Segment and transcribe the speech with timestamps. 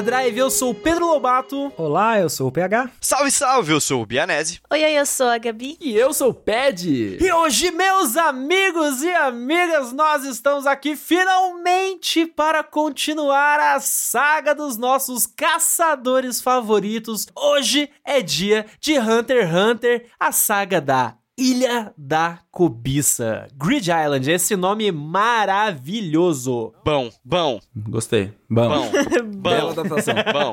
[0.00, 1.70] Overdrive, eu sou o Pedro Lobato.
[1.76, 2.90] Olá, eu sou o PH.
[3.02, 4.58] Salve, salve, eu sou o Bianese.
[4.70, 5.76] Oi, oi, eu sou a Gabi.
[5.78, 7.18] E eu sou o Ped.
[7.20, 14.78] E hoje, meus amigos e amigas, nós estamos aqui finalmente para continuar a saga dos
[14.78, 17.26] nossos caçadores favoritos.
[17.36, 23.48] Hoje é dia de Hunter x Hunter, a saga da Ilha da Cobiça.
[23.56, 26.74] Grid Island, esse nome maravilhoso.
[26.84, 28.30] Bom, bom, Gostei.
[28.48, 28.68] Bom.
[28.68, 28.90] bom,
[29.40, 30.14] Bela adaptação.
[30.14, 30.52] bom.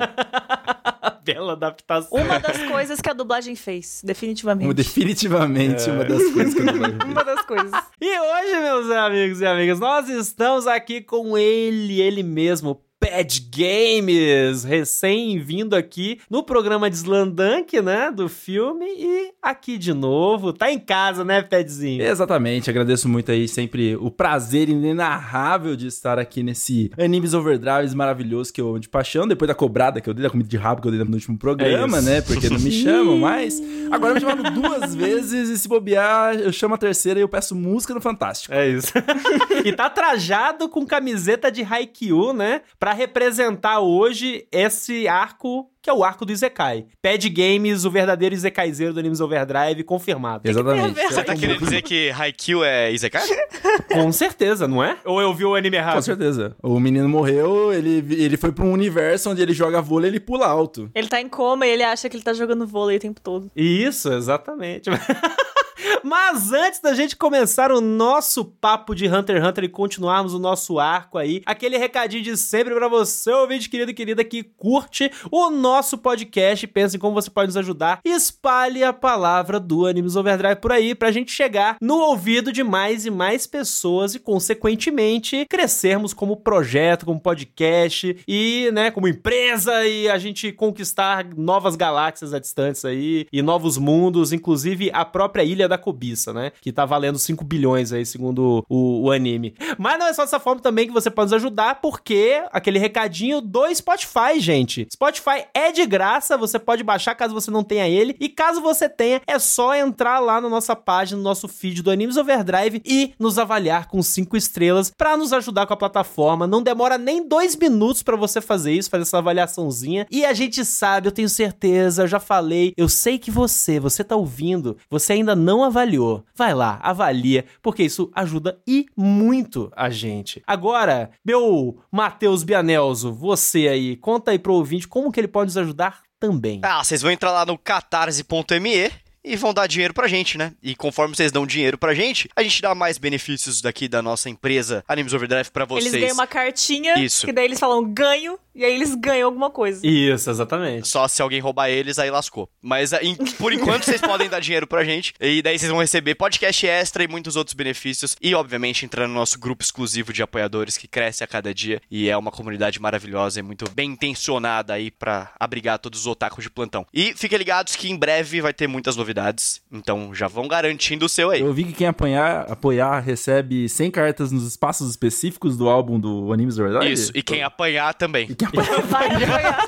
[1.26, 2.18] Bela adaptação.
[2.18, 4.74] Uma das coisas que a dublagem fez, definitivamente.
[4.76, 7.72] Definitivamente uma das coisas que eu não vai Uma das coisas.
[8.00, 14.64] E hoje, meus amigos e amigas, nós estamos aqui com ele, ele mesmo, Pad Games,
[14.64, 20.80] recém-vindo aqui no programa de Slandank, né, do filme, e aqui de novo, tá em
[20.80, 22.02] casa, né, Padzinho?
[22.02, 28.52] Exatamente, agradeço muito aí sempre o prazer inenarrável de estar aqui nesse Animes Overdrives maravilhoso
[28.52, 30.82] que eu amo de paixão, depois da cobrada que eu dei, da comida de rabo
[30.82, 33.62] que eu dei no último programa, É né, porque não me chamam mais.
[33.92, 37.56] Agora me chamaram duas vezes e se bobear, eu chamo a terceira e eu peço
[37.56, 38.54] música no Fantástico.
[38.54, 38.92] É isso.
[39.64, 42.62] e tá trajado com camiseta de Haikyuu, né?
[42.80, 46.86] Pra representar hoje esse arco, que é o arco do Izekai.
[47.02, 50.48] Pad Games, o verdadeiro Izekaizeiro do Animes Overdrive, confirmado.
[50.48, 51.02] Exatamente.
[51.02, 53.28] Você tá querendo dizer que Haikyuu é Izekai?
[53.92, 54.98] Com certeza, não é?
[55.06, 55.96] Ou eu vi o anime errado?
[55.96, 56.56] Com certeza.
[56.62, 60.20] O menino morreu, ele, ele foi pra um universo onde ele joga vôlei e ele
[60.20, 60.90] pula alto.
[60.94, 63.52] Ele tá em coma e ele acha que ele tá jogando vôlei o tempo todo.
[63.56, 64.90] Isso, exatamente.
[66.04, 70.40] Mas antes da gente começar o nosso papo de Hunter x Hunter e continuarmos o
[70.40, 75.12] nosso arco aí, aquele recadinho de sempre pra você, ouvinte querido e querida que curte
[75.32, 80.16] o nosso podcast, pensa em como você pode nos ajudar, espalhe a palavra do Animes
[80.16, 85.46] Overdrive por aí pra gente chegar no ouvido de mais e mais pessoas e consequentemente
[85.50, 92.34] crescermos como projeto, como podcast e, né, como empresa e a gente conquistar novas galáxias
[92.34, 96.52] a distantes aí e novos mundos, inclusive a própria Ilha da Cobiça, né?
[96.62, 99.56] Que tá valendo 5 bilhões aí, segundo o, o anime.
[99.78, 103.42] Mas não é só dessa forma também que você pode nos ajudar, porque aquele recadinho
[103.42, 104.88] do Spotify, gente.
[104.92, 108.16] Spotify é de graça, você pode baixar caso você não tenha ele.
[108.20, 111.92] E caso você tenha, é só entrar lá na nossa página, no nosso feed do
[111.92, 116.48] Animes Overdrive e nos avaliar com 5 estrelas pra nos ajudar com a plataforma.
[116.48, 120.08] Não demora nem dois minutos pra você fazer isso, fazer essa avaliaçãozinha.
[120.12, 124.04] E a gente sabe, eu tenho certeza, eu já falei, eu sei que você, você
[124.04, 126.26] tá ouvindo, você ainda não avaliou.
[126.36, 130.42] Vai lá, avalia, porque isso ajuda e muito a gente.
[130.46, 135.58] Agora, meu Matheus Bianelzo, você aí, conta aí pro ouvinte como que ele pode nos
[135.58, 136.60] ajudar também.
[136.64, 138.92] Ah, vocês vão entrar lá no catarse.me
[139.28, 140.54] e vão dar dinheiro pra gente, né?
[140.64, 144.30] E conforme vocês dão dinheiro pra gente, a gente dá mais benefícios daqui da nossa
[144.30, 145.94] empresa Animes Overdrive pra vocês.
[145.94, 147.26] Eles ganham uma cartinha, Isso.
[147.26, 149.86] que daí eles falam ganho, e aí eles ganham alguma coisa.
[149.86, 150.88] Isso, exatamente.
[150.88, 152.50] Só se alguém roubar eles, aí lascou.
[152.62, 155.14] Mas ah, em- por enquanto vocês podem dar dinheiro pra gente.
[155.22, 158.16] E daí vocês vão receber podcast extra e muitos outros benefícios.
[158.22, 161.80] E, obviamente, entrar no nosso grupo exclusivo de apoiadores que cresce a cada dia.
[161.90, 166.44] E é uma comunidade maravilhosa e muito bem intencionada aí pra abrigar todos os otakus
[166.44, 166.86] de plantão.
[166.94, 169.62] E fiquem ligados que em breve vai ter muitas novidades.
[169.72, 171.42] Então já vão garantindo o seu aí.
[171.42, 176.32] Eu vi que quem apoiar, apoiar recebe 100 cartas nos espaços específicos do álbum do
[176.34, 176.92] Animes Overdrive.
[176.92, 177.12] Isso.
[177.14, 178.28] E quem apanhar também.
[178.30, 178.82] E quem apoiar...
[178.84, 179.66] Vai apoiar.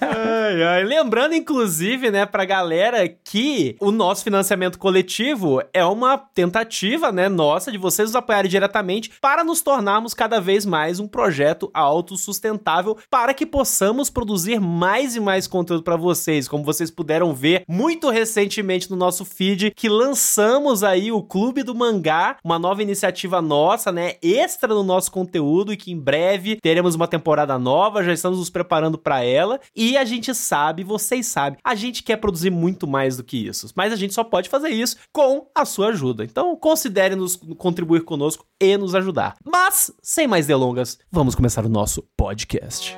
[0.00, 0.84] Ai, ai.
[0.84, 7.72] Lembrando, inclusive, né, pra galera que o nosso financiamento coletivo é uma tentativa, né, nossa,
[7.72, 13.34] de vocês nos apoiarem diretamente para nos tornarmos cada vez mais um projeto autossustentável para
[13.34, 16.48] que possamos produzir mais e mais conteúdo pra vocês.
[16.48, 21.74] Como vocês puderam ver muito recentemente no nosso feed, que lançamos aí o Clube do
[21.74, 26.94] Mangá, uma nova iniciativa nossa, né, extra no nosso conteúdo e que em breve teremos
[26.94, 31.58] uma temporada nova, já estamos nos preparando pra ela e a gente sabe, vocês sabem,
[31.62, 34.70] a gente quer produzir muito mais do que isso, mas a gente só pode fazer
[34.70, 36.24] isso com a sua ajuda.
[36.24, 39.36] Então, considere nos contribuir conosco e nos ajudar.
[39.44, 42.96] Mas, sem mais delongas, vamos começar o nosso podcast.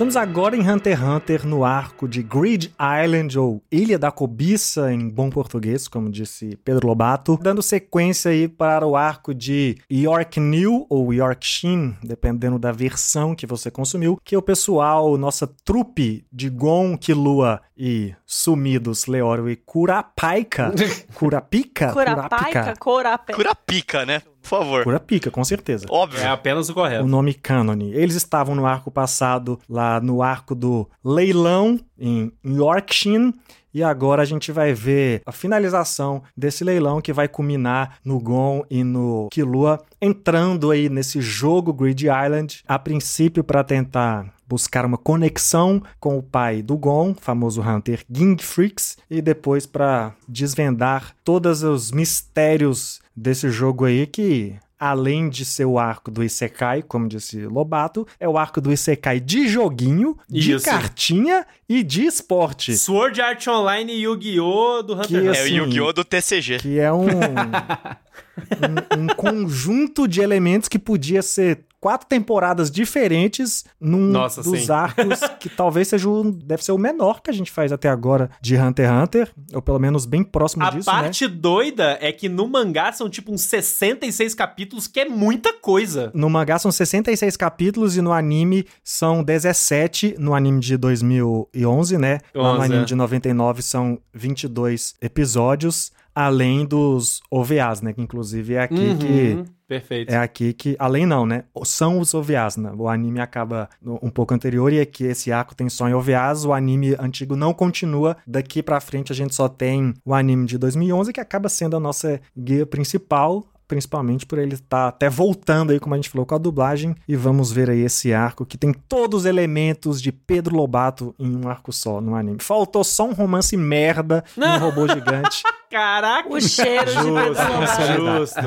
[0.00, 2.72] Estamos agora em Hunter x Hunter no arco de Grid
[3.04, 8.48] Island, ou Ilha da Cobiça, em bom português, como disse Pedro Lobato, dando sequência aí
[8.48, 14.18] para o arco de York New ou York Shin, dependendo da versão que você consumiu,
[14.24, 20.72] que o pessoal, nossa trupe de Gon, Killua e sumidos Leório e Curapaika,
[21.12, 21.92] Curapica?
[21.92, 23.34] Curapaica, Corapé.
[23.34, 24.22] Curapica, né?
[24.42, 24.84] Por favor.
[24.84, 25.86] Pura pica, com certeza.
[25.88, 26.20] Óbvio.
[26.20, 27.04] É apenas o correto.
[27.04, 27.92] o nome cânone.
[27.92, 33.34] Eles estavam no arco passado, lá no arco do leilão em Yorkshire.
[33.72, 38.64] E agora a gente vai ver a finalização desse leilão que vai culminar no Gon
[38.68, 44.98] e no Killua entrando aí nesse jogo Grid Island, a princípio para tentar buscar uma
[44.98, 51.62] conexão com o pai do Gon, famoso Hunter Ging Freaks, e depois para desvendar todos
[51.62, 57.44] os mistérios desse jogo aí que além de ser o arco do Isekai, como disse
[57.44, 60.64] Lobato, é o arco do Isekai de joguinho, de Isso.
[60.64, 62.74] cartinha e de esporte.
[62.78, 64.82] Sword Art Online e Yu-Gi-Oh!
[64.82, 65.26] do Hunter Que Hunter.
[65.26, 65.92] É o assim, Yu-Gi-Oh!
[65.92, 66.58] do TCG.
[66.60, 67.04] Que é um,
[68.96, 74.72] um, um conjunto de elementos que podia ser quatro temporadas diferentes num Nossa, dos sim.
[74.72, 78.30] arcos que talvez seja o, deve ser o menor que a gente faz até agora
[78.40, 81.00] de Hunter x Hunter, ou pelo menos bem próximo A disso, né?
[81.00, 86.10] parte doida é que no mangá são tipo uns 66 capítulos, que é muita coisa.
[86.14, 92.18] No mangá são 66 capítulos e no anime são 17, no anime de 2011, né?
[92.34, 92.84] Lá no 11, anime é.
[92.84, 97.92] de 99 são 22 episódios, além dos OVAs, né?
[97.92, 100.10] Que inclusive é aqui Uhum, que Perfeito.
[100.10, 101.44] É aqui que, além não, né?
[101.62, 102.72] São os OVAs, né?
[102.76, 106.44] O anime acaba no- um pouco anterior e aqui esse arco tem só em OVAs.
[106.44, 108.16] O anime antigo não continua.
[108.26, 111.80] Daqui pra frente a gente só tem o anime de 2011, que acaba sendo a
[111.80, 113.44] nossa guia principal.
[113.70, 116.92] Principalmente por ele estar até voltando aí, como a gente falou, com a dublagem.
[117.06, 121.36] E vamos ver aí esse arco que tem todos os elementos de Pedro Lobato em
[121.36, 122.38] um arco só no anime.
[122.40, 125.44] Faltou só um romance merda e um robô gigante.
[125.70, 126.28] Caraca!
[126.28, 127.92] O cheiro de Pedro Lobato.
[127.96, 128.40] Justo.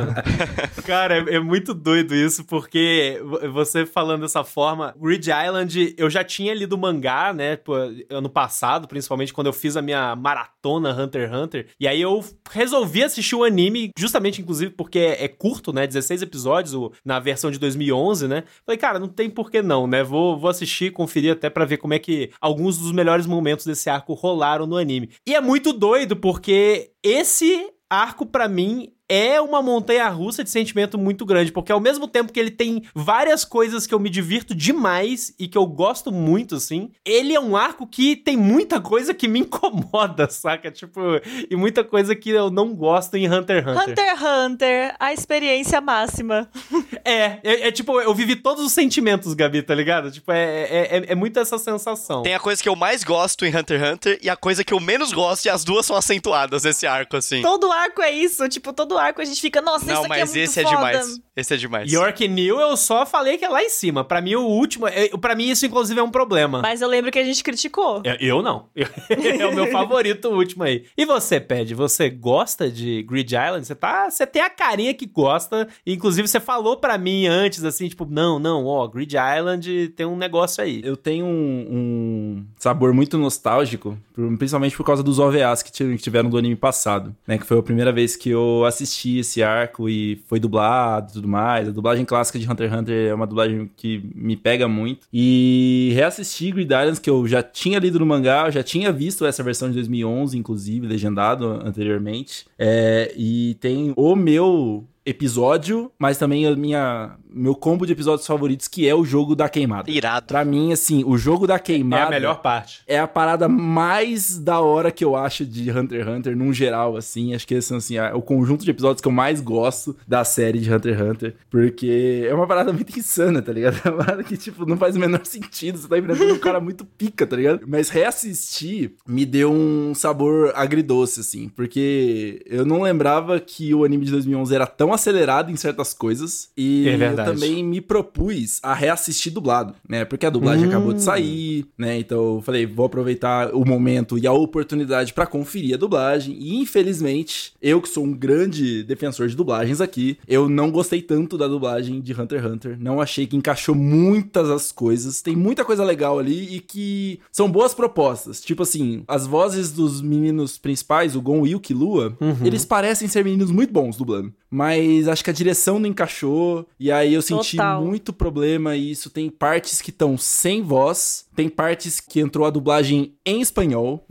[0.85, 6.09] Cara, é, é muito doido isso, porque vo- você falando dessa forma, Grid Island, eu
[6.09, 7.75] já tinha lido o mangá, né, pô,
[8.09, 12.21] ano passado, principalmente quando eu fiz a minha maratona Hunter x Hunter, e aí eu
[12.51, 17.50] resolvi assistir o anime, justamente, inclusive, porque é, curto, né, 16 episódios o- na versão
[17.51, 21.33] de 2011, né, falei, cara, não tem por que não, né, vou, vou assistir, conferir
[21.33, 25.10] até pra ver como é que alguns dos melhores momentos desse arco rolaram no anime.
[25.27, 30.97] E é muito doido, porque esse arco, pra mim, é uma montanha russa de sentimento
[30.97, 34.55] muito grande, porque ao mesmo tempo que ele tem várias coisas que eu me divirto
[34.55, 39.13] demais e que eu gosto muito, assim, ele é um arco que tem muita coisa
[39.13, 40.71] que me incomoda, saca?
[40.71, 41.01] Tipo,
[41.50, 43.89] e muita coisa que eu não gosto em Hunter x Hunter.
[43.89, 46.49] Hunter x Hunter, a experiência máxima.
[47.06, 50.09] É, é, é tipo, eu vivi todos os sentimentos, Gabi, tá ligado?
[50.09, 52.21] Tipo, é, é, é, é muito essa sensação.
[52.21, 54.73] Tem a coisa que eu mais gosto em Hunter x Hunter e a coisa que
[54.73, 57.41] eu menos gosto, e as duas são acentuadas nesse arco, assim.
[57.41, 60.19] Todo arco é isso, tipo, todo arco a gente fica, nossa, Não, isso aqui mas
[60.19, 61.22] é muito esse é demais.
[61.36, 61.92] Esse é demais.
[61.92, 64.04] York New eu só falei que é lá em cima.
[64.04, 64.88] Pra mim, o último.
[64.88, 66.62] É, pra mim, isso, inclusive, é um problema.
[66.62, 68.01] Mas eu lembro que a gente criticou.
[68.04, 68.68] Eu, eu não.
[68.75, 70.86] é o meu favorito, o último aí.
[70.95, 73.66] E você, Ped, você gosta de Grid Island?
[73.66, 75.68] Você tá, você tem a carinha que gosta.
[75.86, 80.16] Inclusive, você falou pra mim antes, assim, tipo, não, não, ó, Grid Island tem um
[80.16, 80.81] negócio aí.
[80.83, 83.97] Eu tenho um, um sabor muito nostálgico,
[84.38, 87.40] principalmente por causa dos OVAs que tiveram do anime passado, né?
[87.40, 91.28] Que foi a primeira vez que eu assisti esse arco e foi dublado e tudo
[91.28, 91.68] mais.
[91.68, 95.07] A dublagem clássica de Hunter x Hunter é uma dublagem que me pega muito.
[95.11, 99.25] E reassisti Grid Islands, que eu já tinha lido no mangá, eu já tinha visto
[99.25, 102.45] essa versão de 2011, inclusive, legendado anteriormente.
[102.57, 108.68] É, e tem o meu episódio, mas também a minha meu combo de episódios favoritos,
[108.68, 109.90] que é o jogo da queimada.
[109.90, 110.28] Irado.
[110.28, 112.81] Pra mim, assim, o jogo da É queimada a melhor parte.
[112.86, 116.95] é a parada mais da hora que eu acho de Hunter x Hunter, num geral,
[116.95, 117.33] assim.
[117.33, 120.60] Acho que esse assim, é o conjunto de episódios que eu mais gosto da série
[120.60, 121.36] de Hunter x Hunter.
[121.50, 123.74] Porque é uma parada muito insana, tá ligado?
[123.83, 125.78] É uma parada que, tipo, não faz o menor sentido.
[125.78, 127.62] Você tá enfrentando um cara muito pica, tá ligado?
[127.68, 131.50] Mas reassistir me deu um sabor agridoce, assim.
[131.50, 136.50] Porque eu não lembrava que o anime de 2011 era tão acelerado em certas coisas.
[136.57, 140.06] E É eu também me propus a reassistir dublado, né?
[140.06, 140.69] Porque a dublagem Hum.
[140.69, 141.97] acabou de sair, né?
[142.00, 146.35] Então eu falei, vou aproveitar o momento e a oportunidade pra conferir a dublagem.
[146.40, 151.38] E infelizmente, eu que sou um grande defensor de dublagens aqui, eu não gostei tanto
[151.38, 152.78] da dublagem de Hunter x Hunter.
[152.80, 155.21] Não achei que encaixou muitas as coisas.
[155.21, 158.42] Tem muita coisa legal ali e que são boas propostas.
[158.42, 163.23] Tipo assim, as vozes dos meninos principais, o Gon e o Killua, eles parecem ser
[163.23, 164.33] meninos muito bons dublando.
[164.50, 166.68] Mas acho que a direção não encaixou.
[166.80, 167.83] E aí eu senti Total.
[167.83, 168.75] muito problema.
[168.75, 171.25] E isso tem partes que estão sem voz.
[171.35, 174.06] Tem partes que entrou a dublagem em espanhol.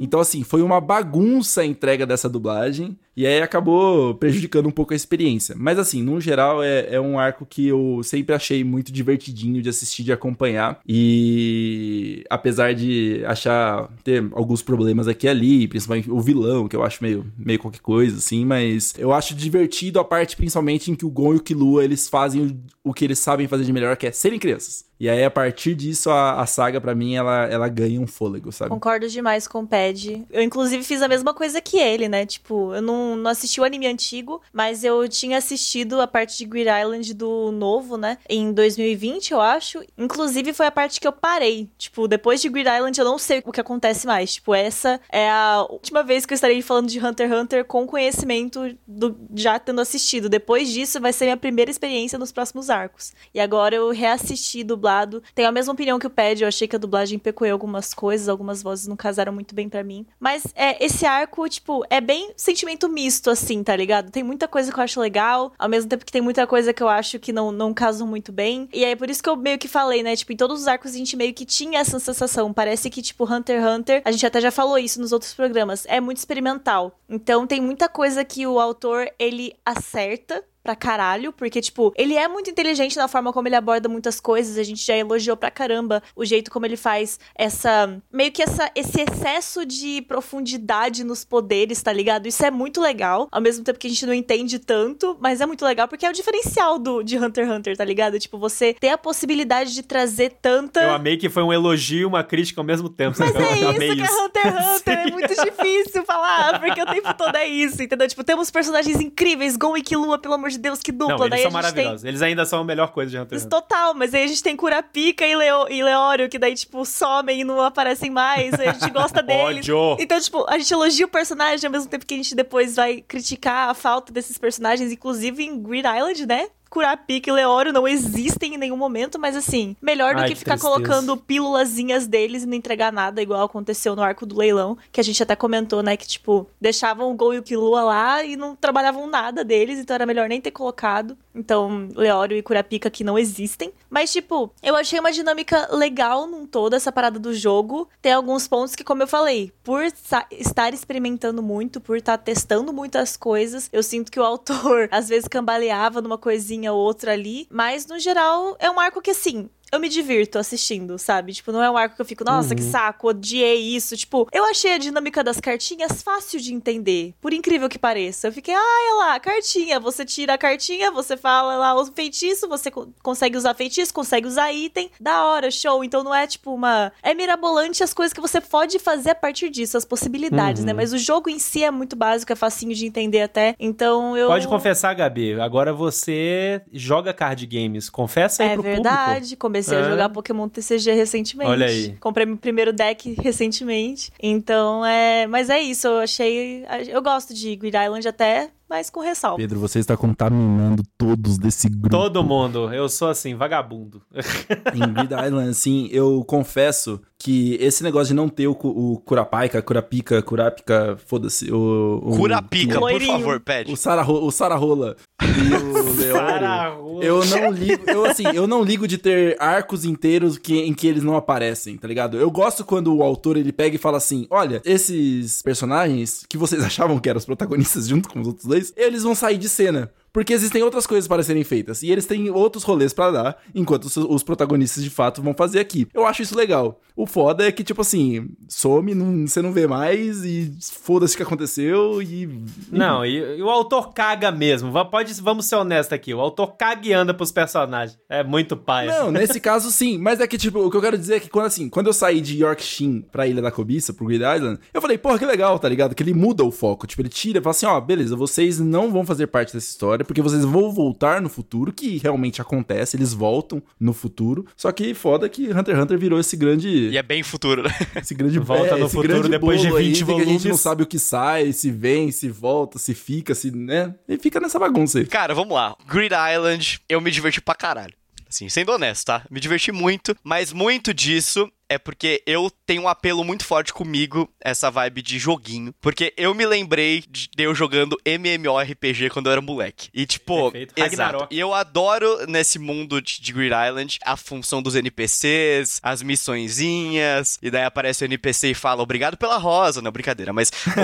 [0.00, 2.96] Então, assim, foi uma bagunça a entrega dessa dublagem.
[3.18, 5.56] E aí acabou prejudicando um pouco a experiência.
[5.58, 9.68] Mas assim, no geral, é, é um arco que eu sempre achei muito divertidinho de
[9.68, 10.78] assistir, de acompanhar.
[10.86, 16.84] E apesar de achar ter alguns problemas aqui e ali, principalmente o vilão, que eu
[16.84, 21.04] acho meio, meio qualquer coisa, assim, mas eu acho divertido a parte principalmente em que
[21.04, 23.96] o Gon e o Killua, eles fazem o, o que eles sabem fazer de melhor,
[23.96, 24.87] que é serem crianças.
[25.00, 28.50] E aí, a partir disso, a, a saga, para mim, ela, ela ganha um fôlego,
[28.50, 28.70] sabe?
[28.70, 30.26] Concordo demais com o Pad.
[30.30, 32.26] Eu, inclusive, fiz a mesma coisa que ele, né?
[32.26, 36.44] Tipo, eu não, não assisti o anime antigo, mas eu tinha assistido a parte de
[36.44, 38.18] Grid Island do novo, né?
[38.28, 39.84] Em 2020, eu acho.
[39.96, 41.68] Inclusive, foi a parte que eu parei.
[41.78, 44.34] Tipo, depois de Grid Island, eu não sei o que acontece mais.
[44.34, 47.86] Tipo, essa é a última vez que eu estarei falando de Hunter x Hunter com
[47.86, 50.28] conhecimento do já tendo assistido.
[50.28, 53.12] Depois disso, vai ser minha primeira experiência nos próximos arcos.
[53.32, 55.22] E agora eu reassisti dublado dublado.
[55.34, 58.28] Tenho a mesma opinião que o Pad, eu achei que a dublagem pecou algumas coisas,
[58.28, 60.06] algumas vozes não casaram muito bem para mim.
[60.18, 64.10] Mas é, esse arco, tipo, é bem sentimento misto, assim, tá ligado?
[64.10, 66.82] Tem muita coisa que eu acho legal, ao mesmo tempo que tem muita coisa que
[66.82, 68.68] eu acho que não, não casam muito bem.
[68.72, 70.16] E aí, por isso que eu meio que falei, né?
[70.16, 72.52] Tipo, em todos os arcos a gente meio que tinha essa sensação.
[72.52, 75.84] Parece que, tipo, Hunter x Hunter, a gente até já falou isso nos outros programas,
[75.86, 76.98] é muito experimental.
[77.08, 82.28] Então tem muita coisa que o autor, ele acerta pra caralho, porque, tipo, ele é
[82.28, 84.58] muito inteligente na forma como ele aborda muitas coisas.
[84.58, 87.98] A gente já elogiou pra caramba o jeito como ele faz essa.
[88.12, 92.28] meio que essa, esse excesso de profundidade nos poderes, tá ligado?
[92.28, 93.28] Isso é muito legal.
[93.32, 96.10] Ao mesmo tempo que a gente não entende tanto, mas é muito legal porque é
[96.10, 98.18] o diferencial do, de Hunter x Hunter, tá ligado?
[98.18, 100.82] Tipo, você ter a possibilidade de trazer tanta.
[100.82, 103.16] Eu amei que foi um elogio e uma crítica ao mesmo tempo.
[103.18, 104.12] Mas é isso que isso.
[104.12, 104.98] é Hunter x Hunter.
[105.08, 108.06] é muito difícil falar, porque o tempo todo é isso, entendeu?
[108.06, 111.16] Tipo, temos personagens incríveis, Gon e Killua, pelo amor de Deus, que dupla.
[111.16, 112.04] Não, eles Daí são maravilhosos.
[112.04, 113.48] Eles ainda são a melhor coisa de Hunter tem...
[113.48, 115.68] Total, mas aí a gente tem Curapica e, Leo...
[115.68, 118.54] e Leório, que daí, tipo, somem e não aparecem mais.
[118.58, 119.68] Aí a gente gosta deles.
[119.68, 119.96] Ódio.
[119.98, 123.00] Então, tipo, a gente elogia o personagem ao mesmo tempo que a gente depois vai
[123.00, 126.48] criticar a falta desses personagens, inclusive em Grid Island, né?
[126.68, 130.40] Curapica e Leório não existem em nenhum momento, mas assim, melhor do Ai, que, que
[130.40, 130.74] ficar tristeza.
[130.74, 135.04] colocando pílulazinhas deles e não entregar nada, igual aconteceu no arco do leilão, que a
[135.04, 138.54] gente até comentou, né, que tipo, deixavam o Gol e o Killua lá e não
[138.54, 141.16] trabalhavam nada deles, então era melhor nem ter colocado.
[141.34, 143.72] Então, Leório e Curapica que não existem.
[143.88, 147.88] Mas, tipo, eu achei uma dinâmica legal num todo, essa parada do jogo.
[148.02, 153.16] Tem alguns pontos que, como eu falei, por estar experimentando muito, por estar testando muitas
[153.16, 157.46] coisas, eu sinto que o autor às vezes cambaleava numa coisinha ou outra ali.
[157.50, 161.32] Mas, no geral, é um arco que, assim, eu me divirto assistindo, sabe?
[161.32, 163.96] Tipo, não é um arco que eu fico, nossa, que saco, odiei isso.
[163.96, 168.28] Tipo, eu achei a dinâmica das cartinhas fácil de entender, por incrível que pareça.
[168.28, 169.78] Eu fiquei, ah, olha lá, cartinha.
[169.80, 174.26] Você tira a cartinha, você fala lá o feitiço, você co- consegue usar feitiço, consegue
[174.26, 174.90] usar item.
[175.00, 175.82] Da hora, show.
[175.84, 176.92] Então não é tipo uma.
[177.02, 180.72] É mirabolante as coisas que você pode fazer a partir disso, as possibilidades, né?
[180.72, 183.54] Mas o jogo em si é muito básico, é facinho de entender até.
[183.58, 184.28] Então eu.
[184.28, 185.38] Pode confessar, Gabi.
[185.40, 187.88] Agora você joga card games.
[187.90, 189.90] Confessa aí É pro verdade, comecei a É.
[189.90, 191.50] jogar Pokémon TCG recentemente.
[191.50, 191.96] Olha aí.
[192.00, 194.10] Comprei meu primeiro deck recentemente.
[194.22, 195.26] Então, é.
[195.26, 196.64] Mas é isso, eu achei.
[196.88, 199.36] Eu gosto de Grid Island até, mas com ressalva.
[199.38, 201.90] Pedro, você está contaminando todos desse grupo.
[201.90, 202.72] Todo mundo.
[202.72, 204.02] Eu sou assim, vagabundo.
[204.74, 209.60] Em Grid Island, assim, eu confesso que esse negócio de não ter o, o Curapica,
[209.60, 212.00] Curapica, Curapica, foda-se, o...
[212.02, 213.12] o Curapica, por Loirinho.
[213.12, 213.72] favor, pede.
[213.72, 217.02] O Sararro, o Sararola e o Leório.
[217.02, 220.86] Eu não ligo, eu assim, eu não ligo de ter arcos inteiros que, em que
[220.86, 222.16] eles não aparecem, tá ligado?
[222.16, 226.62] Eu gosto quando o autor ele pega e fala assim: "Olha, esses personagens que vocês
[226.64, 229.90] achavam que eram os protagonistas junto com os outros dois, eles vão sair de cena."
[230.18, 231.80] Porque existem outras coisas para serem feitas.
[231.80, 235.60] E eles têm outros rolês pra dar, enquanto os, os protagonistas de fato vão fazer
[235.60, 235.86] aqui.
[235.94, 236.80] Eu acho isso legal.
[236.96, 241.16] O foda é que, tipo assim, some, não, você não vê mais e foda-se o
[241.16, 242.28] que aconteceu e.
[242.72, 244.72] Não, e, e o autor caga mesmo.
[244.90, 246.12] Pode, vamos ser honestos aqui.
[246.12, 247.96] O autor caga e anda pros personagens.
[248.08, 248.88] É muito pai.
[248.88, 249.96] Não, nesse caso sim.
[249.96, 251.92] Mas é que, tipo, o que eu quero dizer é que quando, assim, quando eu
[251.92, 255.56] saí de Yorkshire pra Ilha da Cobiça, pro Great Island, eu falei, porra, que legal,
[255.60, 255.94] tá ligado?
[255.94, 256.84] Que ele muda o foco.
[256.84, 260.04] Tipo, ele tira e fala assim, ó, beleza, vocês não vão fazer parte dessa história,
[260.08, 264.46] porque vocês vão voltar no futuro, que realmente acontece, eles voltam no futuro.
[264.56, 266.88] Só que foda que Hunter x Hunter virou esse grande...
[266.88, 267.70] E é bem futuro, né?
[268.00, 270.28] Esse grande Volta no esse futuro grande depois de bolo aí, 20 que a gente
[270.30, 270.60] não volumes.
[270.60, 273.94] sabe o que sai, se vem, se volta, se fica, se, né?
[274.08, 275.06] E fica nessa bagunça aí.
[275.06, 275.76] Cara, vamos lá.
[275.86, 277.92] Grid Island, eu me diverti pra caralho.
[278.26, 279.22] Assim, sendo honesto, tá?
[279.30, 284.28] Me diverti muito, mas muito disso é porque eu tenho um apelo muito forte comigo,
[284.40, 285.74] essa vibe de joguinho.
[285.80, 289.90] Porque eu me lembrei de eu jogando MMORPG quando eu era moleque.
[289.92, 290.74] E tipo, Perfeito.
[290.78, 291.26] exato.
[291.30, 297.38] E eu adoro nesse mundo de, Grid Island a função dos NPCs, as missõezinhas.
[297.42, 299.82] E daí aparece o NPC e fala obrigado pela rosa.
[299.82, 300.50] Não, brincadeira, mas.
[300.66, 300.78] O...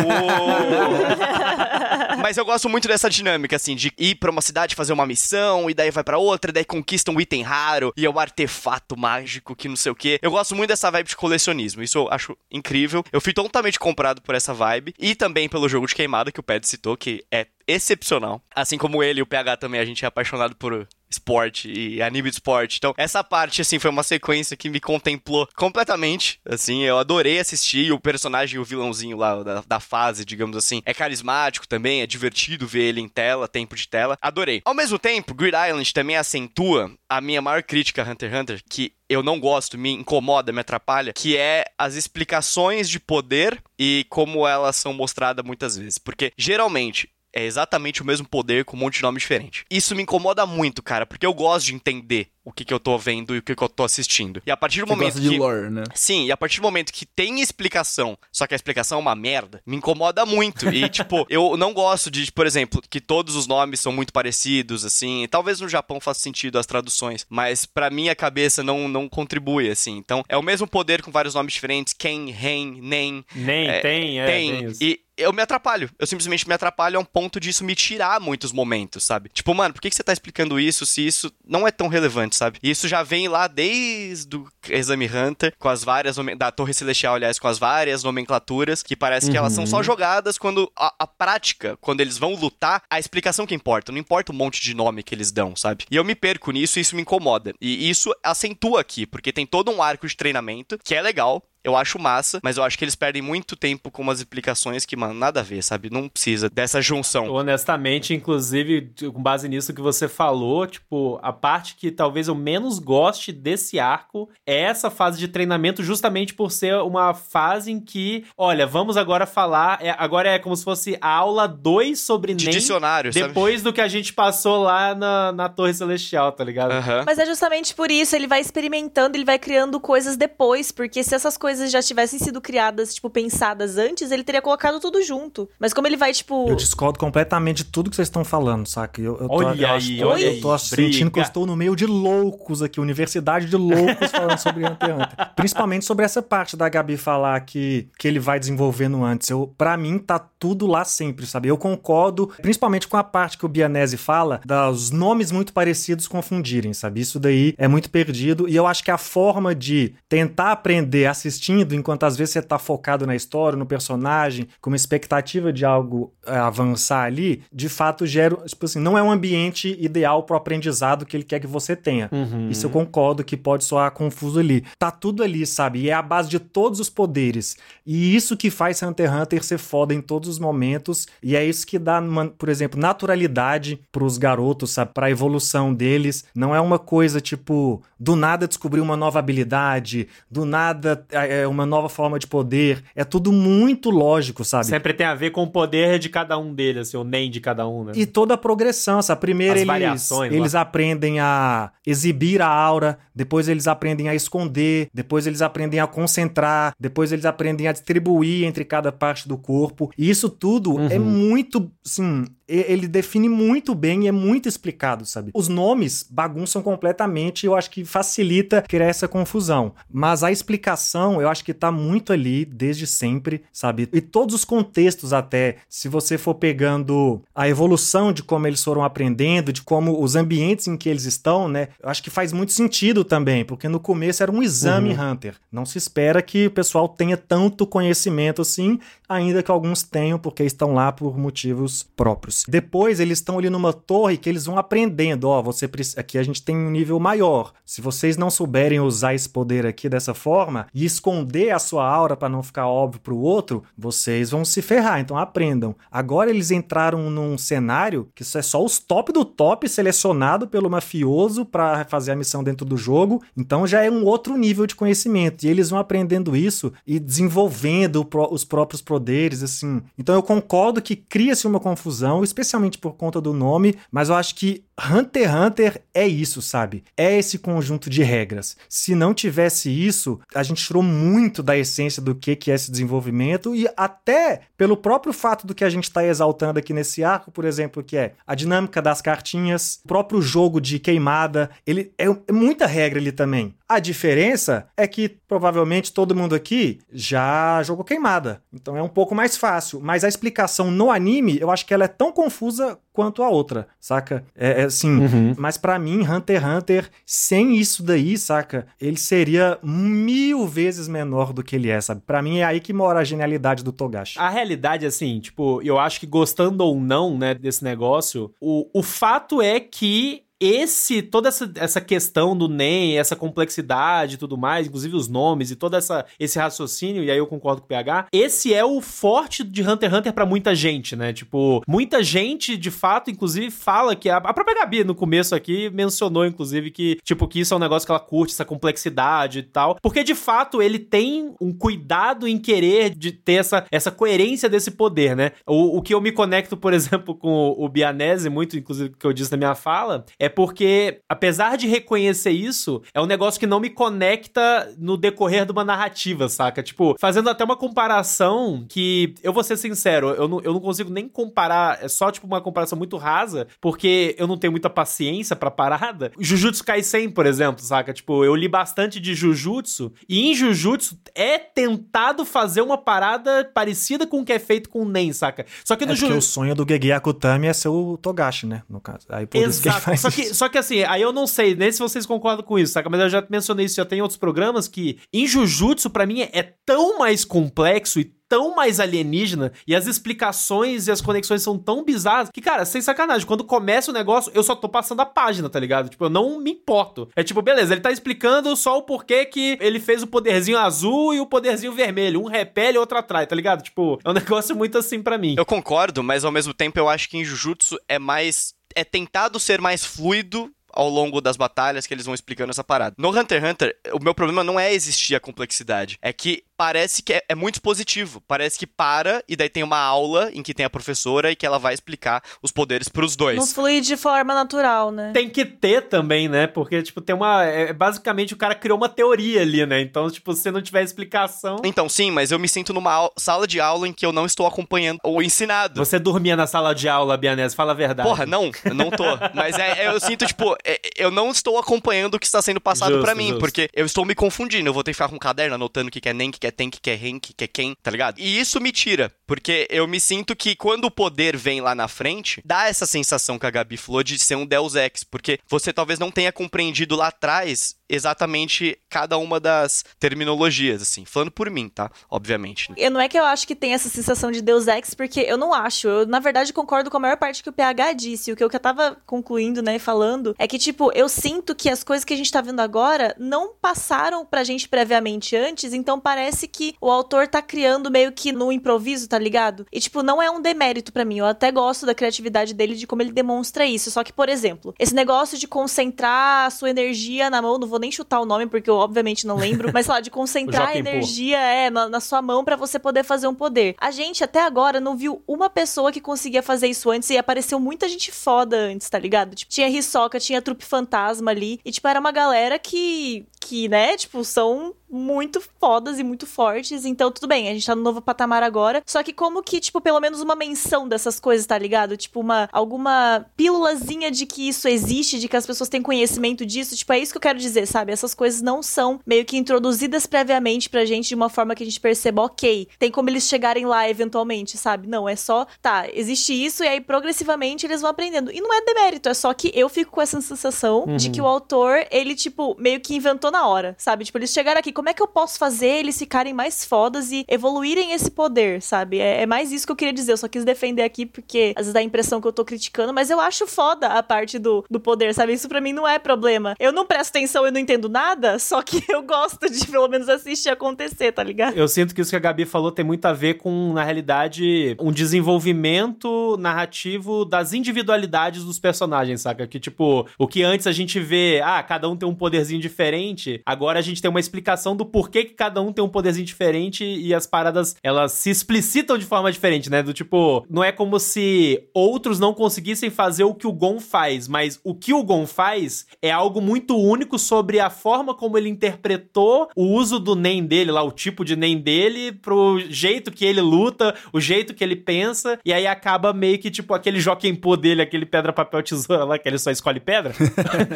[2.24, 5.68] Mas eu gosto muito dessa dinâmica, assim, de ir pra uma cidade fazer uma missão,
[5.68, 8.96] e daí vai pra outra, e daí conquista um item raro, e é um artefato
[8.96, 10.18] mágico que não sei o quê.
[10.22, 13.04] Eu gosto muito dessa vibe de colecionismo, isso eu acho incrível.
[13.12, 16.42] Eu fui totalmente comprado por essa vibe, e também pelo jogo de queimada que o
[16.42, 18.42] Ped citou, que é excepcional.
[18.54, 22.30] Assim como ele e o PH também, a gente é apaixonado por esporte e anime
[22.30, 22.76] de esporte.
[22.78, 26.40] Então, essa parte, assim, foi uma sequência que me contemplou completamente.
[26.48, 27.92] Assim, eu adorei assistir.
[27.92, 32.66] O personagem, o vilãozinho lá da, da fase, digamos assim, é carismático também, é divertido
[32.66, 34.18] ver ele em tela, tempo de tela.
[34.20, 34.62] Adorei.
[34.64, 38.62] Ao mesmo tempo, Grid Island também acentua a minha maior crítica a Hunter x Hunter,
[38.68, 44.06] que eu não gosto, me incomoda, me atrapalha, que é as explicações de poder e
[44.08, 45.98] como elas são mostradas muitas vezes.
[45.98, 49.64] Porque, geralmente, é exatamente o mesmo poder com um monte de nome diferente.
[49.70, 52.98] Isso me incomoda muito, cara, porque eu gosto de entender o que, que eu tô
[52.98, 54.42] vendo e o que, que eu tô assistindo.
[54.46, 55.30] E a partir do Você momento gosta que.
[55.30, 55.82] de lore, né?
[55.94, 59.14] Sim, e a partir do momento que tem explicação, só que a explicação é uma
[59.16, 60.68] merda, me incomoda muito.
[60.68, 64.84] E, tipo, eu não gosto de, por exemplo, que todos os nomes são muito parecidos,
[64.84, 65.26] assim.
[65.30, 69.96] Talvez no Japão faça sentido as traduções, mas pra minha cabeça não, não contribui, assim.
[69.96, 73.24] Então, é o mesmo poder com vários nomes diferentes: Ken, Ren, Nen.
[73.34, 74.26] Nem, É, tem, é.
[74.26, 74.64] tem.
[74.66, 74.84] isso.
[74.84, 75.90] E eu me atrapalho.
[75.98, 79.28] Eu simplesmente me atrapalho a um ponto disso me tirar muitos momentos, sabe?
[79.32, 82.36] Tipo, mano, por que, que você tá explicando isso se isso não é tão relevante,
[82.36, 82.58] sabe?
[82.62, 86.16] E isso já vem lá desde o Exame Hunter, com as várias.
[86.36, 90.38] da Torre Celestial, aliás, com as várias nomenclaturas, que parece que elas são só jogadas
[90.38, 93.92] quando a, a prática, quando eles vão lutar, a explicação que importa.
[93.92, 95.84] Não importa o monte de nome que eles dão, sabe?
[95.90, 97.54] E eu me perco nisso e isso me incomoda.
[97.60, 101.42] E isso acentua aqui, porque tem todo um arco de treinamento que é legal.
[101.64, 104.96] Eu acho massa, mas eu acho que eles perdem muito tempo com umas explicações que,
[104.96, 105.88] mano, nada a ver, sabe?
[105.90, 107.30] Não precisa dessa junção.
[107.30, 112.78] Honestamente, inclusive, com base nisso que você falou, tipo, a parte que talvez eu menos
[112.78, 118.24] goste desse arco é essa fase de treinamento, justamente por ser uma fase em que,
[118.36, 122.44] olha, vamos agora falar, é- agora é como se fosse a aula 2 sobre De
[122.44, 123.28] NEM, dicionário, sabe?
[123.28, 126.72] depois do que a gente passou lá na, na Torre Celestial, tá ligado?
[126.72, 127.04] Aham.
[127.06, 131.14] Mas é justamente por isso, ele vai experimentando, ele vai criando coisas depois, porque se
[131.14, 135.48] essas coisas já tivessem sido criadas, tipo, pensadas antes, ele teria colocado tudo junto.
[135.58, 136.48] Mas como ele vai, tipo.
[136.48, 139.00] Eu discordo completamente de tudo que vocês estão falando, saca?
[139.00, 141.26] Eu, eu tô, Olha eu aí, acho- olha eu tô aí, sentindo que eu briga.
[141.26, 145.34] estou no meio de loucos aqui, universidade de loucos falando sobre Hunter x Hunter.
[145.36, 149.28] Principalmente sobre essa parte da Gabi falar que, que ele vai desenvolvendo antes.
[149.30, 151.48] Eu, pra mim, tá tudo lá sempre, sabe?
[151.48, 156.72] Eu concordo, principalmente com a parte que o Bianese fala, dos nomes muito parecidos confundirem,
[156.72, 157.00] sabe?
[157.00, 161.06] Isso daí é muito perdido e eu acho que a forma de tentar aprender
[161.44, 165.64] assistindo, enquanto às vezes você tá focado na história, no personagem, com uma expectativa de
[165.64, 170.36] algo é, avançar ali, de fato gera, tipo assim, não é um ambiente ideal pro
[170.36, 172.08] aprendizado que ele quer que você tenha.
[172.10, 172.48] Uhum.
[172.50, 174.64] Isso eu concordo que pode soar confuso ali.
[174.78, 175.80] Tá tudo ali, sabe?
[175.80, 177.56] E é a base de todos os poderes.
[177.86, 181.06] E isso que faz Hunter x Hunter ser foda em todos os momentos.
[181.22, 184.92] E é isso que dá, uma- por exemplo, naturalidade pros garotos, sabe?
[184.94, 186.24] Pra evolução deles.
[186.34, 191.04] Não é uma coisa tipo, do nada descobrir uma nova habilidade, do nada
[191.42, 192.82] é, uma nova forma de poder.
[192.94, 194.66] É tudo muito lógico, sabe?
[194.66, 197.40] Sempre tem a ver com o poder de cada um deles, assim, o NEM de
[197.40, 197.92] cada um, né?
[197.94, 199.20] E toda a progressão, sabe?
[199.20, 200.26] Primeiro As eles, lá.
[200.26, 205.86] eles aprendem a exibir a aura, depois eles aprendem a esconder, depois eles aprendem a
[205.86, 209.90] concentrar, depois eles aprendem a distribuir entre cada parte do corpo.
[209.98, 211.04] E isso tudo é Uhum.
[211.04, 215.30] muito, assim, e- ele define muito bem e é muito explicado, sabe?
[215.34, 219.74] Os nomes bagunçam completamente e eu acho que facilita criar essa confusão.
[219.90, 223.88] Mas a explicação, eu acho que tá muito ali desde sempre, sabe?
[223.92, 228.84] E todos os contextos até, se você for pegando a evolução de como eles foram
[228.84, 231.68] aprendendo, de como os ambientes em que eles estão, né?
[231.82, 235.34] Eu acho que faz muito sentido também, porque no começo era um exame Hunter.
[235.50, 240.42] Não se espera que o pessoal tenha tanto conhecimento assim, ainda que alguns tenham, porque
[240.44, 242.44] estão lá por motivos próprios.
[242.46, 246.22] Depois eles estão ali numa torre que eles vão aprendendo, ó, você preci- aqui a
[246.22, 247.52] gente tem um nível maior.
[247.64, 251.13] Se vocês não souberem usar esse poder aqui dessa forma e esconder
[251.54, 255.76] a sua aura para não ficar óbvio pro outro, vocês vão se ferrar, então aprendam.
[255.90, 260.70] Agora eles entraram num cenário que isso é só os top do top selecionado pelo
[260.70, 264.74] mafioso para fazer a missão dentro do jogo, então já é um outro nível de
[264.74, 269.82] conhecimento e eles vão aprendendo isso e desenvolvendo o os próprios poderes, assim.
[269.98, 274.34] Então eu concordo que cria-se uma confusão, especialmente por conta do nome, mas eu acho
[274.34, 276.84] que Hunter x Hunter é isso, sabe?
[276.96, 278.56] É esse conjunto de regras.
[278.68, 283.54] Se não tivesse isso, a gente tirou muito da essência do que é esse desenvolvimento
[283.54, 287.44] e até pelo próprio fato do que a gente está exaltando aqui nesse arco, por
[287.44, 292.32] exemplo, que é a dinâmica das cartinhas, o próprio jogo de queimada, ele é, é
[292.32, 293.54] muita regra ali também.
[293.66, 299.14] A diferença é que provavelmente todo mundo aqui já jogou queimada, então é um pouco
[299.14, 299.80] mais fácil.
[299.82, 303.66] Mas a explicação no anime, eu acho que ela é tão confusa quanto a outra,
[303.80, 304.22] saca?
[304.36, 305.34] É, é assim, Uhum.
[305.38, 308.66] mas pra mim, Hunter x Hunter, sem isso daí, saca?
[308.80, 312.02] Ele seria mil vezes menor do que ele é, sabe?
[312.06, 314.18] Pra mim é aí que mora a genialidade do Togashi.
[314.18, 318.82] A realidade, assim, tipo, eu acho que gostando ou não, né, desse negócio, o, o
[318.82, 324.66] fato é que esse toda essa, essa questão do NEM, essa complexidade e tudo mais,
[324.66, 328.08] inclusive os nomes e todo essa, esse raciocínio, e aí eu concordo com o PH,
[328.12, 331.12] esse é o forte de Hunter x Hunter pra muita gente, né?
[331.12, 335.70] Tipo, muita gente, de fato, inclusive, fala que a, a própria Gabi no começo aqui
[335.70, 339.42] mencionou, inclusive, que, tipo, que isso é um negócio que ela curte, essa complexidade e
[339.42, 339.76] tal.
[339.80, 344.70] Porque, de fato, ele tem um cuidado em querer de ter essa, essa coerência desse
[344.70, 345.32] poder, né?
[345.46, 349.06] O, o que eu me conecto, por exemplo, com o, o Bianese, muito, inclusive, que
[349.06, 353.46] eu disse na minha fala, é porque, apesar de reconhecer isso, é um negócio que
[353.46, 356.62] não me conecta no decorrer de uma narrativa, saca?
[356.62, 360.90] Tipo, fazendo até uma comparação que, eu vou ser sincero, eu não, eu não consigo
[360.90, 365.36] nem comparar, é só, tipo, uma comparação muito rasa, porque eu não tenho muita paciência
[365.36, 366.10] pra parada.
[366.18, 367.92] Jujutsu Kaisen, por exemplo, saca?
[367.92, 374.06] Tipo, eu li bastante de Jujutsu, e em Jujutsu é tentado fazer uma parada parecida
[374.06, 375.46] com o que é feito com o Nen, saca?
[375.64, 376.22] Só que É no o Jujutsu...
[376.22, 378.62] sonho do Gege Akutami é ser o Togashi, né?
[378.68, 379.06] No caso.
[379.08, 379.84] Aí por isso que ele Exato.
[379.84, 382.58] faz Só que, só que assim, aí eu não sei nem se vocês concordam com
[382.58, 382.88] isso, saca?
[382.88, 386.22] Mas eu já mencionei isso já tem em outros programas que em Jujutsu, pra mim,
[386.22, 391.58] é tão mais complexo e tão mais alienígena e as explicações e as conexões são
[391.58, 395.06] tão bizarras que, cara, sem sacanagem, quando começa o negócio, eu só tô passando a
[395.06, 395.88] página, tá ligado?
[395.88, 397.08] Tipo, eu não me importo.
[397.14, 401.14] É tipo, beleza, ele tá explicando só o porquê que ele fez o poderzinho azul
[401.14, 402.22] e o poderzinho vermelho.
[402.22, 403.62] Um repele, outro atrai, tá ligado?
[403.62, 405.34] Tipo, é um negócio muito assim pra mim.
[405.36, 408.53] Eu concordo, mas ao mesmo tempo eu acho que em Jujutsu é mais.
[408.74, 412.96] É tentado ser mais fluido ao longo das batalhas que eles vão explicando essa parada.
[412.98, 417.02] No Hunter x Hunter, o meu problema não é existir a complexidade, é que parece
[417.02, 418.22] que é, é muito positivo.
[418.26, 421.44] Parece que para e daí tem uma aula em que tem a professora e que
[421.44, 423.36] ela vai explicar os poderes pros dois.
[423.36, 425.10] Não flui de forma natural, né?
[425.12, 426.46] Tem que ter também, né?
[426.46, 427.44] Porque, tipo, tem uma.
[427.44, 429.82] É, basicamente, o cara criou uma teoria ali, né?
[429.82, 431.56] Então, tipo, se não tiver explicação.
[431.64, 434.46] Então, sim, mas eu me sinto numa sala de aula em que eu não estou
[434.46, 435.84] acompanhando o ensinado.
[435.84, 438.08] Você dormia na sala de aula, Bianese, fala a verdade.
[438.08, 439.04] Porra, não, eu não tô.
[439.34, 442.60] Mas é, é- eu sinto, tipo, é- eu não estou acompanhando o que está sendo
[442.60, 443.40] passado pra mim, justo.
[443.40, 444.66] porque eu estou me confundindo.
[444.66, 446.38] Eu vou ter que ficar com um caderno anotando o que é nem, o que
[446.38, 448.18] que é o que é o que é quem, tá ligado?
[448.18, 451.88] E isso me tira, porque eu me sinto que quando o poder vem lá na
[451.88, 455.72] frente, dá essa sensação que a Gabi falou de ser um Deus Ex, porque você
[455.72, 461.04] talvez não tenha compreendido lá atrás exatamente cada uma das terminologias, assim.
[461.04, 461.90] Falando por mim, tá?
[462.10, 462.70] Obviamente.
[462.70, 462.76] né?
[462.78, 465.36] Eu não é que eu acho que tem essa sensação de Deus Ex, porque eu
[465.36, 465.88] não acho.
[465.88, 468.32] Eu, na verdade, concordo com a maior parte que o PH disse.
[468.32, 471.68] O que eu que eu tava concluindo, né, falando, é que, tipo, eu sinto que
[471.68, 476.00] as coisas que a gente tá vendo agora não passaram pra gente previamente antes, então
[476.00, 479.66] parece que o autor tá criando meio que no improviso, tá ligado?
[479.72, 481.18] E, tipo, não é um demérito pra mim.
[481.18, 483.90] Eu até gosto da criatividade dele, de como ele demonstra isso.
[483.90, 487.78] Só que, por exemplo, esse negócio de concentrar a sua energia na mão, não vou
[487.78, 490.76] nem chutar o nome, porque eu obviamente não lembro, mas sei lá, de concentrar a
[490.76, 493.74] energia é, na, na sua mão pra você poder fazer um poder.
[493.80, 497.58] A gente até agora não viu uma pessoa que conseguia fazer isso antes e apareceu
[497.60, 499.34] muita gente foda antes, tá ligado?
[499.34, 503.96] Tipo, tinha Hisoka, tinha Trupe Fantasma ali, e tipo, era uma galera que, que, né,
[503.96, 508.00] tipo, são muito fodas e muito fortes, então tudo bem, a gente tá no novo
[508.00, 511.96] patamar agora, só que como que, tipo, pelo menos uma menção dessas coisas, tá ligado?
[511.96, 516.76] Tipo, uma, alguma pílulazinha de que isso existe, de que as pessoas têm conhecimento disso,
[516.76, 517.92] tipo, é isso que eu quero dizer, sabe?
[517.92, 521.66] Essas coisas não são meio que introduzidas previamente pra gente de uma forma que a
[521.66, 524.86] gente perceba, ok, tem como eles chegarem lá eventualmente, sabe?
[524.86, 528.30] Não, é só, tá, existe isso e aí progressivamente eles vão aprendendo.
[528.30, 531.26] E não é demérito, é só que eu fico com essa sensação de que o
[531.26, 534.04] autor, ele, tipo, meio que inventou na hora, sabe?
[534.04, 537.24] Tipo, eles chegaram aqui, como é que eu posso fazer eles ficarem mais fodas e
[537.28, 538.98] evoluírem esse poder, sabe?
[538.98, 540.12] É, é mais isso que eu queria dizer.
[540.12, 542.92] Eu só quis defender aqui porque às vezes dá a impressão que eu tô criticando,
[542.92, 545.32] mas eu acho foda a parte do, do poder, sabe?
[545.32, 546.54] Isso pra mim não é problema.
[546.58, 550.08] Eu não presto atenção e não entendo nada, só que eu gosto de pelo menos
[550.08, 551.56] assistir acontecer, tá ligado?
[551.56, 554.76] Eu sinto que isso que a Gabi falou tem muito a ver com, na realidade,
[554.80, 559.46] um desenvolvimento narrativo das individualidades dos personagens, saca?
[559.46, 563.40] Que, tipo, o que antes a gente vê, ah, cada um tem um poderzinho diferente,
[563.44, 566.26] agora a gente tem uma explicação explicação do porquê que cada um tem um poderzinho
[566.26, 569.82] diferente e as paradas, elas se explicitam de forma diferente, né?
[569.82, 574.28] Do tipo, não é como se outros não conseguissem fazer o que o Gon faz,
[574.28, 578.48] mas o que o Gon faz é algo muito único sobre a forma como ele
[578.48, 583.24] interpretou o uso do Nen dele, lá, o tipo de Nen dele, pro jeito que
[583.24, 587.34] ele luta, o jeito que ele pensa, e aí acaba meio que, tipo, aquele Joaquim
[587.34, 590.14] Pô dele, aquele pedra, papel, tesoura lá, que ele só escolhe pedra.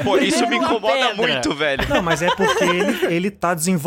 [0.04, 1.14] Pô, isso me Uma incomoda pedra.
[1.14, 1.88] muito, velho.
[1.88, 3.77] Não, mas é porque ele, ele tá desenvolvendo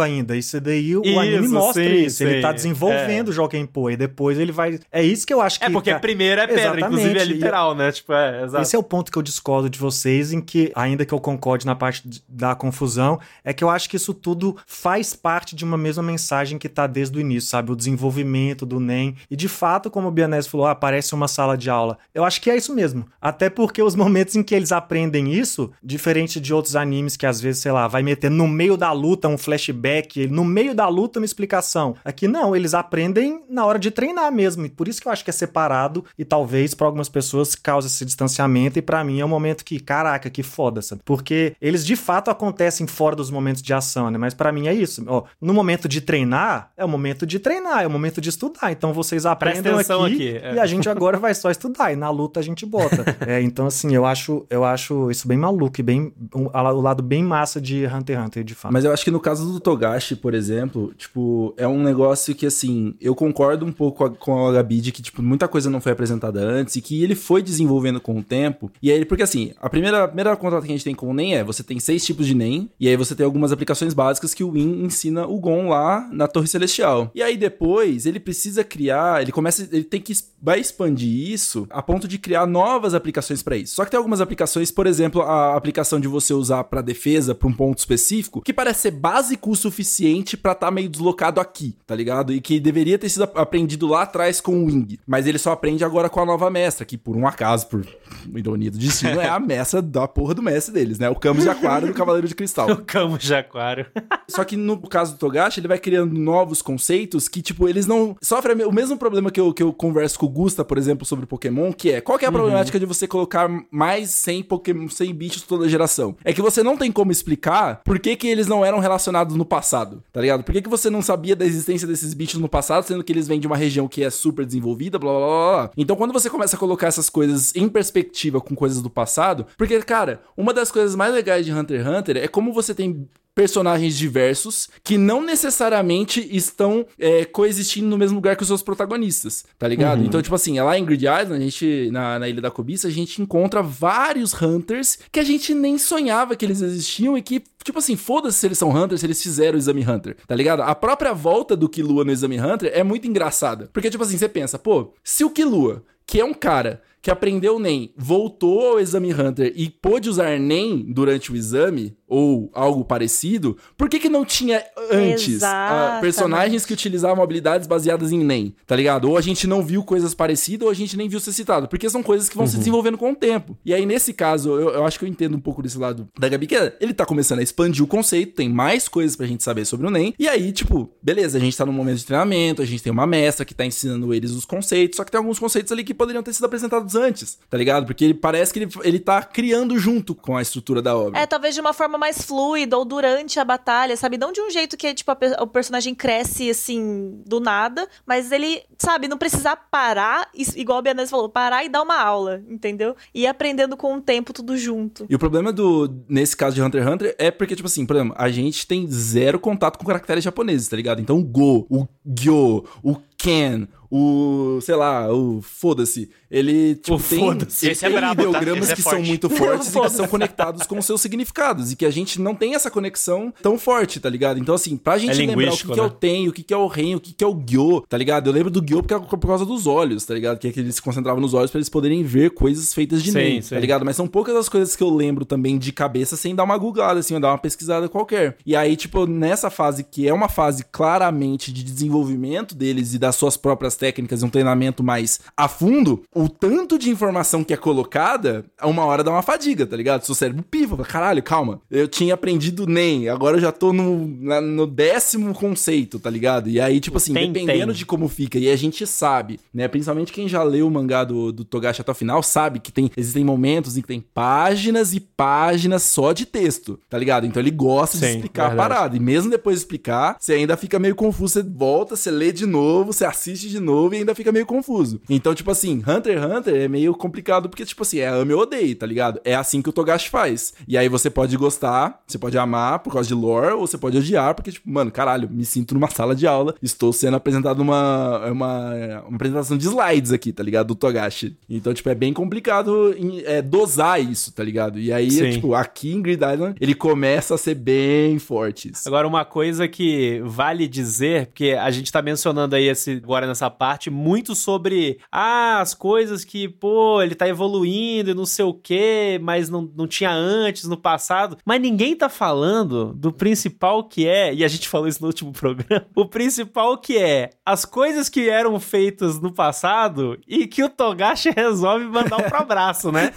[0.00, 0.36] ainda.
[0.36, 2.22] Isso daí o Isso, anime mostra sim, isso.
[2.22, 2.40] Ele sim.
[2.40, 3.90] tá desenvolvendo o Joaquim Pô.
[3.90, 4.78] E depois ele vai.
[4.92, 5.66] É isso que eu acho que.
[5.66, 6.86] É porque tá- primeiro é pedra, Exatamente.
[6.86, 7.92] inclusive é E- literal, né?
[7.92, 8.62] Tipo, é, exato.
[8.62, 11.64] Esse é o ponto que eu discordo de vocês, em que, ainda que eu concorde
[11.66, 15.76] na parte da confusão, é que eu acho que isso tudo faz parte de uma
[15.78, 17.72] mesma mensagem que tá desde o início, sabe?
[17.72, 19.14] O desenvolvimento do NEM.
[19.30, 21.98] E de fato, como o Bianese falou, ah, parece uma sala de aula.
[22.14, 23.04] Eu acho que é isso mesmo.
[23.20, 27.40] Até porque os momentos em que eles aprendem isso, diferente de outros animes que às
[27.40, 31.18] vezes, sei lá, vai meter no meio da luta um flashback, no meio da luta
[31.18, 31.94] uma explicação.
[32.04, 34.66] Aqui não, eles aprendem na hora de treinar mesmo.
[34.66, 37.86] E por isso que eu acho que é separado e talvez para algumas pessoas cause
[37.86, 41.02] esse distanciamento e pra mim é um momento que, caraca, que foda, sabe?
[41.04, 44.18] Porque eles de fato acontecem fora dos momentos de ação, né?
[44.18, 45.04] Mas pra mim é isso.
[45.06, 48.70] Ó, no momento de treinar, é o momento de treinar, é o momento de estudar.
[48.72, 50.54] Então vocês aprendem aqui, aqui, é.
[50.54, 53.16] e a gente agora vai só estudar e na luta a gente bota.
[53.26, 57.02] É, então assim, eu acho, eu acho isso bem maluco e bem um- o lado
[57.02, 58.72] bem massa de Hunter x Hunter, de fato.
[58.72, 62.46] Mas eu acho que no caso do Togashi, por exemplo, tipo, é um negócio que,
[62.46, 65.80] assim, eu concordo um pouco com a- a Gabi de que, tipo, muita coisa não
[65.80, 68.70] foi apresentada antes e que ele foi desenvolvendo com o tempo.
[68.82, 71.34] E aí, porque assim, a primeira, primeira contato que a gente tem com o NEM
[71.36, 74.44] é, você tem seis tipos de NEM, e aí você tem algumas aplicações básicas que
[74.44, 77.10] o Win ensina o Gon lá na Torre Celestial.
[77.14, 81.82] E aí depois, ele precisa criar, ele começa, ele tem que, vai expandir isso a
[81.82, 83.74] ponto de criar novas aplicações pra isso.
[83.74, 87.48] Só que tem algumas aplicações, por exemplo, a aplicação de você usar pra defesa, pra
[87.48, 91.94] um ponto específico, que parece ser básico o suficiente pra estar meio deslocado aqui, tá
[91.94, 92.32] ligado?
[92.32, 94.98] E que deveria ter sido ap- aprendido lá atrás com o Wing.
[95.06, 97.86] Mas ele só aprende agora com a nova mestra, que por um acaso, por
[98.34, 101.08] ironia do destino, é a mestra da porra do mestre deles, né?
[101.08, 102.68] O Camus de Aquário do Cavaleiro de Cristal.
[102.78, 103.86] O Camus de Aquário.
[104.28, 108.14] Só que no caso do Togashi, ele vai criando novos conceitos que, tipo, eles não.
[108.22, 111.24] Sofrem o mesmo problema que eu, que eu converso com o Gusta, por exemplo, sobre
[111.26, 115.14] Pokémon, que é qual que é a problemática de você colocar mais 100 Pokémon, 100
[115.14, 116.14] bichos toda geração?
[116.24, 118.97] É que você não tem como explicar por que, que eles não eram relacionados
[119.36, 120.42] no passado, tá ligado?
[120.42, 123.28] Por que, que você não sabia da existência desses bichos no passado, sendo que eles
[123.28, 125.28] vêm de uma região que é super desenvolvida, blá blá blá.
[125.28, 125.70] blá.
[125.76, 129.80] Então, quando você começa a colocar essas coisas em perspectiva com coisas do passado, porque,
[129.82, 133.96] cara, uma das coisas mais legais de Hunter x Hunter é como você tem personagens
[133.96, 139.68] diversos que não necessariamente estão é, coexistindo no mesmo lugar que os seus protagonistas, tá
[139.68, 140.02] ligado?
[140.02, 142.90] Então, tipo assim, lá em Grid Island, a gente, na, na Ilha da Cobiça, a
[142.90, 147.78] gente encontra vários Hunters que a gente nem sonhava que eles existiam e que, tipo
[147.78, 150.62] assim, foda-se se eles são Hunters, se eles fizeram o Exame Hunter, tá ligado?
[150.62, 153.70] A própria volta do Killua no Exame Hunter é muito engraçada.
[153.72, 157.58] Porque, tipo assim, você pensa, pô, se o Killua, que é um cara que aprendeu
[157.58, 163.56] NEM, voltou ao Exame Hunter e pôde usar NEM durante o exame, ou algo parecido,
[163.76, 166.00] por que que não tinha antes Exatamente.
[166.00, 169.10] personagens que utilizavam habilidades baseadas em NEM, tá ligado?
[169.10, 171.88] Ou a gente não viu coisas parecidas, ou a gente nem viu ser citado, porque
[171.90, 173.56] são coisas que vão se desenvolvendo com o tempo.
[173.64, 176.28] E aí, nesse caso, eu, eu acho que eu entendo um pouco desse lado da
[176.28, 179.44] Gabi, que é, ele tá começando a expandir o conceito, tem mais coisas pra gente
[179.44, 182.62] saber sobre o NEM, e aí, tipo, beleza, a gente tá num momento de treinamento,
[182.62, 185.38] a gente tem uma mestra que tá ensinando eles os conceitos, só que tem alguns
[185.38, 187.86] conceitos ali que poderiam ter sido apresentados antes, tá ligado?
[187.86, 191.20] Porque ele parece que ele, ele tá criando junto com a estrutura da obra.
[191.20, 194.18] É, talvez de uma forma mais fluida ou durante a batalha, sabe?
[194.18, 198.62] Não de um jeito que tipo, a o personagem cresce assim do nada, mas ele,
[198.78, 202.96] sabe, não precisar parar, igual a Bianese falou, parar e dar uma aula, entendeu?
[203.14, 205.06] E ir aprendendo com o tempo tudo junto.
[205.08, 207.96] E o problema do nesse caso de Hunter x Hunter é porque, tipo assim, por
[207.96, 211.00] exemplo, a gente tem zero contato com caracteres japoneses, tá ligado?
[211.00, 217.00] Então o Go, o Gyo, o Ken, o, sei lá, o foda-se, ele tipo, O
[217.00, 218.28] tem, ele é tem brabo, tá?
[218.28, 218.96] ideogramas Esse é que forte.
[218.96, 222.34] são muito fortes e que são conectados com seus significados e que a gente não
[222.34, 224.38] tem essa conexão tão forte, tá ligado?
[224.38, 225.92] Então assim, pra gente É lembrar o que, linguístico, que é o né?
[226.00, 228.28] Ten, o que, que é o Ren, o que, que é o Gyo, tá ligado?
[228.28, 230.38] Eu lembro do Gyo porque é por causa dos olhos, tá ligado?
[230.38, 233.10] Que é que eles se concentravam nos olhos pra eles poderem ver coisas feitas de
[233.12, 233.54] Sim, Nen, sim.
[233.54, 233.84] tá ligado?
[233.84, 237.00] Mas são poucas as coisas que eu lembro também de cabeça sem dar uma googlada,
[237.00, 238.36] assim, ou dar uma pesquisada qualquer.
[238.44, 243.16] E aí, tipo, nessa fase que é uma fase claramente de desenvolvimento deles e das
[243.16, 247.56] suas próprias técnicas e um treinamento mais a fundo, o tanto de informação que é
[247.56, 250.04] colocada, uma hora dá uma fadiga, tá ligado?
[250.04, 251.60] Seu cérebro piva, caralho, calma.
[251.70, 256.48] Eu tinha aprendido NEM, agora eu já tô no, na- no décimo conceito, tá ligado?
[256.48, 257.74] E aí, tipo assim, Tem, dependendo tem.
[257.78, 259.68] de como fica, e a gente sabe, né?
[259.68, 262.90] Principalmente quem já leu o mangá do, do Togashi até o final, sabe que tem,
[262.96, 267.26] existem momentos em que tem páginas e páginas só de texto, tá ligado?
[267.26, 268.60] Então ele gosta de Sim, explicar verdade.
[268.60, 268.96] a parada.
[268.96, 271.34] E mesmo depois de explicar, você ainda fica meio confuso.
[271.34, 275.00] Você volta, você lê de novo, você assiste de novo e ainda fica meio confuso.
[275.08, 278.42] Então, tipo assim, Hunter x Hunter é meio complicado porque, tipo assim, é ame ou
[278.42, 279.20] odeie, tá ligado?
[279.24, 280.54] É assim que o Togashi faz.
[280.66, 283.98] E aí você pode gostar, você pode amar por causa de lore, ou você pode
[283.98, 288.26] odiar porque, tipo, mano, caralho, me sinto numa sala de aula, estou sendo apresentado uma,
[288.30, 288.70] uma,
[289.06, 290.68] uma apresentação de slides aqui, tá ligado?
[290.68, 291.36] Do Togashi.
[291.48, 294.78] Então, tipo, é bem complicado em- é, dosar isso, tá ligado?
[294.78, 295.30] E aí, Sim.
[295.30, 298.70] tipo, aqui em Grid Island, ele começa a ser bem forte.
[298.72, 298.88] isso.
[298.88, 303.50] Agora, uma coisa que vale dizer, porque a gente tá mencionando aí esse, agora nessa
[303.50, 308.54] parte, muito sobre ah, as coisas que, pô, ele tá evoluindo e não sei o
[308.54, 311.38] quê, mas não, não tinha antes, no passado.
[311.44, 315.32] Mas ninguém tá falando do principal que é, e a gente falou isso no último
[315.32, 320.68] programa, o principal que é as coisas que eram feitas no passado e que o
[320.68, 323.12] Togashi resolve mandar um pro abraço, né?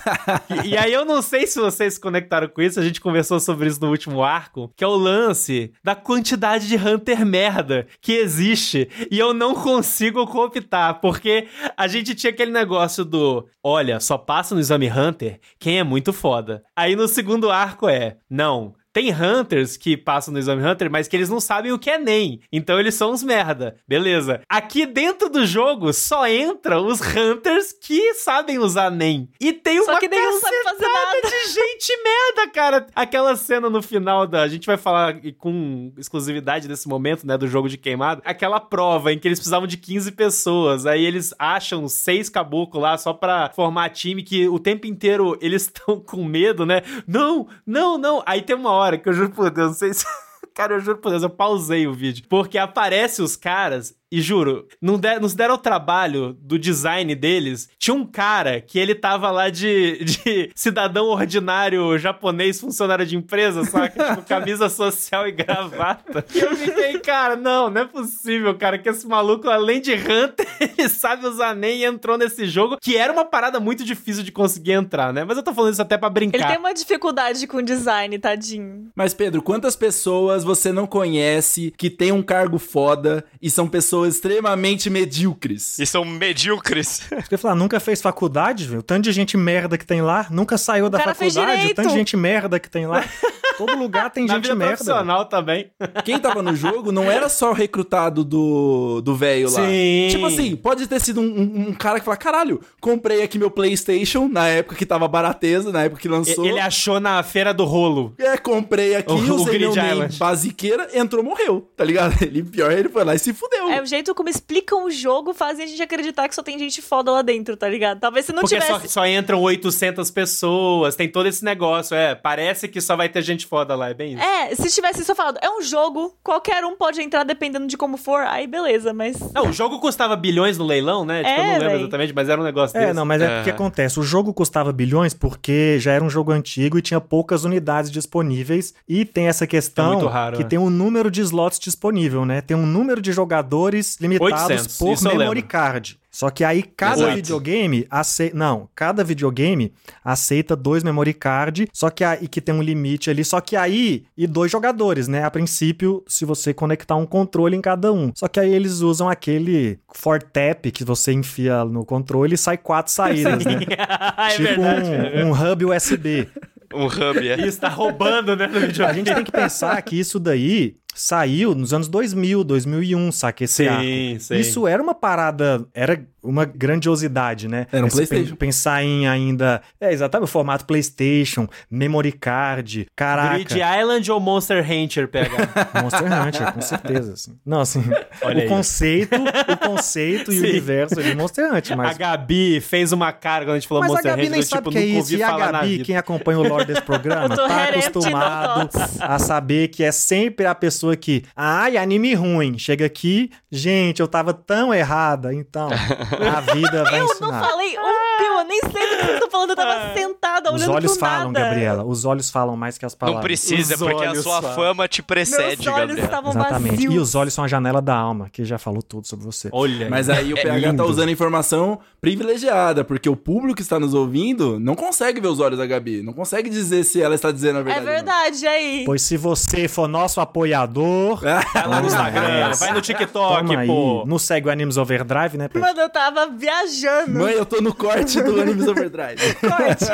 [0.64, 3.40] E, e aí eu não sei se vocês se conectaram com isso, a gente conversou
[3.40, 8.14] sobre isso no último arco, que é o lance da quantidade de Hunter merda que
[8.14, 12.71] existe e eu não consigo cooptar, porque a gente tinha aquele negócio
[13.06, 16.64] do, olha, só passa no exame Hunter quem é muito foda.
[16.76, 21.16] Aí no segundo arco é, não, tem Hunters que passam no Exame Hunter, mas que
[21.16, 22.42] eles não sabem o que é NEM.
[22.52, 23.78] Então eles são uns merda.
[23.88, 24.42] Beleza.
[24.50, 29.30] Aqui dentro do jogo só entram os Hunters que sabem usar NEM.
[29.40, 31.22] E tem Só uma que nenhum sabe fazer nada.
[31.24, 32.88] de gente merda, cara.
[32.94, 34.42] Aquela cena no final da...
[34.42, 38.22] A gente vai falar com exclusividade desse momento, né, do jogo de queimado.
[38.26, 40.86] Aquela prova em que eles precisavam de 15 pessoas.
[40.86, 45.64] Aí eles acham seis caboclos lá só pra formar time que o tempo inteiro eles
[45.72, 46.82] estão com medo, né?
[47.08, 48.22] Não, não, não.
[48.26, 50.06] Aí tem uma hora que eu juro por Deus, não sei se...
[50.54, 52.26] Cara, eu juro por Deus, eu pausei o vídeo.
[52.28, 57.16] Porque aparece os caras e juro, não, der, não se deram o trabalho do design
[57.16, 57.70] deles.
[57.80, 63.64] Tinha um cara que ele tava lá de, de cidadão ordinário japonês, funcionário de empresa,
[63.64, 64.10] saca?
[64.10, 66.26] tipo, camisa social e gravata.
[66.34, 70.48] E eu fiquei, cara, não, não é possível, cara, que esse maluco, além de Hunter,
[70.60, 74.32] ele sabe usar NEM e entrou nesse jogo, que era uma parada muito difícil de
[74.32, 75.24] conseguir entrar, né?
[75.24, 76.38] Mas eu tô falando isso até pra brincar.
[76.38, 78.90] Ele tem uma dificuldade com design, tadinho.
[78.94, 84.01] Mas, Pedro, quantas pessoas você não conhece que tem um cargo foda e são pessoas
[84.06, 85.80] extremamente medíocres?
[85.80, 87.02] E são medíocres.
[87.10, 88.80] Você ia falar, nunca fez faculdade, viu?
[88.80, 91.76] O tanto de gente merda que tem lá, nunca saiu da cara fez faculdade, o
[91.76, 93.04] tanto de gente merda que tem lá.
[93.58, 94.76] Todo lugar tem Na gente vida merda.
[94.76, 95.72] profissional também.
[96.04, 99.66] Quem tava no jogo não era só o recrutado do do velho lá.
[99.66, 100.08] Sim.
[100.12, 103.52] Tipo assim, pode ter sido um, um- um cara que fala: caralho, comprei aqui meu
[103.52, 106.46] PlayStation na época que tava barateza, na época que lançou.
[106.46, 108.14] Ele achou na feira do rolo.
[108.18, 110.18] É, comprei aqui, O- o usei meu Grid name Island.
[110.18, 112.12] basiqueira, entrou, morreu, tá ligado?
[112.22, 113.70] Ele, pior, ele foi lá e se fudeu.
[113.70, 116.82] É o jeito como explicam o jogo fazem a gente acreditar que só tem gente
[116.82, 118.00] foda lá dentro, tá ligado?
[118.00, 118.88] Talvez se não Porque tivesse.
[118.88, 122.16] só, só entram 800 pessoas, tem todo esse negócio, é.
[122.16, 124.24] Parece que só vai ter gente foda lá, é bem isso.
[124.24, 127.98] É, se tivesse só falado, é um jogo, qualquer um pode entrar dependendo de como
[127.98, 129.18] for, aí beleza, mas.
[129.34, 131.24] Não, o jogo custava bilhões no leilão, né?
[131.24, 131.80] Tipo, eu É, não lembro véi.
[131.82, 132.94] exatamente, mas era um negócio É, desse.
[132.94, 133.36] não, mas é É.
[133.38, 134.00] porque acontece.
[134.00, 138.74] O jogo custava bilhões porque já era um jogo antigo e tinha poucas unidades disponíveis.
[138.88, 140.50] E tem essa questão É muito raro, que né?
[140.50, 142.42] tem um número de slots disponível, né?
[142.42, 146.00] Tem um número de jogadores limitados 800, por eu memory card.
[146.12, 147.16] Só que aí cada Exato.
[147.16, 148.36] videogame aceita.
[148.38, 153.24] Não, cada videogame aceita dois memory card, só que aí que tem um limite ali,
[153.24, 155.24] só que aí e dois jogadores, né?
[155.24, 158.12] A princípio, se você conectar um controle em cada um.
[158.14, 162.92] Só que aí eles usam aquele Fortap que você enfia no controle e sai quatro
[162.92, 163.54] saídas, né?
[164.18, 164.90] é tipo verdade.
[165.24, 166.28] um, um hub USB.
[166.74, 167.46] Um hub, é.
[167.46, 168.98] Isso, tá roubando, né, no A videogame.
[169.00, 173.84] gente tem que pensar que isso daí saiu nos anos 2000, 2001, saca esse arco.
[173.84, 174.36] Sim, sim.
[174.36, 177.66] Isso era uma parada, era uma grandiosidade, né?
[177.72, 178.36] Era um Esse PlayStation.
[178.36, 183.38] pen- Pensar em ainda, é exatamente o formato PlayStation, memory card, caraca.
[183.44, 185.50] Grid Island ou Monster Hunter pegar?
[185.82, 187.14] Monster Hunter, com certeza.
[187.14, 187.38] Assim.
[187.46, 187.84] Não, assim,
[188.22, 188.48] Olha o aí.
[188.48, 193.46] conceito, o conceito e o universo de Monster Hunter, A mas Gabi fez uma cara
[193.46, 194.98] quando a gente falou Mas a Monster Gabi Hunter, nem eu, tipo, que é nunca
[195.00, 199.70] ouvi E a falar Gabi, quem acompanha o lore desse programa, tá acostumado a saber
[199.70, 202.58] que é sempre a pessoa que, ai, anime ruim.
[202.58, 205.34] Chega aqui, gente, eu tava tão errada.
[205.34, 205.70] Então,
[206.36, 207.42] a vida vai Eu não ensinar.
[207.44, 210.76] falei um Eu nem sei do que vocês estão falando, eu tava sentada Os olhando
[210.76, 211.46] olhos pro falam, nada.
[211.46, 211.84] Gabriela.
[211.84, 213.18] Os olhos falam mais que as palavras.
[213.20, 214.56] Não precisa, Os porque a olhos sua falam.
[214.56, 216.06] fama te precede, Meus olhos Gabriel.
[216.06, 216.76] estavam Exatamente.
[216.76, 216.94] vazios.
[216.94, 219.50] E os olhos são a janela da alma, que já falou tudo sobre você.
[219.52, 219.90] Olha.
[219.90, 220.84] Mas aí o É PH tá lindo.
[220.86, 225.58] usando informação privilegiada, porque o público que está nos ouvindo não consegue ver os olhos
[225.58, 227.86] da Gabi, não consegue dizer se ela está dizendo a É verdade.
[227.86, 227.92] não.
[227.94, 228.84] verdade, aí.
[228.86, 231.22] Pois se você for nosso apoiador,
[231.54, 233.68] Vai lá no Instagram, vai no TikTok, toma aí.
[233.68, 234.04] pô.
[234.06, 235.48] Não segue o Animes Overdrive, né?
[235.48, 235.62] Pedro?
[235.68, 237.20] Mano, eu tava viajando.
[237.20, 239.36] Mãe, eu tô no corte do Animes Overdrive.
[239.40, 239.86] Corte.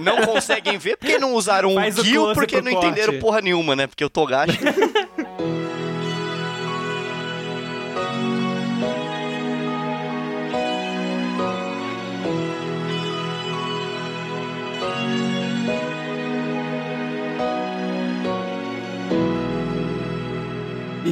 [0.00, 3.20] Não conseguem ver porque não usaram o Faz o close porque não entenderam corte.
[3.20, 3.86] porra nenhuma, né?
[3.86, 4.58] Porque o Togashi...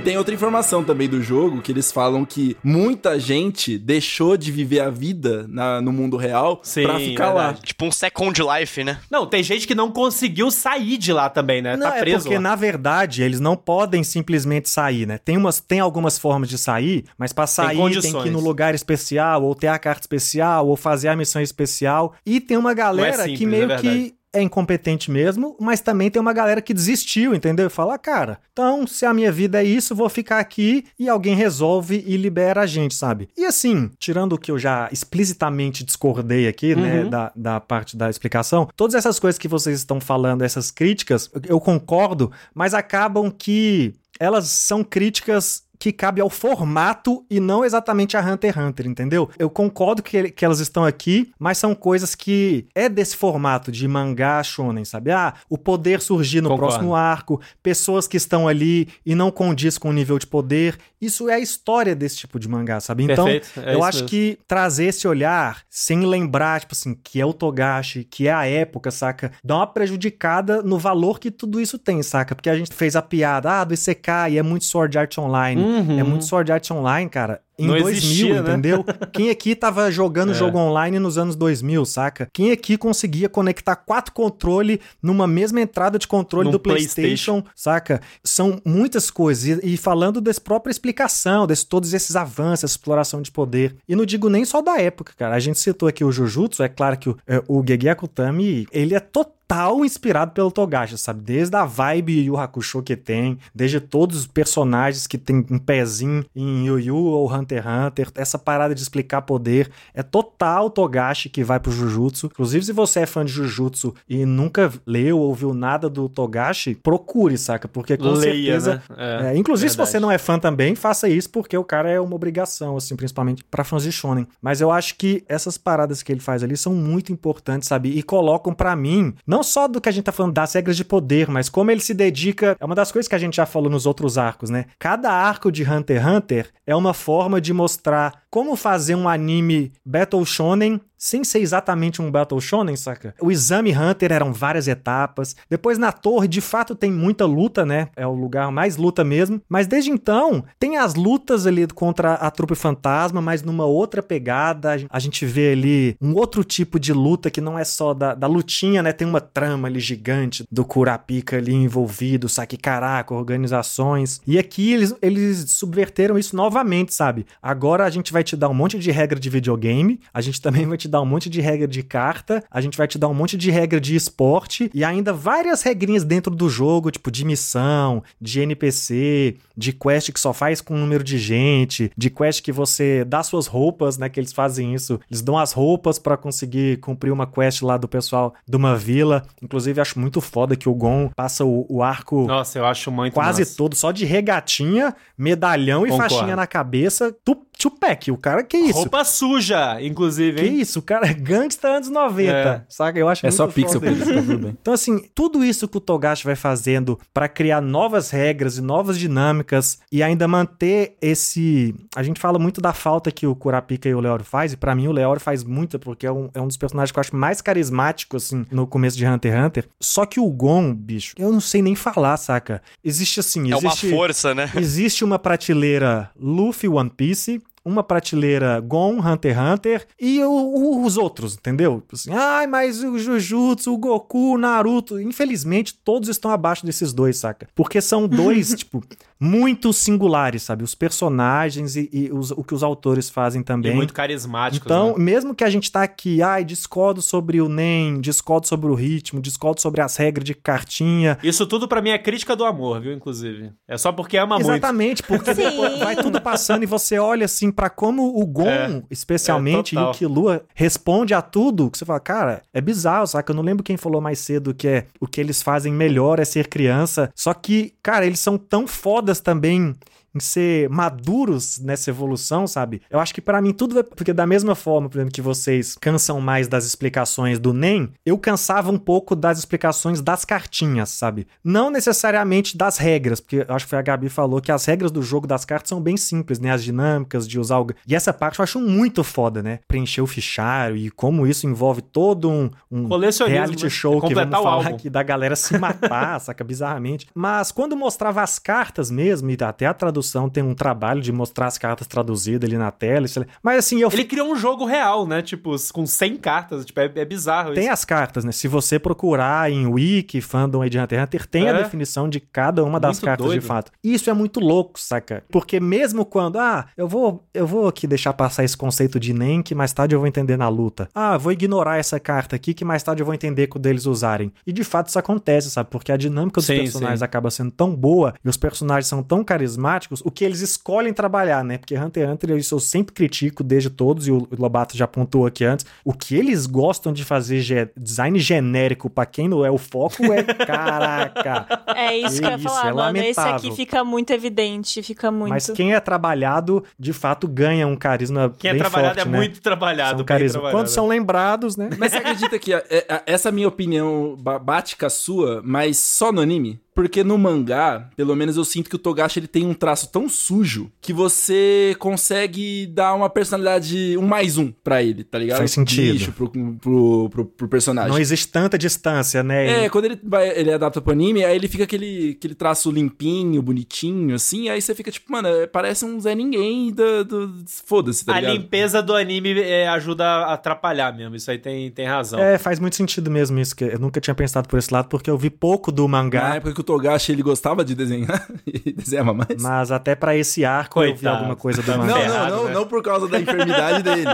[0.03, 4.81] tem outra informação também do jogo, que eles falam que muita gente deixou de viver
[4.81, 7.55] a vida na- no mundo real Sim, pra ficar lá.
[7.55, 8.99] tipo um Second Life, né?
[9.11, 11.77] Não, tem gente que não conseguiu sair de lá também, né?
[11.77, 12.41] Não, tá é preso porque, lá.
[12.41, 15.19] na verdade, eles não podem simplesmente sair, né?
[15.19, 18.23] Tem, umas, tem algumas formas de sair, mas pra sair tem, condições.
[18.23, 22.15] que ir no lugar especial, ou ter a carta especial, ou fazer a missão especial.
[22.27, 26.21] E tem uma galera simples, que meio é que é incompetente mesmo, mas também tem
[26.21, 27.67] uma galera que desistiu, entendeu?
[27.67, 31.09] E fala, "Ah, cara, então se a minha vida é isso, vou ficar aqui e
[31.09, 33.29] alguém resolve e libera a gente, sabe?
[33.37, 37.11] E assim, tirando o que eu já explicitamente discordei aqui, né, Uhum.
[37.11, 41.61] da, da parte da explicação, todas essas coisas que vocês estão falando, essas críticas, eu
[41.61, 48.21] concordo, mas acabam que elas são críticas que cabe ao formato e não exatamente a
[48.21, 49.29] Hunter x Hunter, entendeu?
[49.37, 53.89] Eu concordo que, que elas estão aqui, mas são coisas que é desse formato de
[53.89, 55.11] mangá shonen, sabe?
[55.11, 56.75] Ah, o poder surgir no Concordo.
[56.75, 60.79] próximo arco, pessoas que estão ali e não condiz com o nível de poder.
[61.01, 63.03] Isso é a história desse tipo de mangá, sabe?
[63.03, 63.41] Então, é
[63.75, 64.09] eu acho mesmo.
[64.09, 68.47] que trazer esse olhar sem lembrar, tipo assim, que é o Togashi, que é a
[68.47, 69.33] época, saca?
[69.43, 72.37] Dá uma prejudicada no valor que tudo isso tem, saca?
[72.37, 75.72] Porque a gente fez a piada, ah, do Isekai, é muito Sword Art Online.
[75.73, 75.99] Uhum.
[75.99, 77.41] É muito Sword Art Online, cara.
[77.59, 78.51] Em Não 2000, existia, né?
[78.53, 78.85] entendeu?
[79.13, 80.35] Quem aqui tava jogando É.
[80.35, 82.29] jogo online nos anos 2000, saca?
[82.33, 88.01] Quem aqui conseguia conectar quatro controles numa mesma entrada de controle Num do PlayStation, saca?
[88.25, 89.61] São muitas coisas.
[89.63, 93.77] E, e falando dessa própria explicação, desse, todos esses avanços, essa exploração de poder.
[93.89, 95.35] E não digo nem só da época, cara.
[95.35, 98.95] A gente citou aqui o Jujutsu, é claro que o, é, o Gege Akutami, ele
[98.95, 101.21] é total inspirado pelo Togashi, sabe?
[101.21, 106.25] Desde a vibe Yu Hakusho que tem, desde todos os personagens que tem um pezinho
[106.35, 111.29] em Yu Yu ou Hunter x Hunter, essa parada de explicar poder, é total Togashi
[111.29, 112.27] que vai pro Jujutsu.
[112.27, 116.75] Inclusive, se você é fã de Jujutsu e nunca leu ou viu nada do Togashi,
[116.75, 117.69] procure, saca?
[117.69, 118.83] Porque com Leia, certeza...
[118.91, 119.33] né?
[119.33, 119.91] É, inclusive, se verdade.
[119.91, 123.45] você não é fã também, faça isso, porque o cara é uma obrigação, assim, principalmente
[123.45, 124.27] pra fãs de Shonen.
[124.41, 127.91] Mas eu acho que essas paradas que ele faz ali são muito importantes, sabe?
[127.91, 130.85] E colocam pra mim, não só do que a gente tá falando das regras de
[130.85, 132.57] poder, mas como ele se dedica.
[132.59, 134.67] É uma das coisas que a gente já falou nos outros arcos, né?
[134.79, 139.73] Cada arco de Hunter x Hunter é uma forma de mostrar como fazer um anime
[139.85, 143.13] Battle Shonen sem ser exatamente um Battle Shonen, saca?
[143.21, 145.35] O Exame Hunter eram várias etapas.
[145.51, 147.89] Depois na torre, de fato, tem muita luta, né?
[147.97, 149.43] É o lugar mais luta mesmo.
[149.49, 154.77] Mas desde então, tem as lutas ali contra a trupe fantasma, mas numa outra pegada.
[154.89, 158.29] A gente vê ali um outro tipo de luta que não é só da, da
[158.29, 158.93] lutinha, né?
[158.93, 164.21] Tem uma trama ali gigante do Kurapika ali envolvido, saque caraca, organizações.
[164.25, 167.22] E aqui eles, eles subverteram isso novamente, sabe?
[167.43, 170.67] Agora a gente vai te dar um monte de regra de videogame, a gente também
[170.67, 173.15] vai te dar um monte de regra de carta, a gente vai te dar um
[173.15, 178.03] monte de regra de esporte e ainda várias regrinhas dentro do jogo, tipo de missão,
[178.21, 182.53] de NPC, de quest que só faz com um número de gente, de quest que
[182.53, 185.01] você dá suas roupas, né, que eles fazem isso.
[185.11, 189.23] Eles dão as roupas pra conseguir cumprir uma quest lá do pessoal de uma vila.
[189.43, 193.15] Inclusive acho muito foda que o Gon passa o, o arco Nossa, eu acho muito
[193.15, 193.57] quase massa.
[193.57, 196.15] todo só de regatinha, medalhão e Concordo.
[196.15, 197.12] faixinha na cabeça.
[197.13, 198.73] 높 Tupac, o cara que isso?
[198.81, 200.61] Roupa suja, inclusive, Que hein?
[200.61, 202.65] isso, o cara é gangsta anos 90, É.
[202.69, 202.99] saca?
[202.99, 204.05] Eu acho É muito só pixel, isso.
[204.05, 204.57] tá tudo bem.
[204.61, 208.99] Então, assim, tudo isso que o Togashi vai fazendo pra criar novas regras e novas
[208.99, 211.75] dinâmicas e ainda manter esse.
[211.95, 214.75] A gente fala muito da falta que o Kurapika e o Leório faz, e pra
[214.75, 217.15] mim o Leório faz muita, porque é um, é um dos personagens que eu acho
[217.15, 219.69] mais carismáticos, assim, no começo de Hunter x Hunter.
[219.81, 222.61] Só que o Gon, bicho, eu não sei nem falar, saca?
[222.83, 223.91] Existe assim, É uma existe.
[223.91, 224.51] força, né?
[224.57, 230.85] Existe uma prateleira Luffy One Piece, uma prateleira Gon, Hunter x Hunter e o- o-
[230.85, 231.81] os outros, entendeu?
[231.81, 236.93] Tipo Assim, Ai, mas o Jujutsu, o Goku, o Naruto, infelizmente todos estão abaixo desses
[236.93, 237.49] dois, saca?
[237.55, 238.83] Porque são dois, tipo,
[239.23, 240.65] muito singulares, sabe?
[240.65, 243.73] Os personagens e, e os- o que os autores fazem também.
[243.73, 245.05] E muito carismáticos, Então, né?
[245.05, 249.21] mesmo que a gente tá aqui, ai, discordo sobre o NEM, discordo sobre o ritmo,
[249.21, 251.17] discordo sobre as regras de cartinha.
[251.23, 253.53] Isso tudo pra mim é crítica do amor, viu, inclusive.
[253.69, 254.51] É só porque ama muito.
[254.51, 255.33] Exatamente, porque
[255.79, 259.85] vai tudo passando e você olha assim pra como o Gon, É, especialmente, é, e
[259.85, 259.91] o.
[259.93, 263.31] Killua responde a tudo, que você fala, cara, é bizarro, saca?
[263.31, 266.25] Eu não lembro quem falou mais cedo que é o que eles fazem melhor é
[266.25, 267.11] ser criança.
[267.15, 269.75] Só que, cara, eles são tão fodas também
[270.15, 272.83] em ser maduros nessa evolução, sabe?
[272.91, 275.77] Eu acho que pra mim tudo é porque da mesma forma, por exemplo, que vocês
[275.81, 281.27] cansam mais das explicações do NEM, eu cansava um pouco das explicações das cartinhas, sabe?
[281.43, 284.91] Não necessariamente das regras, porque eu acho que foi a Gabi falou que as regras
[284.91, 286.51] do jogo das cartas são bem simples, né?
[286.51, 287.67] As dinâmicas de usar o...
[287.87, 289.61] E essa parte eu acho muito foda, né?
[289.67, 293.71] Preencher o fichário e como isso envolve todo um, um Colecionismo, reality né?
[293.71, 294.75] show que vamos falar álbum.
[294.75, 296.45] aqui da galera se matar, saca?
[296.45, 297.07] Bizarramente.
[297.15, 301.47] Mas quando mostrava as cartas mesmo, e até a tradução tem um trabalho de mostrar
[301.47, 303.07] as cartas traduzidas ali na tela.
[303.07, 305.23] isso- Mas assim, eu Ele criou um jogo real, né?
[305.23, 306.65] Tipo, com 100 cartas.
[306.65, 307.73] Tipo, é, é bizarro Tem isso.
[307.73, 308.33] as cartas, né?
[308.33, 311.63] Se você procurar em Wiki, fandom de Hunter x Hunter, tem a É.
[311.63, 313.41] definição de cada uma das Muito cartas doido.
[313.41, 313.71] de fato.
[313.83, 315.23] Isso é muito louco, saca?
[315.31, 319.43] Porque mesmo quando, ah, eu vou, eu vou aqui deixar passar esse conceito de NEM
[319.43, 320.89] que mais tarde eu vou entender na luta.
[320.95, 324.33] Ah, vou ignorar essa carta aqui que mais tarde eu vou entender quando eles usarem.
[324.47, 325.69] E de fato isso acontece, sabe?
[325.71, 327.05] Porque a dinâmica dos Sim, personagens sim.
[327.05, 331.45] acaba sendo tão boa e os personagens são tão carismáticos, o que eles escolhem trabalhar,
[331.45, 331.59] né?
[331.59, 335.27] Porque Hunter x Hunter, isso eu sempre critico desde todos, e o Lobato já pontuou
[335.27, 339.51] aqui antes, o que eles gostam de fazer ge- design genérico pra quem não é
[339.51, 341.47] o foco é caraca.
[341.75, 342.99] É isso que eu ia Isso, falar, é mano.
[342.99, 343.35] Esse lamentável.
[343.49, 345.31] aqui fica muito evidente, fica muito.
[345.31, 349.11] Mas quem é trabalhado, de fato, ganha um carisma Quem é bem trabalhado forte, é
[349.11, 349.17] né?
[349.19, 349.91] muito trabalhado.
[349.91, 350.33] São bem carisma.
[350.33, 350.59] trabalhado.
[350.59, 351.71] Quando são lembrados, né?
[351.79, 355.77] Mas você acredita que a- a- essa minha opinião ba- bate com a sua, mas
[355.79, 356.61] só no anime?
[356.75, 360.09] Porque no mangá, pelo menos eu sinto que o Togashi ele tem um traço tão
[360.09, 365.39] sujo que você consegue dar uma personalidade, um mais um pra ele, tá ligado?
[365.39, 365.93] Faz sentido.
[365.93, 367.91] Bicho pro, pro, pro, pro personagem.
[367.91, 369.65] Não existe tanta distância, né?
[369.65, 373.43] É, quando ele, vai, ele adapta pro anime, aí ele fica aquele, aquele traço limpinho,
[373.43, 377.05] bonitinho, assim, aí você fica tipo, mano, é, parece um Zé Ninguém do...
[377.05, 377.33] do-
[377.67, 378.35] Foda-se, tá a ligado?
[378.37, 381.17] limpeza do anime é, ajuda a atrapalhar mesmo.
[381.17, 382.19] Isso aí tem, tem razão.
[382.21, 385.11] É, faz muito sentido mesmo isso, que eu nunca tinha pensado por esse lado, porque
[385.11, 388.73] eu vi pouco do Na mangá, época que o Togashi ele gostava de desenhar, e
[388.73, 389.41] desenhava mais.
[389.43, 391.17] mas até pra esse arco eu vi Coitado.
[391.17, 391.95] alguma coisa do Tá mangá.
[391.95, 392.53] Não, não, não, né?
[392.55, 394.05] não por causa da enfermidade dele.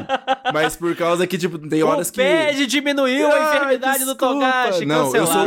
[0.53, 2.18] Mas por causa que, tipo, tem horas o que.
[2.20, 4.34] PED diminuiu a Ah, enfermidade do desculpa.
[4.34, 5.46] Togashi, Não, eu sou,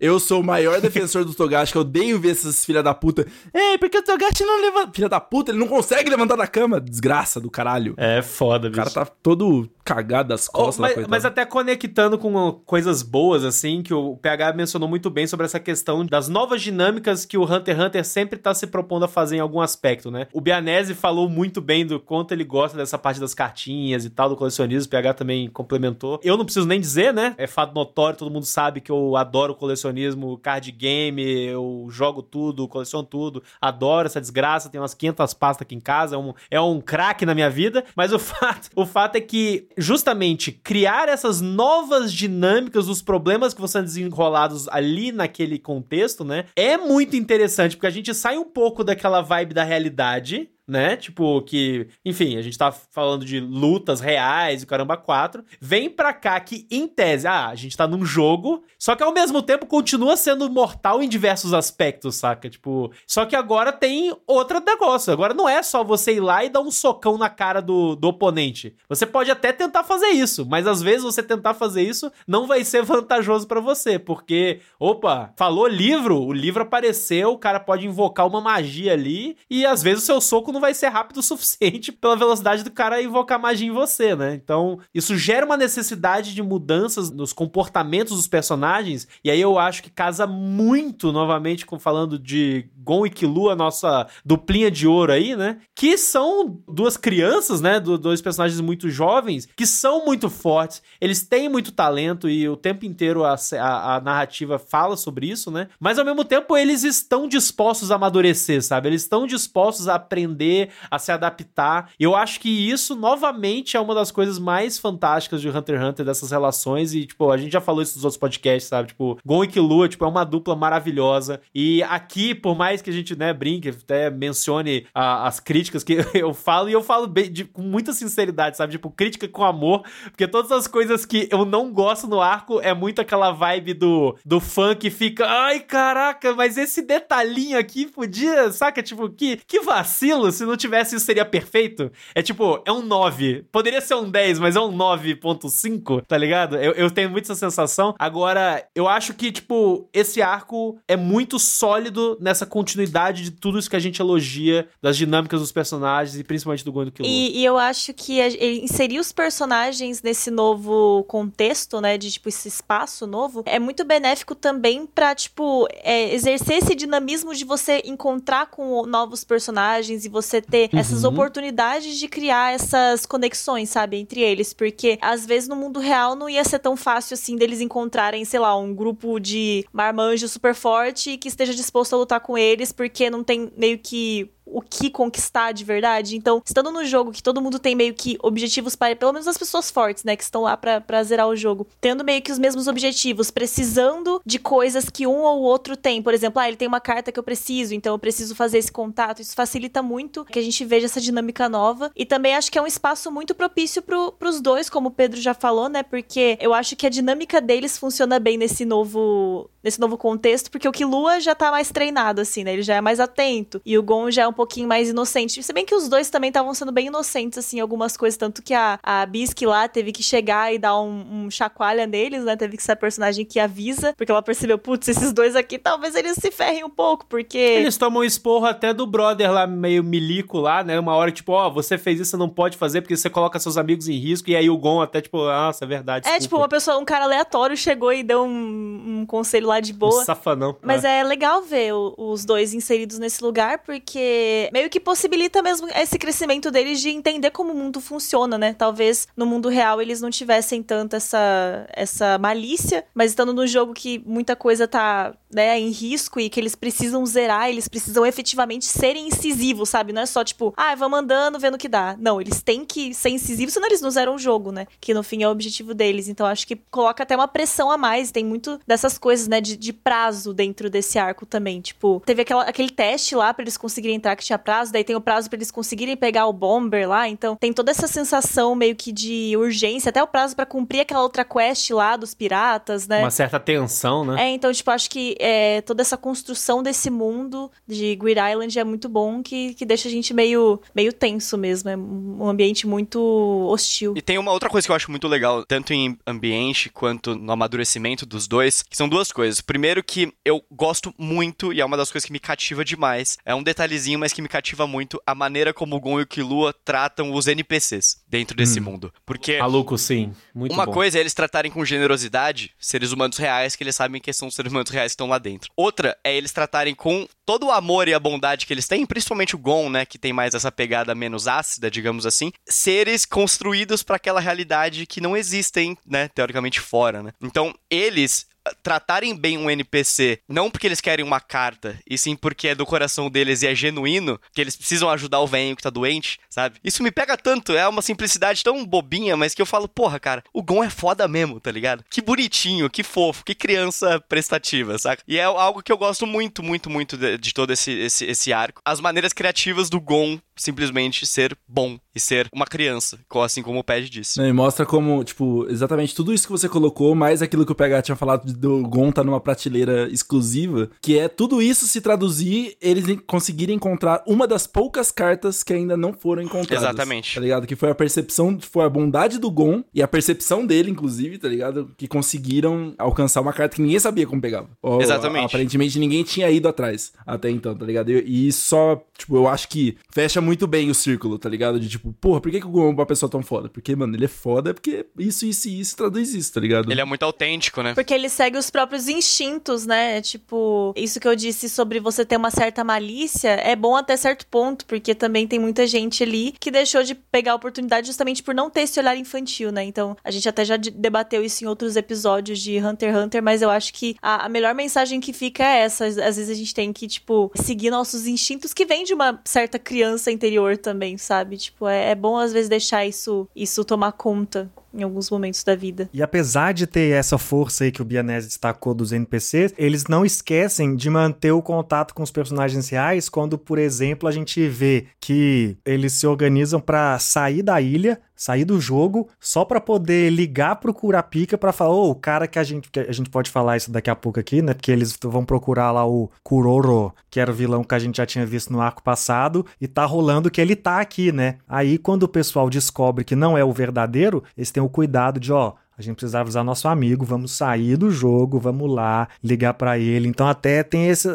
[0.00, 3.26] eu sou o maior defensor do Togashi, que eu odeio ver essas filha da puta.
[3.52, 4.92] Ei, porque o Togashi não levanta.
[4.94, 6.80] Filha da puta, ele não consegue levantar da cama.
[6.80, 7.94] Desgraça do caralho.
[7.96, 8.82] É foda, O bicho.
[8.82, 10.78] cara tá todo cagado das Oh, costas.
[10.78, 15.26] lá, mas, mas até conectando com coisas boas, assim, que o PH mencionou muito bem
[15.26, 19.04] sobre essa questão das novas dinâmicas que o Hunter x Hunter sempre tá se propondo
[19.04, 20.26] a fazer em algum aspecto, né?
[20.32, 24.28] O Bianese falou muito bem do quanto ele gosta dessa parte das cartinhas e tal,
[24.28, 26.20] do colecionismo, o PH também complementou.
[26.22, 27.34] Eu não preciso nem dizer, né?
[27.38, 32.68] É fato notório, todo mundo sabe que eu adoro colecionismo, card game, eu jogo tudo,
[32.68, 36.60] coleciono tudo, adoro essa desgraça, tem umas 500 pastas aqui em casa, é um, é
[36.60, 41.40] um craque na minha vida, mas o fato, o fato é que justamente criar essas
[41.40, 46.44] novas dinâmicas dos problemas que vão sendo desenrolados ali naquele contexto, né?
[46.56, 50.96] É muito interessante, porque a gente sai um pouco daquela vibe da realidade, né?
[50.96, 55.42] Tipo, que, enfim, a gente tá falando de lutas reais e caramba, quatro.
[55.60, 59.12] Vem pra cá que, em tese, ah, a gente tá num jogo, só que ao
[59.12, 62.50] mesmo tempo continua sendo mortal em diversos aspectos, saca?
[62.50, 65.12] Tipo, só que agora tem outro negócio.
[65.12, 68.08] Agora não é só você ir lá e dar um socão na cara do, do
[68.08, 68.76] oponente.
[68.88, 72.62] Você pode até tentar fazer isso, mas às vezes você tentar fazer isso não vai
[72.62, 78.26] ser vantajoso pra você, porque, opa, falou livro, o livro apareceu, o cara pode invocar
[78.26, 81.92] uma magia ali e às vezes o seu soco não vai ser rápido o suficiente
[81.92, 84.34] pela velocidade do cara invocar magia em você, né?
[84.34, 89.82] Então, isso gera uma necessidade de mudanças nos comportamentos dos personagens, e aí eu acho
[89.82, 95.36] que casa muito, novamente, com falando de Gon e Killua, nossa duplinha de ouro aí,
[95.36, 95.58] né?
[95.74, 97.78] Que são duas crianças, né?
[97.80, 102.56] Do- dois personagens muito jovens, que são muito fortes, eles têm muito talento e o
[102.56, 105.68] tempo inteiro a, a- a narrativa fala sobre isso, né?
[105.78, 108.88] Mas ao mesmo tempo eles estão dispostos a amadurecer, sabe?
[108.88, 111.90] Eles estão dispostos a aprender ler, a se adaptar.
[111.98, 116.06] Eu acho que isso, novamente, é uma das coisas mais fantásticas de Hunter x Hunter,
[116.06, 116.94] dessas relações.
[116.94, 118.88] E, tipo, a gente já falou isso nos outros podcasts, sabe?
[118.88, 121.40] Tipo, Gon e Killua, tipo, é uma dupla maravilhosa.
[121.54, 125.98] E aqui, por mais que a gente, né, brinque, até mencione a, as críticas que
[126.14, 128.72] eu falo, e eu falo bem, de, com muita sinceridade, sabe?
[128.72, 132.72] Tipo, crítica com amor, porque todas as coisas que eu não gosto no arco é
[132.72, 138.50] muito aquela vibe do, do fã que fica, ai, caraca, mas esse detalhinho aqui podia,
[138.52, 138.82] saca?
[138.82, 141.90] Tipo, que, que vacilo, se não tivesse isso seria perfeito.
[142.14, 143.44] É tipo, é um 9.
[143.50, 146.56] Poderia ser um 10, mas é um 9.5, tá ligado?
[146.56, 147.94] Eu, eu tenho muito essa sensação.
[147.98, 153.70] Agora, eu acho que, tipo, esse arco é muito sólido nessa continuidade de tudo isso
[153.70, 157.10] que a gente elogia, das dinâmicas dos personagens e principalmente do Gon e do Killua.
[157.10, 162.28] E, e eu acho que a, inserir os personagens nesse novo contexto, né, de, tipo,
[162.28, 167.82] esse espaço novo, é muito benéfico também pra, tipo, é, exercer esse dinamismo de você
[167.84, 170.78] encontrar com novos personagens e você ter uhum.
[170.78, 174.52] essas oportunidades de criar essas conexões, sabe, entre eles.
[174.52, 178.40] Porque às vezes no mundo real não ia ser tão fácil assim deles encontrarem, sei
[178.40, 183.10] lá, um grupo de marmanjos super forte que esteja disposto a lutar com eles, porque
[183.10, 186.16] não tem meio que o que conquistar de verdade.
[186.16, 189.38] Então, estando no jogo que todo mundo tem meio que objetivos para, pelo menos as
[189.38, 192.66] pessoas fortes, né, que estão lá para zerar o jogo, tendo meio que os mesmos
[192.66, 196.02] objetivos, precisando de coisas que um ou outro tem.
[196.02, 198.72] Por exemplo, ah, ele tem uma carta que eu preciso, então eu preciso fazer esse
[198.72, 199.20] contato.
[199.20, 201.90] Isso facilita muito que a gente veja essa dinâmica nova.
[201.96, 205.20] E também acho que é um espaço muito propício pro, pros dois, como o Pedro
[205.20, 205.82] já falou, né?
[205.82, 210.68] Porque eu acho que a dinâmica deles funciona bem nesse novo nesse novo contexto, porque
[210.68, 212.52] o Killua já tá mais treinado, assim, né?
[212.52, 213.60] Ele já é mais atento.
[213.66, 215.42] E o Gon já é um pouquinho mais inocente.
[215.42, 218.16] Se bem que os dois também estavam sendo bem inocentes, assim, algumas coisas.
[218.16, 222.22] Tanto que a, a Bisque lá teve que chegar e dar um, um chacoalha neles,
[222.22, 222.36] né?
[222.36, 225.96] Teve que ser a personagem que avisa, porque ela percebeu, putz, esses dois aqui talvez
[225.96, 227.36] eles se ferrem um pouco, porque.
[227.36, 230.78] Eles tomam esporro até do brother lá, meio milico lá, né?
[230.78, 233.40] Uma hora, tipo, ó, oh, você fez isso, você não pode fazer porque você coloca
[233.40, 234.30] seus amigos em risco.
[234.30, 236.04] E aí o Gon até, tipo, nossa, é verdade.
[236.04, 236.16] Desculpa.
[236.16, 239.72] É, tipo, uma pessoa, um cara aleatório chegou e deu um, um conselho lá de
[239.72, 240.02] boa.
[240.02, 240.56] Um safanão.
[240.62, 245.42] Mas é, é legal ver o, os dois inseridos nesse lugar, porque meio que possibilita
[245.42, 248.52] mesmo esse crescimento deles de entender como o mundo funciona, né?
[248.52, 253.74] Talvez no mundo real eles não tivessem tanto essa, essa malícia, mas estando no jogo
[253.74, 258.64] que muita coisa tá né, em risco e que eles precisam zerar, eles precisam efetivamente
[258.64, 259.92] serem incisivos, sabe?
[259.92, 261.96] Não é só tipo, ah, vamos andando, vendo o que dá.
[261.98, 264.66] Não, eles têm que ser incisivos, senão eles não zeram o jogo, né?
[264.80, 266.08] Que no fim é o objetivo deles.
[266.08, 268.10] Então acho que coloca até uma pressão a mais.
[268.10, 271.60] Tem muito dessas coisas, né, de, de prazo dentro desse arco também.
[271.60, 274.96] Tipo, teve aquela, aquele teste lá para eles conseguirem entrar que tinha prazo, daí tem
[274.96, 277.08] o prazo para eles conseguirem pegar o Bomber lá.
[277.08, 281.02] Então tem toda essa sensação meio que de urgência, até o prazo para cumprir aquela
[281.02, 283.00] outra quest lá dos piratas, né?
[283.00, 284.24] Uma certa tensão, né?
[284.24, 288.64] É, então, tipo, acho que é, toda essa construção desse mundo de Greed Island é
[288.64, 291.70] muito bom, que, que deixa a gente meio, meio tenso mesmo.
[291.70, 293.00] É um ambiente muito
[293.48, 293.94] hostil.
[293.96, 297.32] E tem uma outra coisa que eu acho muito legal, tanto em ambiente quanto no
[297.32, 299.40] amadurecimento dos dois, que são duas coisas.
[299.40, 303.34] Primeiro que eu gosto muito, e é uma das coisas que me cativa demais, é
[303.34, 306.06] um detalhezinho, mas que me cativa muito muito a maneira como o Gon e o
[306.06, 308.64] Killua tratam os NPCs dentro desse hum.
[308.64, 308.94] mundo.
[309.04, 309.38] Porque.
[309.38, 310.12] Maluco, sim.
[310.34, 310.72] Muito Uma bom.
[310.72, 314.52] coisa é eles tratarem com generosidade seres humanos reais que eles sabem que são seres
[314.52, 315.50] humanos reais que estão lá dentro.
[315.56, 319.34] Outra é eles tratarem com todo o amor e a bondade que eles têm, principalmente
[319.34, 323.96] o Gon, né, que tem mais essa pegada menos ácida, digamos assim, seres construídos para
[323.96, 327.12] aquela realidade que não existem, né, teoricamente fora, né?
[327.20, 328.26] Então, eles
[328.62, 332.66] tratarem bem um NPC, não porque eles querem uma carta, e sim porque é do
[332.66, 336.58] coração deles e é genuíno, que eles precisam ajudar o velho que tá doente, sabe?
[336.62, 340.22] Isso me pega tanto, é uma simplicidade tão bobinha, mas que eu falo, porra, cara,
[340.32, 341.84] o Gon é foda mesmo, tá ligado?
[341.90, 345.02] Que bonitinho, que fofo, que criança prestativa, saca?
[345.06, 348.32] E é algo que eu gosto muito, muito, muito de, de todo esse, esse, esse
[348.32, 348.60] arco.
[348.64, 353.64] As maneiras criativas do Gon simplesmente ser bom e ser uma criança, assim como o
[353.64, 354.20] Ped disse.
[354.20, 357.82] e mostra como, tipo, exatamente tudo isso que você colocou, mais aquilo que o PH
[357.82, 362.84] tinha falado do Gon tá numa prateleira exclusiva, que é tudo isso se traduzir, eles
[363.06, 366.64] conseguirem encontrar uma das poucas cartas que ainda não foram encontradas.
[366.64, 367.14] Exatamente.
[367.14, 367.46] Tá ligado?
[367.46, 371.28] Que foi a percepção, foi a bondade do Gon e a percepção dele, inclusive, tá
[371.28, 371.70] ligado?
[371.76, 374.48] Que conseguiram alcançar uma carta que ninguém sabia como pegava.
[374.62, 375.26] Ou, Exatamente.
[375.26, 377.90] Aparentemente ninguém tinha ido atrás até então, tá ligado?
[377.90, 381.58] E, e só, tipo, eu acho que fecha muito bem o círculo, tá ligado?
[381.58, 383.48] De tipo, porra, por que, que o Gon é uma pessoa tão foda?
[383.48, 386.70] Porque, mano, ele é foda porque isso, isso e isso traduz isso, tá ligado?
[386.70, 387.72] Ele é muito autêntico, né?
[387.74, 390.02] Porque ele segue os próprios instintos, né?
[390.02, 394.26] Tipo, isso que eu disse sobre você ter uma certa malícia é bom até certo
[394.26, 398.34] ponto, porque também tem muita gente ali que deixou de pegar a oportunidade justamente por
[398.34, 399.64] não ter esse olhar infantil, né?
[399.64, 403.40] Então, a gente até já debateu isso em outros episódios de Hunter x Hunter, mas
[403.40, 405.86] eu acho que a, a melhor mensagem que fica é essa.
[405.86, 409.58] Às vezes a gente tem que, tipo, seguir nossos instintos que vem de uma certa
[409.58, 411.36] criança interior também, sabe?
[411.36, 415.54] Tipo, é, é bom às vezes deixar isso, isso tomar conta em alguns momentos da
[415.54, 415.88] vida.
[415.92, 420.04] E apesar de ter essa força aí que o Bianese destacou dos NPCs, eles não
[420.04, 424.86] esquecem de manter o contato com os personagens reais quando, por exemplo, a gente vê
[425.00, 430.56] que eles se organizam para sair da ilha, sair do jogo, só para poder ligar
[430.56, 433.30] pro Kurapika para falar, ô, oh, o cara que a gente que a gente pode
[433.30, 434.52] falar isso daqui a pouco aqui, né?
[434.52, 438.04] Porque eles vão procurar lá o Kuroro, que era o vilão que a gente já
[438.04, 441.36] tinha visto no arco passado, e tá rolando que ele tá aqui, né?
[441.48, 445.32] Aí quando o pessoal descobre que não é o verdadeiro, eles têm o cuidado de,
[445.32, 449.78] ó, a gente precisava usar nosso amigo, vamos sair do jogo, vamos lá, ligar para
[449.78, 450.08] ele.
[450.08, 451.08] Então até tem esse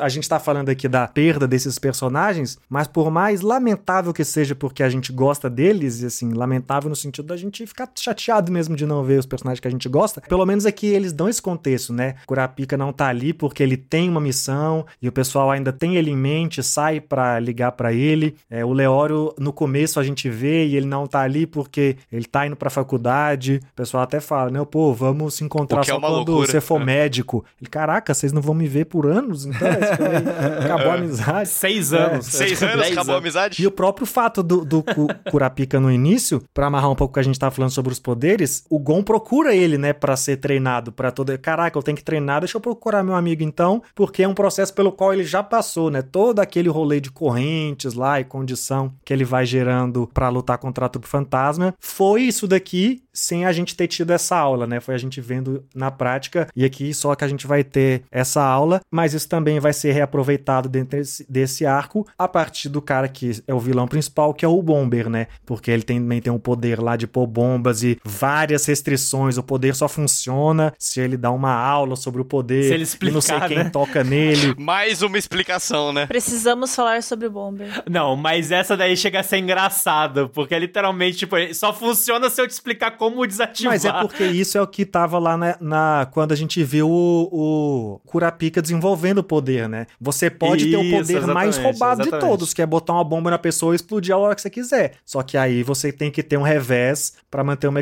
[0.00, 4.54] a gente tá falando aqui da perda desses personagens, mas por mais lamentável que seja
[4.54, 8.76] porque a gente gosta deles, e assim, lamentável no sentido da gente ficar chateado mesmo
[8.76, 11.40] de não ver os personagens que a gente gosta, pelo menos aqui eles dão esse
[11.40, 12.16] contexto, né?
[12.26, 16.10] Kurapika não tá ali porque ele tem uma missão e o pessoal ainda tem ele
[16.10, 18.36] em mente, sai para ligar para ele.
[18.50, 22.24] É, o Leório no começo a gente vê e ele não tá ali porque ele
[22.24, 23.60] tá indo para faculdade.
[23.72, 24.64] O pessoal até fala, né?
[24.68, 26.46] Pô, vamos se encontrar só é quando loucura.
[26.46, 27.44] você for médico.
[27.60, 29.46] Ele, caraca, vocês não vão me ver por anos?
[29.46, 29.68] Então,
[30.64, 31.48] acabou a amizade.
[31.48, 32.28] Seis anos.
[32.28, 32.46] É.
[32.46, 33.62] Seis anos, acabou a amizade.
[33.62, 34.84] E o próprio fato do, do
[35.30, 38.00] Kurapika no início, pra amarrar um pouco o que a gente tava falando sobre os
[38.00, 41.36] poderes, o Gon procura ele, né, pra ser treinado, pra todo...
[41.38, 44.74] Caraca, eu tenho que treinar, deixa eu procurar meu amigo então, porque é um processo
[44.74, 46.02] pelo qual ele já passou, né?
[46.02, 50.86] Todo aquele rolê de correntes lá e condição que ele vai gerando para lutar contra
[50.86, 51.74] a trupe fantasma.
[51.78, 54.80] Foi isso daqui, sem a gente ter tido essa aula, né?
[54.80, 58.42] Foi a gente vendo na prática e aqui só que a gente vai ter essa
[58.42, 63.08] aula, mas isso também vai ser reaproveitado dentro desse, desse arco a partir do cara
[63.08, 65.26] que é o vilão principal, que é o Bomber, né?
[65.44, 69.36] Porque ele também tem o poder lá de pôr bombas e várias restrições.
[69.36, 72.64] O poder só funciona se ele dá uma aula sobre o poder.
[72.64, 73.70] Se ele explicar, e não sei quem né?
[73.70, 74.54] toca nele.
[74.58, 76.06] Mais uma explicação, né?
[76.06, 77.82] Precisamos falar sobre o Bomber.
[77.88, 82.40] Não, mas essa daí chega a ser engraçado, porque é literalmente, tipo, só funciona se
[82.40, 83.72] eu te explicar como desativar.
[83.72, 86.86] Mas é porque isso é o que tava lá na, na quando a gente viu
[86.86, 89.86] o, o Kurapika desenvolvendo o poder, né?
[89.98, 92.22] Você pode isso, ter o poder mais roubado exatamente.
[92.22, 94.50] de todos, que é botar uma bomba na pessoa e explodir a hora que você
[94.50, 94.96] quiser.
[95.02, 97.72] Só que aí você tem que ter um revés para manter um,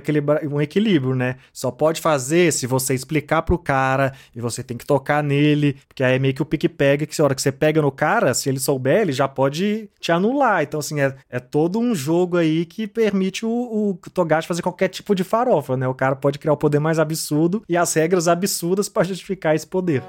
[0.52, 1.34] um equilíbrio, né?
[1.52, 6.04] Só pode fazer se você explicar pro cara e você tem que tocar nele, porque
[6.04, 8.48] aí é meio que o pique-pega, que a hora que você pega no cara, se
[8.48, 10.62] ele souber, ele já pode te anular.
[10.62, 14.86] Então, assim, é, é todo um jogo aí que permite o, o Togashi fazer qualquer
[14.86, 15.86] tipo de farofa, né?
[15.88, 19.66] O cara pode criar o poder mais absurdo e as regras absurdas para justificar esse
[19.66, 20.02] poder.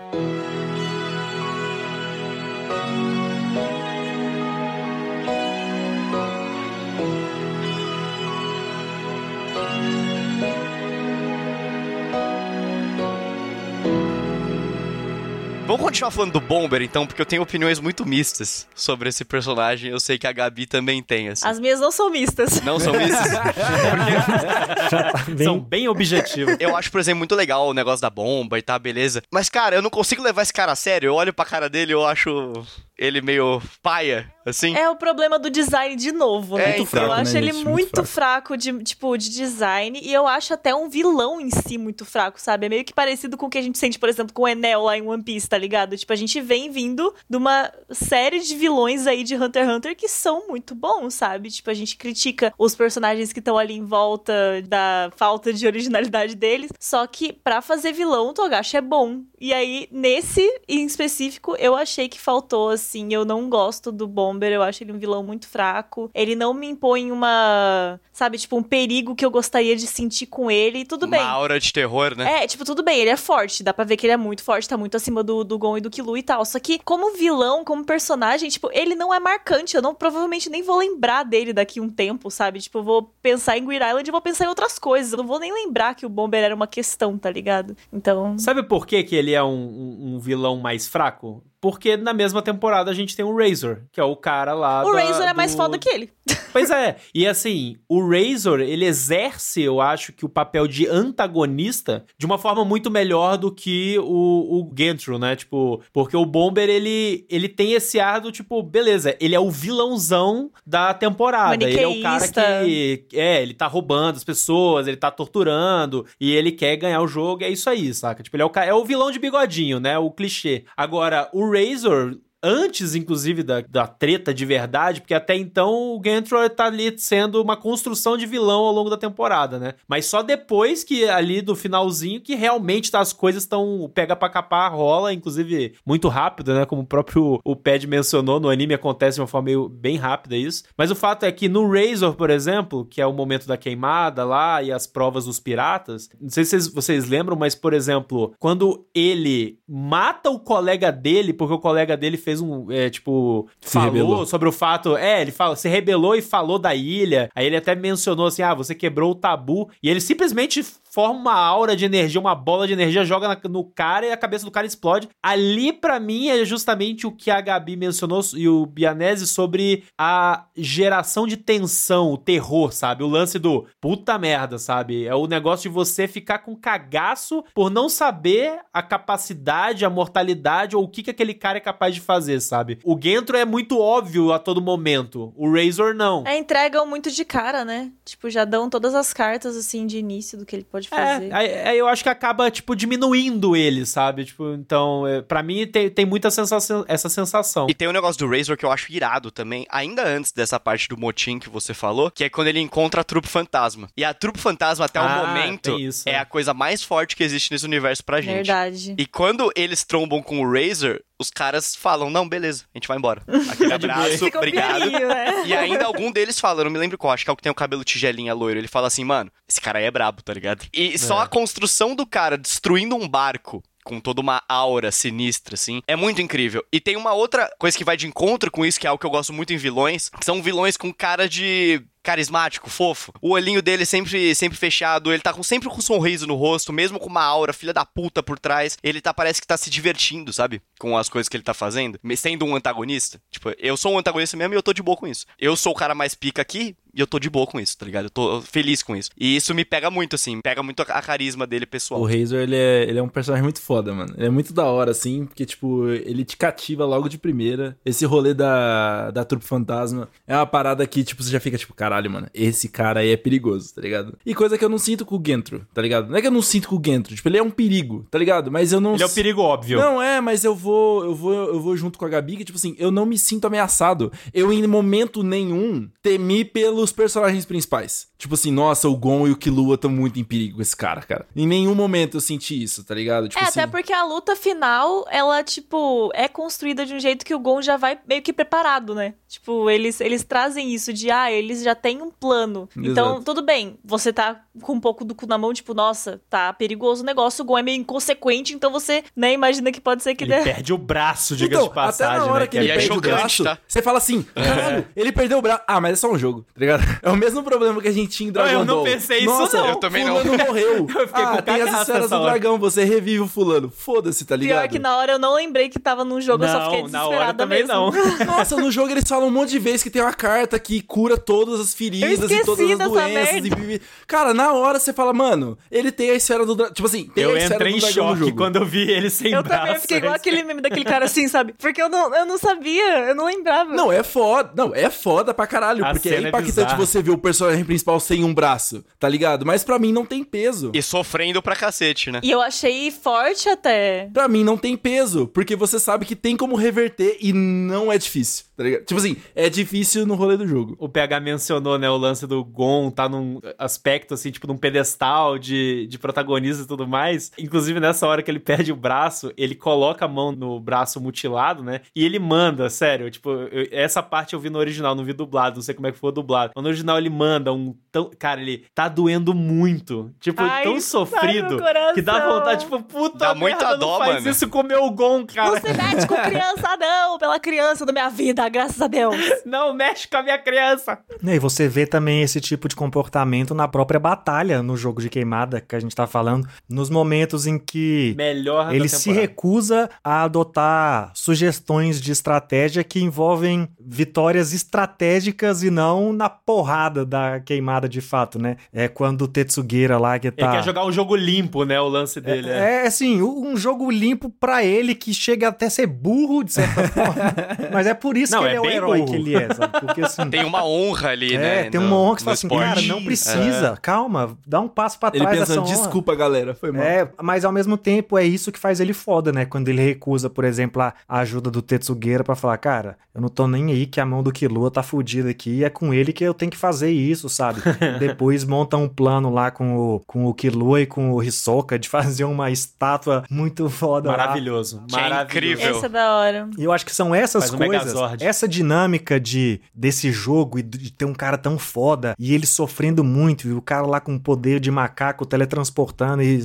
[15.90, 19.92] Continuar falando do Bomber, então, porque eu tenho opiniões muito mistas sobre esse personagem.
[19.92, 21.48] Eu sei que a Gabi também tem, assim.
[21.48, 22.62] As minhas não são mistas.
[22.62, 23.28] Não são mistas?
[25.20, 25.32] porque...
[25.32, 25.46] bem...
[25.46, 26.56] São bem objetivos.
[26.60, 29.24] Eu acho, por exemplo, muito legal o negócio da bomba e tá, beleza.
[29.32, 31.08] Mas, cara, eu não consigo levar esse cara a sério.
[31.08, 32.54] Eu olho pra cara dele e eu acho
[33.00, 34.76] ele meio paia, assim.
[34.76, 36.72] É o problema do design de novo, né?
[36.72, 38.50] É, então, fraco, eu acho né, ele muito, muito fraco.
[38.50, 38.58] fraco.
[38.58, 42.66] de, tipo, de design e eu acho até um vilão em si muito fraco, sabe?
[42.66, 44.82] É meio que parecido com o que a gente sente, por exemplo, com o Enel
[44.82, 45.89] lá em One Piece, tá ligado?
[45.98, 49.96] Tipo, a gente vem vindo de uma série de vilões aí de Hunter x Hunter
[49.96, 51.50] que são muito bons, sabe?
[51.50, 54.34] Tipo, a gente critica os personagens que estão ali em volta
[54.68, 59.22] da falta de originalidade deles, só que para fazer vilão, o Togashi é bom.
[59.40, 64.52] E aí, nesse em específico, eu achei que faltou, assim, eu não gosto do Bomber,
[64.52, 66.10] eu acho ele um vilão muito fraco.
[66.14, 70.52] Ele não me impõe uma, sabe, tipo, um perigo que eu gostaria de sentir com
[70.52, 70.86] ele.
[70.86, 71.26] Tudo Uma bem.
[71.26, 72.44] aura de terror, né?
[72.44, 74.68] É, tipo, tudo bem, ele é forte, dá pra ver que ele é muito forte,
[74.68, 76.44] tá muito acima do, do E do Killua e tal.
[76.46, 79.76] Só que, como vilão, como personagem, tipo, ele não é marcante.
[79.76, 82.60] Eu não provavelmente nem vou lembrar dele daqui um tempo, sabe?
[82.60, 85.12] Tipo, eu vou pensar em Greed Island e vou pensar em outras coisas.
[85.12, 87.76] Eu não vou nem lembrar que o Bomber era uma questão, tá ligado?
[87.92, 88.38] Então.
[88.38, 91.44] Sabe por que, que ele é um, um vilão mais fraco?
[91.62, 94.84] Porque na mesma temporada a gente tem o Razor, que é o cara lá.
[94.84, 95.38] O da, Razor é do...
[95.38, 96.10] mais foda que ele.
[96.52, 96.96] Pois é.
[97.14, 102.40] E assim, o Razor, ele exerce, eu acho, que o papel de antagonista de uma
[102.40, 105.36] forma muito melhor do que o, o Gentry, né?
[105.36, 109.52] Tipo, porque o Bomber, ele, ele tem esse ar do tipo, beleza, ele é o
[109.52, 111.64] vilãozão da temporada.
[111.64, 113.06] Ele é o cara que.
[113.14, 117.44] É, ele tá roubando as pessoas, ele tá torturando, e ele quer ganhar o jogo,
[117.44, 118.24] é isso aí, saca?
[118.24, 119.98] Tipo, ele é o, é o vilão de bigodinho, né?
[119.98, 120.64] O clichê.
[120.76, 126.50] Agora, o Razor, antes, inclusive, da, da treta de verdade, porque até então o Gantror
[126.50, 129.74] tá ali sendo uma construção de vilão ao longo da temporada, né?
[129.88, 134.30] Mas só depois que ali do finalzinho que realmente tá, as coisas estão pega pra
[134.30, 136.66] capar, rola, inclusive muito rápido, né?
[136.66, 140.36] Como o próprio o Pad mencionou, no anime acontece de uma forma meio, bem rápida
[140.36, 140.64] isso.
[140.78, 144.24] Mas o fato é que no Razor, por exemplo, que é o momento da queimada
[144.24, 148.34] lá e as provas dos piratas, não sei se vocês, vocês lembram, mas por exemplo,
[148.40, 153.74] quando ele mata o colega dele, porque o colega dele fez um, é, tipo, Se
[153.74, 154.26] falou rebelou.
[154.26, 157.30] sobre o fato, é, ele fala, se rebelou e falou da ilha.
[157.36, 159.70] Aí ele até mencionou assim: "Ah, você quebrou o tabu".
[159.82, 163.64] E ele simplesmente forma uma aura de energia, uma bola de energia, joga na- no
[163.64, 165.10] cara e a cabeça do cara explode.
[165.24, 170.46] Ali, pra mim, é justamente o que a Gabi mencionou e o Bianese sobre a
[170.56, 173.04] geração de tensão, o terror, sabe?
[173.04, 175.06] O lance do puta merda, sabe?
[175.06, 180.76] É o negócio de você ficar com cagaço por não saber a capacidade, a mortalidade
[180.76, 182.80] ou o que, que aquele cara é capaz de fazer, sabe?
[182.84, 185.34] O Gentro é muito óbvio a todo momento.
[185.36, 186.24] O Razor não.
[186.26, 187.92] É, entregam muito de cara, né?
[188.06, 191.30] Tipo, já dão todas as cartas, assim, de início do que ele pode fazer.
[191.30, 194.26] É, aí- aí eu acho que acaba, tipo, diminuindo ele, sabe?
[194.26, 197.68] Tipo, então, é, para mim tem, tem muita sensação, essa sensação.
[197.70, 200.88] E tem um negócio do Razor que eu acho irado também, ainda antes dessa parte
[200.88, 203.90] do motim que você falou, que é quando ele encontra a trupe fantasma.
[203.98, 206.20] E a trupe fantasma, até o Ah, momento, tem isso, é é.
[206.20, 208.36] a coisa mais forte que existe nesse universo pra gente.
[208.36, 208.96] Verdade.
[208.98, 212.98] E quando eles trombam com o Razor, os caras falam: Não, beleza, a gente vai
[212.98, 213.22] embora.
[213.52, 214.90] Aquele abraço, um obrigado.
[214.90, 215.46] né?
[215.46, 217.44] E ainda algum deles fala, eu não me lembro qual, acho que é o que
[217.44, 218.60] tem o cabelo tigelinha loiro.
[218.60, 220.66] Ele fala assim, mano, esse cara aí é brabo, tá ligado?
[220.74, 221.24] E só É.
[221.24, 226.22] a construção do cara destruindo um barco com toda uma aura sinistra, assim, é muito
[226.22, 226.64] incrível.
[226.72, 229.06] E tem uma outra coisa que vai de encontro com isso, que é algo que
[229.06, 233.14] eu gosto muito em vilões, que são vilões com cara de carismático, fofo.
[233.22, 236.74] O olhinho dele sempre sempre fechado, ele tá com, sempre com um sorriso no rosto,
[236.74, 238.78] mesmo com uma aura filha da puta por trás.
[238.84, 240.62] Ele tá parece que tá se divertindo, sabe?
[240.80, 243.22] Com as coisas que ele tá fazendo, sendo um antagonista.
[243.32, 245.26] Tipo, eu sou um antagonista mesmo e eu tô de boa com isso.
[245.40, 247.86] Eu sou o cara mais pica aqui e eu tô de boa com isso, tá
[247.86, 248.06] ligado?
[248.06, 249.10] Eu tô feliz com isso.
[249.18, 252.02] E isso me pega muito assim, pega muito a, carisma dele pessoal.
[252.02, 254.14] O Razor, ele é, ele é um personagem muito foda, mano.
[254.18, 257.78] Ele é muito da hora, assim, porque, tipo, ele te cativa logo de primeira.
[257.86, 261.74] Esse rolê da, da Trupe Fantasma é uma parada que, tipo, você já fica, tipo,
[261.90, 264.18] caralho, mano, esse cara aí é perigoso, tá ligado?
[264.26, 266.10] E coisa que eu não sinto com o Gentro, tá ligado?
[266.10, 268.18] Não é que eu não sinto com o Gentro, tipo, ele é um perigo, tá
[268.18, 268.52] ligado?
[268.52, 268.94] Mas eu não...
[268.94, 269.80] Ele é o perigo óbvio.
[269.80, 272.58] Não, é, mas eu vou, eu vou, eu vou junto com a Gabi, que, tipo
[272.58, 274.12] assim, eu não me sinto ameaçado.
[274.34, 278.08] Eu, em momento nenhum, temi pelos personagens principais.
[278.20, 281.02] Tipo assim, nossa, o Gon e o Killua estão muito em perigo com esse cara,
[281.02, 281.26] cara.
[281.34, 283.30] Em nenhum momento eu senti isso, tá ligado?
[283.30, 287.26] Tipo É, assim, até porque a luta final, ela, tipo, é construída de um jeito
[287.26, 289.14] que o Gon já vai meio que preparado, né?
[289.28, 292.68] Tipo, eles, eles trazem isso de, ah, eles já têm um plano.
[292.78, 293.24] Então, Exato.
[293.24, 297.02] tudo bem, você tá com um pouco do cu na mão, tipo, nossa, tá perigoso
[297.04, 300.24] o negócio, o Gon é meio inconsequente, então você, né, imagina que pode ser que
[300.26, 300.44] Ele dê...
[300.44, 302.48] perde o braço, diga Então, de passagem, até na hora né?
[302.48, 303.58] que ele é perde o chocante, braço, tá?
[303.68, 305.64] você fala assim, caralho, ele perdeu o braço.
[305.68, 306.80] Ah, mas é só um jogo, tá ligado?
[307.02, 308.84] É o mesmo problema que a gente tinha em Dragon eu não Ball.
[308.84, 309.70] pensei isso, Nossa, não.
[309.70, 310.20] Eu também não.
[310.20, 310.88] fulano morreu.
[311.00, 312.32] Eu fiquei ah, com tem as esferas do hora.
[312.32, 313.70] dragão, você revive o fulano.
[313.70, 314.60] Foda-se, tá ligado?
[314.64, 316.90] Pior que na hora eu não lembrei que tava num jogo, eu só fiquei Não,
[316.90, 317.74] na desesperada hora também mesmo.
[317.74, 318.26] não.
[318.26, 321.18] Nossa, no jogo eles falam um monte de vezes que tem uma carta que cura
[321.18, 323.46] todas as feridas Eu e esqueci todas as dessa doenças.
[323.46, 323.82] E...
[324.08, 326.74] Cara, na hora você fala, mano, ele tem a esfera do dragão.
[326.74, 328.90] Tipo assim, tem Eu a esfera entrei do em dragão no choque quando eu vi
[328.90, 329.60] ele sem Eu braço.
[329.62, 331.54] também eu fiquei igual aquele meme daquele cara assim, sabe?
[331.58, 333.74] Porque eu não, eu não sabia, eu não lembrava.
[333.74, 334.52] Não, é foda.
[334.56, 335.86] Não, é foda pra caralho.
[335.86, 336.78] A porque é é impactante bizarra.
[336.78, 339.46] você ver o personagem principal sem um braço, tá ligado?
[339.46, 340.72] Mas pra mim não tem peso.
[340.74, 342.20] E sofrendo pra cacete, né?
[342.24, 344.10] E eu achei forte até.
[344.14, 347.98] Pra mim não tem peso, porque você sabe que tem como reverter e não é
[347.98, 348.86] difícil, tá ligado?
[348.86, 350.76] Tipo assim, é difícil no rolê do jogo.
[350.80, 355.38] O PH mencionou, né, o lance do Gon tá num aspecto, assim, tipo, num pedestal
[355.38, 357.32] de, de protagonista e tudo mais.
[357.38, 361.64] Inclusive, nessa hora que ele perde o braço, ele coloca a mão no braço mutilado,
[361.64, 365.14] né, e ele manda, sério, tipo, eu- essa parte eu vi no original, não vi
[365.14, 366.52] dublado, não sei como é que foi dublado.
[366.56, 368.10] Mas no original ele manda um tão...
[368.18, 370.14] Cara, ele tá doendo muito.
[370.20, 371.58] Tipo, Ai, tão sofrido
[371.94, 374.30] que dá vontade, tipo, puta Dá merda, muita não dó, faz mano.
[374.30, 375.60] isso com o meu Gon, Não cara.
[375.60, 377.18] se mete com criança, não!
[377.18, 379.16] Pela criança da minha vida, graças a Deus.
[379.46, 381.00] Não mexe com a minha criança.
[381.22, 385.10] E aí você vê também esse tipo de comportamento na própria batalha no jogo de
[385.10, 390.24] queimada que a gente tá falando, nos momentos em que Melhor ele se recusa a
[390.24, 398.02] adotar sugestões de estratégia que envolvem vitórias estratégicas e não na porrada da queimada de
[398.02, 398.58] fato, né?
[398.74, 401.80] É quando o Tetsugeira lá que Ele tá quer jogar um jogo limpo, né?
[401.80, 402.50] O lance dele.
[402.50, 406.54] É, é, assim, um jogo limpo pra ele que chega até a ser burro, de
[406.54, 407.34] certa forma.
[407.72, 409.12] Mas é por isso Não, que é ele é o herói burro.
[409.12, 409.80] que ele é, sabe?
[409.80, 410.30] Porque assim.
[410.30, 411.70] Tem uma honra ali, É, né?
[411.70, 412.66] tem um monte que fala no assim, esporte.
[412.68, 415.84] cara, não precisa, calma, dá um passo pra Ele trás pensando, dessa honra.
[415.84, 416.82] desculpa, galera, foi mal.
[416.84, 419.46] É, mas ao mesmo tempo é isso que faz ele foda, né?
[419.46, 423.48] Quando ele recusa, por exemplo, a ajuda do Tetsugeira pra falar, cara, eu não tô
[423.48, 426.24] nem aí que a mão do Killua tá fudida aqui e é com ele que
[426.24, 427.62] eu tenho que fazer isso, sabe?
[428.00, 431.90] Depois monta um plano lá com o, com o Killua e com o Hisoka de
[431.90, 434.18] fazer uma estátua muito foda lá.
[434.18, 434.84] Maravilhoso.
[434.88, 435.26] Que é maravilhoso.
[435.38, 435.78] incrível.
[435.78, 436.50] Essa é da hora.
[436.58, 438.24] E eu acho que são essas Faz um coisas, Megazord.
[438.24, 443.04] essa dinâmica de desse jogo e de ter um cara tão foda e ele sofrendo
[443.04, 446.40] muito, e o cara lá com poder de macaco teletransportando e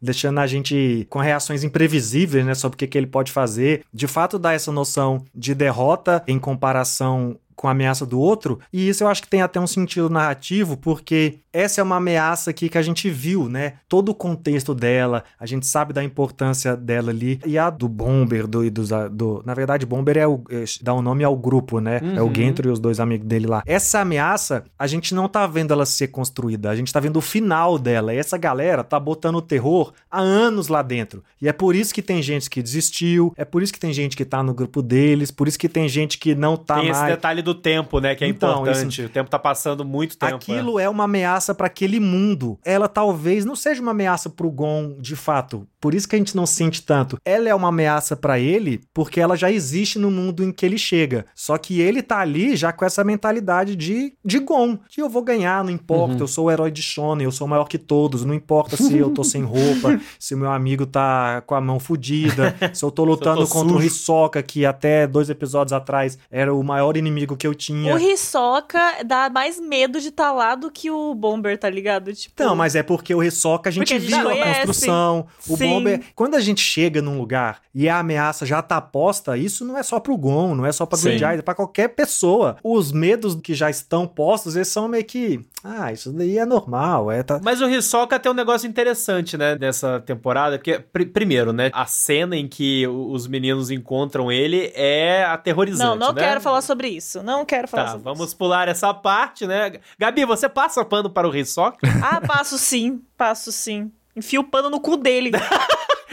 [0.00, 3.84] deixando a gente com reações imprevisíveis, né, sobre o que, que ele pode fazer.
[3.92, 8.88] De fato dá essa noção de derrota em comparação com a ameaça do outro, e
[8.88, 12.68] isso eu acho que tem até um sentido narrativo, porque essa é uma ameaça aqui
[12.68, 13.74] que a gente viu, né?
[13.88, 18.46] Todo o contexto dela, a gente sabe da importância dela ali, e a do Bomber,
[18.46, 21.80] do, e dos, do na verdade, Bomber é o, é, dá o nome ao grupo,
[21.80, 22.00] né?
[22.16, 22.34] É o Uhum.
[22.34, 23.62] Gentry e os dois amigos dele lá.
[23.66, 27.20] Essa ameaça, a gente não tá vendo ela ser construída, a gente tá vendo o
[27.20, 31.52] final dela, e essa galera tá botando o terror há anos lá dentro, e é
[31.52, 34.42] por isso que tem gente que desistiu, é por isso que tem gente que tá
[34.42, 36.96] no grupo deles, por isso que tem gente que não tá Tem mais...
[36.98, 38.14] esse detalhe do tempo, né?
[38.14, 39.02] Que é Então, importante.
[39.02, 40.36] O tempo tá passando muito tempo.
[40.36, 42.58] Aquilo é uma ameaça para aquele mundo.
[42.64, 45.66] Ela talvez não seja uma ameaça pro Gon de fato.
[45.80, 47.18] Por isso que a gente não sente tanto.
[47.24, 50.78] Ela é uma ameaça para ele porque ela já existe no mundo em que ele
[50.78, 51.26] chega.
[51.34, 54.78] Só que ele tá ali já com essa mentalidade de, de Gon.
[54.88, 56.14] Que eu vou ganhar, não importa.
[56.14, 56.20] Uhum.
[56.20, 58.24] Eu sou o herói de Shonen, eu sou maior que todos.
[58.24, 61.80] Não importa se eu tô sem roupa, se o meu amigo tá com a mão
[61.80, 63.86] fodida, se eu tô lutando tô contra o sujo.
[63.86, 67.94] Hisoka, que até dois episódios atrás era o maior inimigo que eu tinha.
[67.94, 72.12] O Hisoka dá mais medo de estar lá do que o Bomber, tá ligado?
[72.12, 75.26] Tipo, Então, mas é porque o Hisoka a gente Porque viu a construção.
[75.48, 75.68] O Sim.
[75.68, 76.02] Bomber.
[76.14, 79.82] Quando a gente chega num lugar e a ameaça já tá posta, isso não é
[79.82, 80.98] só pro Gon, não é só pra.
[80.98, 82.56] Green é pra qualquer pessoa.
[82.62, 85.40] Os medos que já estão postos, eles são meio que.
[85.64, 87.10] Ah, isso daí é normal.
[87.10, 87.40] É, tá...
[87.42, 91.86] Mas o Hisoka tem um negócio interessante, né, nessa temporada, porque, pr- primeiro, né, a
[91.86, 96.20] cena em que os meninos encontram ele é aterrorizante, Não, não né?
[96.20, 97.22] quero falar sobre isso.
[97.22, 98.36] Não quero falar Tá, sobre vamos isso.
[98.36, 99.72] pular essa parte, né?
[99.98, 101.78] Gabi, você passa pano para o Hisoka?
[102.02, 103.00] Ah, passo sim.
[103.16, 103.92] Passo sim.
[104.16, 105.30] Enfia o pano no cu dele.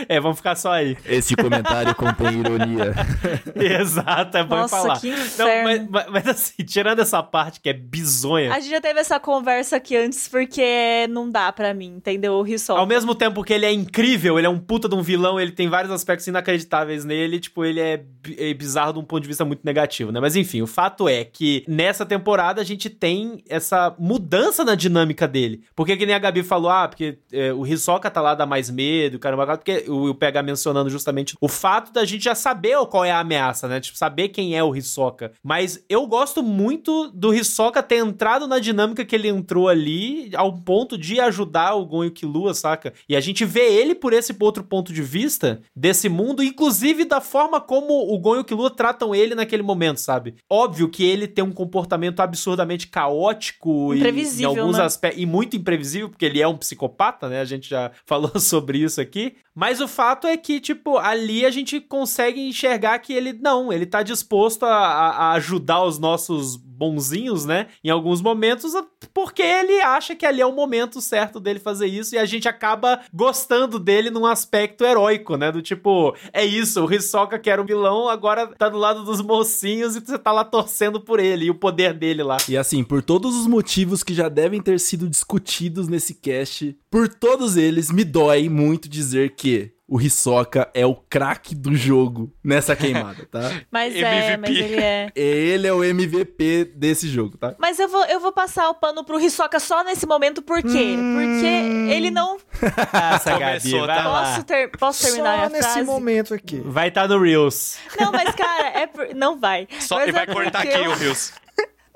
[0.08, 0.98] é, vamos ficar só aí.
[1.06, 2.94] Esse comentário contém ironia.
[3.56, 5.00] Exato, é bom Nossa, falar.
[5.00, 5.64] que Não, inferno.
[5.64, 9.20] mas, mas- mas assim, tirando essa parte que é bizonha, A gente já teve essa
[9.20, 12.34] conversa aqui antes porque não dá pra mim, entendeu?
[12.34, 12.80] O Hisoka.
[12.80, 15.52] Ao mesmo tempo que ele é incrível, ele é um puta de um vilão, ele
[15.52, 18.04] tem vários aspectos inacreditáveis nele, tipo, ele é,
[18.38, 20.20] é bizarro de um ponto de vista muito negativo, né?
[20.20, 25.28] Mas enfim, o fato é que nessa temporada a gente tem essa mudança na dinâmica
[25.28, 25.64] dele.
[25.76, 28.70] Porque que nem a Gabi falou, ah, porque é, o Hisoka tá lá, dá mais
[28.70, 32.78] medo, caramba, quatro, porque o, o PH mencionando justamente o fato da gente já saber
[32.88, 33.80] qual é a ameaça, né?
[33.80, 35.32] Tipo, saber quem é o Hisoka.
[35.44, 40.54] Mas eu gosto muito do Hisoka ter entrado na dinâmica que ele entrou ali, ao
[40.54, 42.94] ponto de ajudar o Gon e o Killua, saca?
[43.08, 47.20] E a gente vê ele por esse outro ponto de vista desse mundo, inclusive da
[47.22, 50.36] forma como o Gon e o Killua tratam ele naquele momento, sabe?
[50.50, 54.02] Óbvio que ele tem um comportamento absurdamente caótico e
[54.42, 54.84] em alguns né?
[54.84, 57.42] aspectos e muito imprevisível, porque ele é um psicopata, né?
[57.42, 59.36] A gente já falou sobre isso aqui.
[59.56, 63.86] Mas o fato é que, tipo, ali a gente consegue enxergar que ele, não, ele
[63.86, 67.68] tá disposto a, a- ajudar os nossos bonzinhos, né?
[67.84, 68.72] Em alguns momentos,
[69.14, 72.48] porque ele acha que ali é o momento certo dele fazer isso e a gente
[72.48, 75.52] acaba gostando dele num aspecto heróico, né?
[75.52, 79.22] Do tipo, é isso, o Hisoka que era o vilão, agora tá do lado dos
[79.22, 82.38] mocinhos e você tá lá torcendo por ele e o poder dele lá.
[82.48, 87.10] E assim, por todos os motivos que já devem ter sido discutidos nesse cast, por
[87.10, 92.76] todos eles, me dói muito dizer que o Hisoka é o craque do jogo nessa
[92.78, 93.52] queimada, tá?
[93.72, 95.12] Mas é, mas ele é.
[95.16, 97.56] Ele é o MVP desse jogo, tá?
[97.58, 100.96] Mas eu vou, eu vou passar o pano pro Hisoka só nesse momento, por quê?
[100.96, 102.38] Porque ele não.
[103.16, 104.04] Essa Começou, vai tá?
[104.04, 105.84] Posso, ter, posso terminar Só a nesse frase?
[105.84, 106.62] momento aqui.
[106.64, 107.78] Vai estar no Reels.
[108.00, 109.14] Não, mas cara, é por...
[109.16, 109.68] não vai.
[109.80, 111.34] Só, Mas e vai é cortar porque aqui eu- o Rios.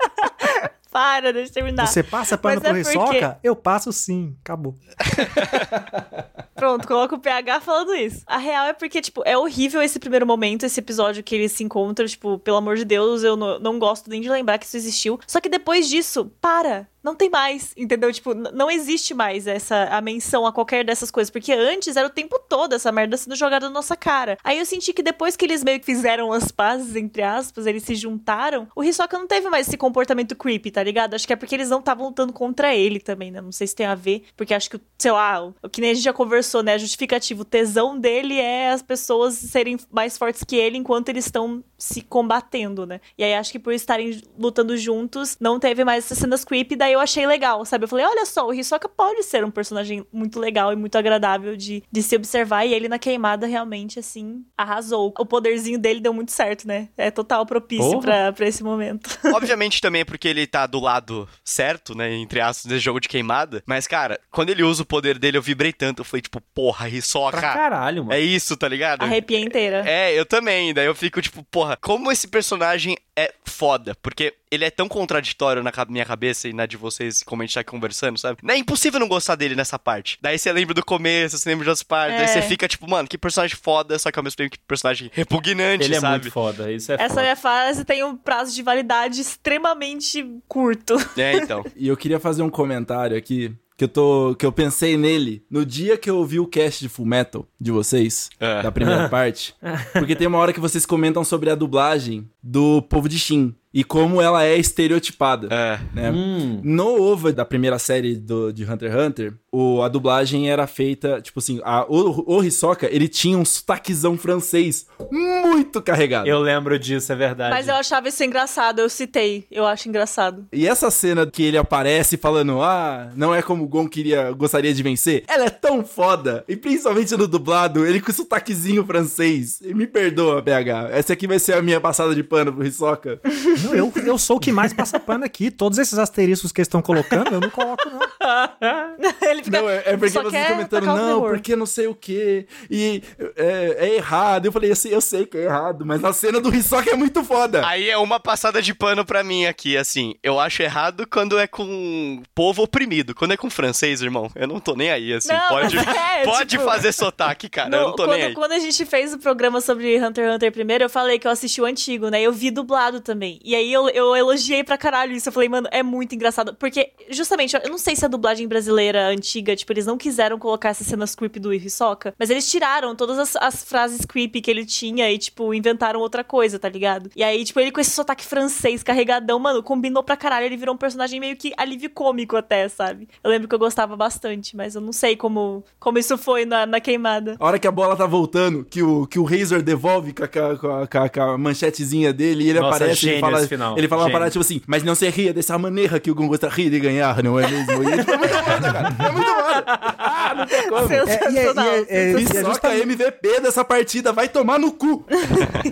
[0.94, 1.88] Para, deixa eu terminar.
[1.88, 3.38] Você passa pano Mas pro é porque- Hisoka?
[3.42, 4.36] Eu passo sim.
[4.44, 4.76] Acabou.
[6.54, 8.22] Pronto, coloca o PH falando isso.
[8.28, 11.64] A real é porque, tipo, é horrível esse primeiro momento, esse episódio que eles se
[11.64, 14.76] encontram, tipo, pelo amor de Deus, eu não, não gosto nem de lembrar que isso
[14.76, 15.18] existiu.
[15.26, 16.86] Só que depois disso, para!
[17.04, 18.12] Não tem mais, entendeu?
[18.12, 22.10] Tipo, não existe mais essa a menção a qualquer dessas coisas, porque antes era o
[22.10, 24.38] tempo todo essa merda sendo jogada na nossa cara.
[24.42, 27.82] Aí eu senti que depois que eles meio que fizeram as pazes, entre aspas, eles
[27.82, 31.14] se juntaram, o Hisoka não teve mais esse comportamento creepy, tá ligado?
[31.14, 33.40] Acho que é porque eles não estavam lutando contra ele também, né?
[33.40, 35.90] Não sei se tem a ver, porque acho que, sei lá, o o que nem
[35.90, 36.78] a gente já conversou, né?
[36.78, 41.64] Justificativo, o tesão dele é as pessoas serem mais fortes que ele enquanto eles estão
[41.84, 42.98] se combatendo, né?
[43.18, 46.94] E aí acho que por estarem lutando juntos, não teve mais essas cenas creepy, daí
[46.94, 47.84] eu achei legal, sabe?
[47.84, 51.54] Eu falei, olha só, o Hisoka pode ser um personagem muito legal e muito agradável
[51.56, 55.12] de, de se observar, e ele na queimada realmente, assim, arrasou.
[55.18, 56.88] O poderzinho dele deu muito certo, né?
[56.96, 59.18] É total propício pra, pra esse momento.
[59.34, 62.14] Obviamente também é porque ele tá do lado certo, né?
[62.14, 63.62] Entre aspas, desse jogo de queimada.
[63.66, 66.00] Mas, cara, quando ele usa o poder dele, eu vibrei tanto.
[66.00, 67.38] Eu falei, tipo, porra, Hisoka.
[67.38, 68.14] Pra caralho, mano.
[68.14, 69.02] É isso, tá ligado?
[69.02, 69.82] Arrepia inteira.
[69.86, 70.72] É, eu também.
[70.72, 73.94] Daí eu fico tipo, porra, como esse personagem é foda.
[74.02, 77.54] Porque ele é tão contraditório na minha cabeça e na de vocês, como a gente
[77.54, 78.38] tá aqui conversando, sabe?
[78.48, 80.18] É impossível não gostar dele nessa parte.
[80.20, 82.24] Daí você lembra do começo, você lembra das partes, É.
[82.24, 85.10] daí você fica tipo, mano, que personagem foda, só que ao mesmo tempo que personagem
[85.12, 86.22] repugnante, Ele é sabe?
[86.24, 87.22] muito foda, isso é Essa foda.
[87.22, 90.94] minha fase tem um prazo de validade extremamente curto.
[91.16, 91.64] É, então.
[91.76, 93.52] E eu queria fazer um comentário aqui.
[93.76, 96.88] Que eu, tô, que eu pensei nele no dia que eu ouvi o cast de
[96.88, 98.62] Full Metal de vocês, É.
[98.62, 99.52] da primeira parte.
[99.92, 103.82] Porque tem uma hora que vocês comentam sobre a dublagem do povo de Shin e
[103.82, 105.48] como ela é estereotipada.
[105.50, 105.80] É.
[105.92, 106.12] né?
[106.12, 106.60] Hum.
[106.62, 111.20] No OVA da primeira série do, de Hunter x Hunter, o, a dublagem era feita,
[111.20, 116.28] tipo assim, a, o, o Hisoka, ele tinha um sotaquezão francês muito carregado.
[116.28, 117.50] Eu lembro disso, é verdade.
[117.52, 119.44] Mas eu achava isso engraçado, eu citei.
[119.50, 120.46] Eu acho engraçado.
[120.52, 124.72] E essa cena que ele aparece falando, ah, não é como o Gon queria, gostaria
[124.72, 126.44] de vencer, ela é tão foda.
[126.46, 129.60] E principalmente no dublado, ele com sotaquezinho francês.
[129.60, 130.92] E me perdoa, BH.
[130.92, 133.20] Essa aqui vai ser a minha passada de pano pro Hisoka.
[133.64, 135.50] Não, eu, eu sou o que mais passa pano aqui.
[135.50, 138.00] Todos esses asteriscos que eles estão colocando, eu não coloco, não.
[139.22, 139.60] Ele fica.
[139.60, 142.46] Não, é, é porque vocês o não, porque não sei o quê.
[142.70, 143.02] E
[143.36, 144.46] é, é errado.
[144.46, 147.22] Eu falei assim, eu sei que é errado, mas a cena do Hisoka é muito
[147.24, 147.66] foda.
[147.66, 150.14] Aí é uma passada de pano pra mim aqui, assim.
[150.22, 153.14] Eu acho errado quando é com povo oprimido.
[153.14, 155.32] Quando é com francês, irmão, eu não tô nem aí, assim.
[155.32, 157.68] Não, pode é, pode tipo- fazer sotaque, cara.
[157.68, 158.34] Não, eu não tô quando, nem aí.
[158.34, 161.30] quando a gente fez o programa sobre Hunter x Hunter primeiro, eu falei que eu
[161.30, 162.20] assisti o antigo, né?
[162.20, 163.40] Eu vi dublado também.
[163.44, 165.28] E aí eu, eu elogiei pra caralho isso.
[165.28, 166.54] Eu falei, mano, é muito engraçado.
[166.54, 170.70] Porque, justamente, eu não sei se a dublagem brasileira antiga, tipo, eles não quiseram colocar
[170.70, 174.64] essas cenas creepy do Hisoka, mas eles tiraram todas as, as frases creepy que ele
[174.64, 177.10] tinha e, tipo, inventaram outra coisa, tá ligado?
[177.14, 180.46] E aí, tipo, ele com esse sotaque francês carregadão, mano, combinou pra caralho.
[180.46, 183.08] Ele virou um personagem meio que alívio cômico até, sabe?
[183.22, 186.66] Eu lembro que eu gostava bastante, mas eu não sei como, como isso foi na,
[186.66, 187.36] na queimada.
[187.38, 190.28] A hora que a bola tá voltando, que o, que o Razor devolve com a,
[190.28, 193.43] com a- com a- com a- manchetezinha dele e ele Nossa, aparece e gênio fala,
[193.44, 194.14] esse final, ele fala uma gênio.
[194.18, 197.22] parada tipo assim, mas não se ria dessa maneira que o Gon gostaria de ganhar,
[197.22, 197.82] não é mesmo?
[197.84, 198.96] E, tipo, é muito foda, cara.
[199.08, 199.64] É muito foda.
[199.98, 200.88] Ah, não tem como.
[200.88, 201.64] Sensacional.
[201.66, 205.04] é- é- é- Hisoka justamente- MVP dessa partida, vai tomar no cu.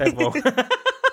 [0.01, 0.33] É bom.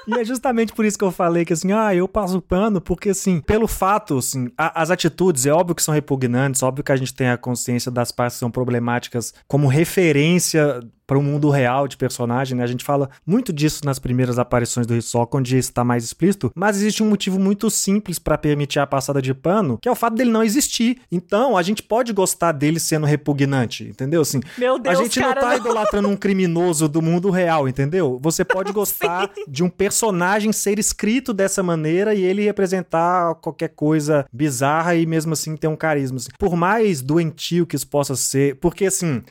[0.07, 3.09] E é justamente por isso que eu falei que assim, ah, eu passo pano, porque
[3.09, 6.95] assim, pelo fato, assim, a- as atitudes, é óbvio que são repugnantes, óbvio que a
[6.95, 10.79] gente tem a consciência das partes que são problemáticas como referência
[11.09, 12.63] para o mundo real de personagem, né?
[12.63, 16.51] A gente fala muito disso nas primeiras aparições do Hisoka, onde isso está mais explícito,
[16.53, 19.95] mas existe um motivo muito simples para permitir a passada de pano, que é o
[19.95, 21.01] fato dele não existir.
[21.11, 24.21] Então, a gente pode gostar dele sendo repugnante, entendeu?
[24.21, 25.57] Assim, Meu Deus, a gente cara, não tá não.
[25.57, 28.19] idolatrando um criminoso do mundo real, entendeu?
[28.21, 34.27] Você pode gostar de um personagem ser escrito dessa maneira e ele representar qualquer coisa
[34.31, 36.17] bizarra e mesmo assim ter um carisma.
[36.17, 36.29] assim.
[36.37, 39.23] Por mais doentio que isso possa ser, porque assim,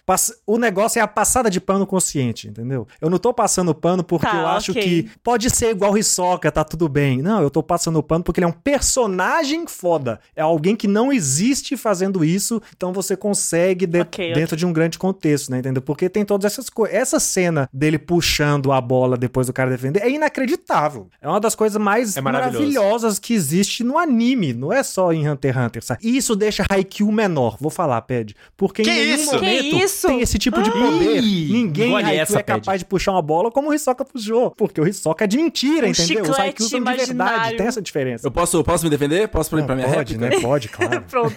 [0.44, 2.86] o negócio é a passada de pano consciente, entendeu?
[2.98, 4.82] Eu não tô passando pano porque Tá, eu acho ok.
[4.82, 7.20] que pode ser igual o Hisoka, tá tudo bem.
[7.20, 10.18] Não, eu tô passando pano porque ele é um personagem foda.
[10.34, 14.34] É alguém que não existe fazendo isso, então você consegue de- Ok, ok.
[14.34, 15.82] dentro de um grande contexto, né, entendeu?
[15.82, 16.96] Porque tem todas essas coisas.
[16.96, 21.08] Essa cena dele puxando a bola depois do cara defender é inacreditável.
[21.20, 25.28] É uma das coisas mais É maravilhosas que existe no anime, não é só em
[25.28, 26.00] Hunter x Hunter, sabe?
[26.02, 28.34] E isso deixa Haikyuu menor, vou falar, Ped.
[28.56, 29.34] Porque Que em nenhum isso?
[29.34, 30.06] momento Que isso?
[30.06, 31.22] tem esse tipo de poder.
[31.22, 34.50] Ih, Ninguém engole Haikyuu essa, é capaz de puxar uma bola como o Hisoka puxou.
[34.52, 36.24] Porque o Hisoka é de mentira, Um entendeu?
[36.24, 38.26] Os Haikyuu são de verdade, tem essa diferença.
[38.26, 39.28] Eu posso, posso me defender?
[39.28, 40.36] Posso ir pra minha pode, réplica?
[40.36, 40.40] né?
[40.40, 41.02] Pode, claro.
[41.02, 41.34] Pronto.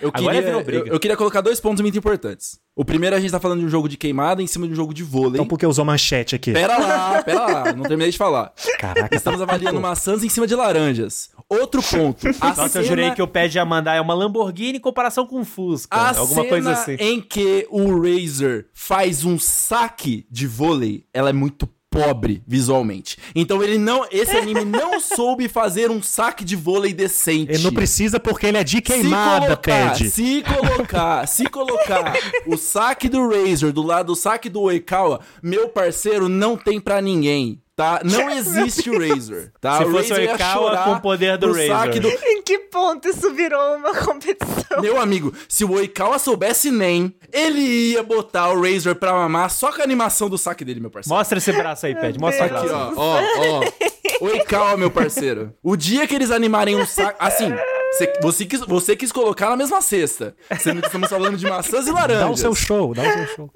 [0.00, 2.58] Eu Agora queria, eu, eu queria colocar dois pontos muito importantes.
[2.76, 4.76] O primeiro, a gente tá falando de um jogo de queimada em cima de um
[4.76, 5.34] jogo de vôlei.
[5.34, 6.52] Então por que usou manchete aqui?
[6.52, 8.52] Pera lá, pera lá, não terminei de falar.
[8.78, 11.30] Caraca, Estamos avaliando maçãs em cima de laranjas.
[11.60, 12.26] Outro ponto.
[12.40, 15.26] A Nossa, eu cena- jurei que o Ped ia mandar é uma Lamborghini em comparação
[15.26, 15.96] com um Fusca.
[15.96, 16.96] A alguma cena coisa assim.
[16.98, 23.16] em que o Razer faz um saque de vôlei, ela é muito pobre visualmente.
[23.36, 27.52] Então ele não, esse anime não soube fazer um saque de vôlei decente.
[27.52, 30.10] Ele não precisa porque ele é de queimada, Ped.
[30.10, 32.12] Se colocar, se colocar
[32.48, 37.00] o saque do Razer do lado do saque do Oikawa, meu parceiro, não tem pra
[37.00, 37.60] ninguém.
[37.76, 38.00] Tá?
[38.04, 39.78] Não existe o Razor, tá?
[39.78, 42.08] Se o fosse o Razor ia Oikawa com o poder do saque do...
[42.08, 44.80] Em que ponto isso virou uma competição?
[44.80, 47.60] Meu amigo, se o Oikawa soubesse nem, ele
[47.92, 51.16] ia botar o Razor pra mamar só com a animação do saque dele, meu parceiro.
[51.16, 52.18] Mostra esse braço aí, Pad.
[52.18, 52.56] Mostra o.
[52.56, 52.94] Aqui, braço.
[52.96, 54.24] ó, ó, ó.
[54.24, 55.52] Oikawa, meu parceiro.
[55.62, 57.16] O dia que eles animarem um saco.
[57.18, 57.52] Assim,
[57.94, 60.34] você, você, quis, você quis colocar na mesma cesta.
[60.58, 62.24] Sendo que estamos falando de maçãs e laranjas.
[62.24, 63.50] Dá o seu show, dá o seu show.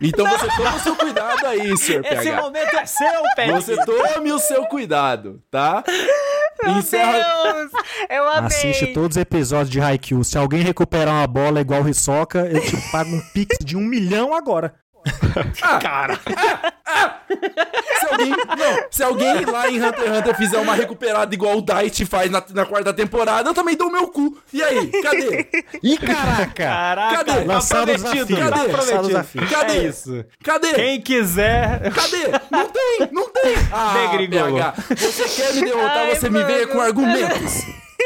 [0.00, 2.42] Então você toma o seu cuidado aí, senhor Esse PH.
[2.42, 3.50] momento é seu, Pad.
[3.52, 5.84] Você tome o seu cuidado, tá?
[6.78, 7.12] Encerra.
[7.12, 7.72] Deus,
[8.08, 8.46] eu amei.
[8.46, 10.24] Assiste todos os episódios de Haikyuu.
[10.24, 13.80] Se alguém recuperar uma bola igual o Hisoka, eu te pago um pix de um
[13.80, 14.74] milhão agora.
[15.80, 16.18] Cara.
[17.98, 21.62] Se alguém, não, se alguém lá em Hunter x Hunter fizer uma recuperada igual o
[21.62, 24.38] Daichi faz na, na quarta temporada, eu também dou meu cu.
[24.52, 25.48] E aí, cadê?
[25.82, 26.52] Ih, caraca!
[26.54, 27.32] Caraca, Cadê?
[27.44, 28.68] tá Lançado o prometido, tá Cadê?
[28.72, 29.06] Prometido.
[29.08, 29.48] desafio.
[29.48, 29.72] Cadê?
[29.72, 30.24] É isso.
[30.42, 30.74] Cadê?
[30.74, 31.92] Quem quiser...
[31.92, 32.24] Cadê?
[32.50, 33.54] Não tem, não tem.
[33.72, 33.94] Ah.
[34.28, 36.72] PH, você quer me derrotar, Ai, você me venha mano.
[36.72, 37.52] com argumentos.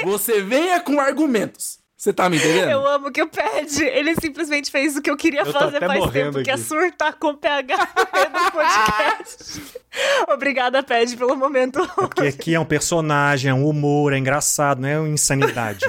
[0.04, 1.78] Você venha com argumentos.
[1.98, 2.68] Você tá me entendendo?
[2.70, 6.10] Eu amo que o Pad, ele simplesmente fez o que eu queria Eu fazer faz
[6.12, 6.62] tempo, que é aqui.
[6.62, 9.60] surtar com o PH no podcast.
[10.32, 11.84] Obrigada, Pad, pelo momento.
[11.96, 15.84] Porque aqui é um personagem, é um humor, é engraçado, não é uma insanidade.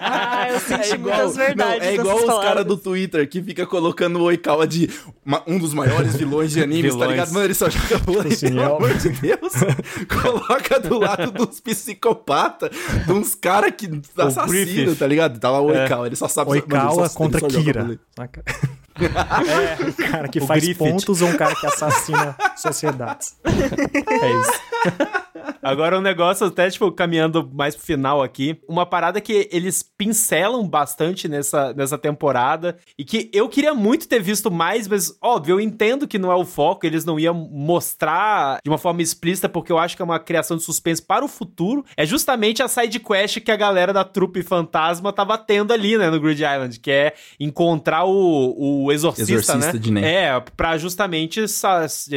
[0.00, 4.18] Ah, eu senti muitas não, verdades é igual os caras do Twitter que fica colocando
[4.18, 4.90] o Oikawa de
[5.24, 7.10] uma- um dos maiores vilões de animes, tá Vilões.
[7.10, 7.32] ligado?
[7.32, 9.52] Mano, ele só joga vôlei, Sim, pelo é amor de Deus.
[10.22, 12.70] Coloca do lado dos psicopatas,
[13.06, 13.88] de uns caras que
[14.38, 14.98] assassino, Griffith.
[14.98, 15.38] tá ligado?
[15.38, 16.50] Tá lá o Oikawa, ele só sabe...
[16.52, 17.98] Oikawa só- contra Kira.
[18.16, 18.42] Saca?
[18.98, 20.78] É, um cara que O faz Griffith.
[20.78, 23.36] pontos ou um cara que assassina sociedades.
[23.44, 24.52] É isso.
[25.62, 28.58] Agora um negócio até, tipo, caminhando mais pro final aqui.
[28.68, 34.20] Uma parada que eles pincelam bastante nessa, nessa temporada e que eu queria muito ter
[34.20, 38.58] visto mais, mas, óbvio, eu entendo que não é o foco, eles não iam mostrar
[38.62, 41.28] de uma forma explícita, porque eu acho que é uma criação de suspense para o
[41.28, 41.84] futuro.
[41.96, 46.10] É justamente a side quest que a galera da trupe fantasma tava tendo ali, né,
[46.10, 49.78] no Grid Island, que é encontrar o, o exorcista, Exorcista né?
[49.78, 50.04] de Nen.
[50.04, 51.44] É, pra justamente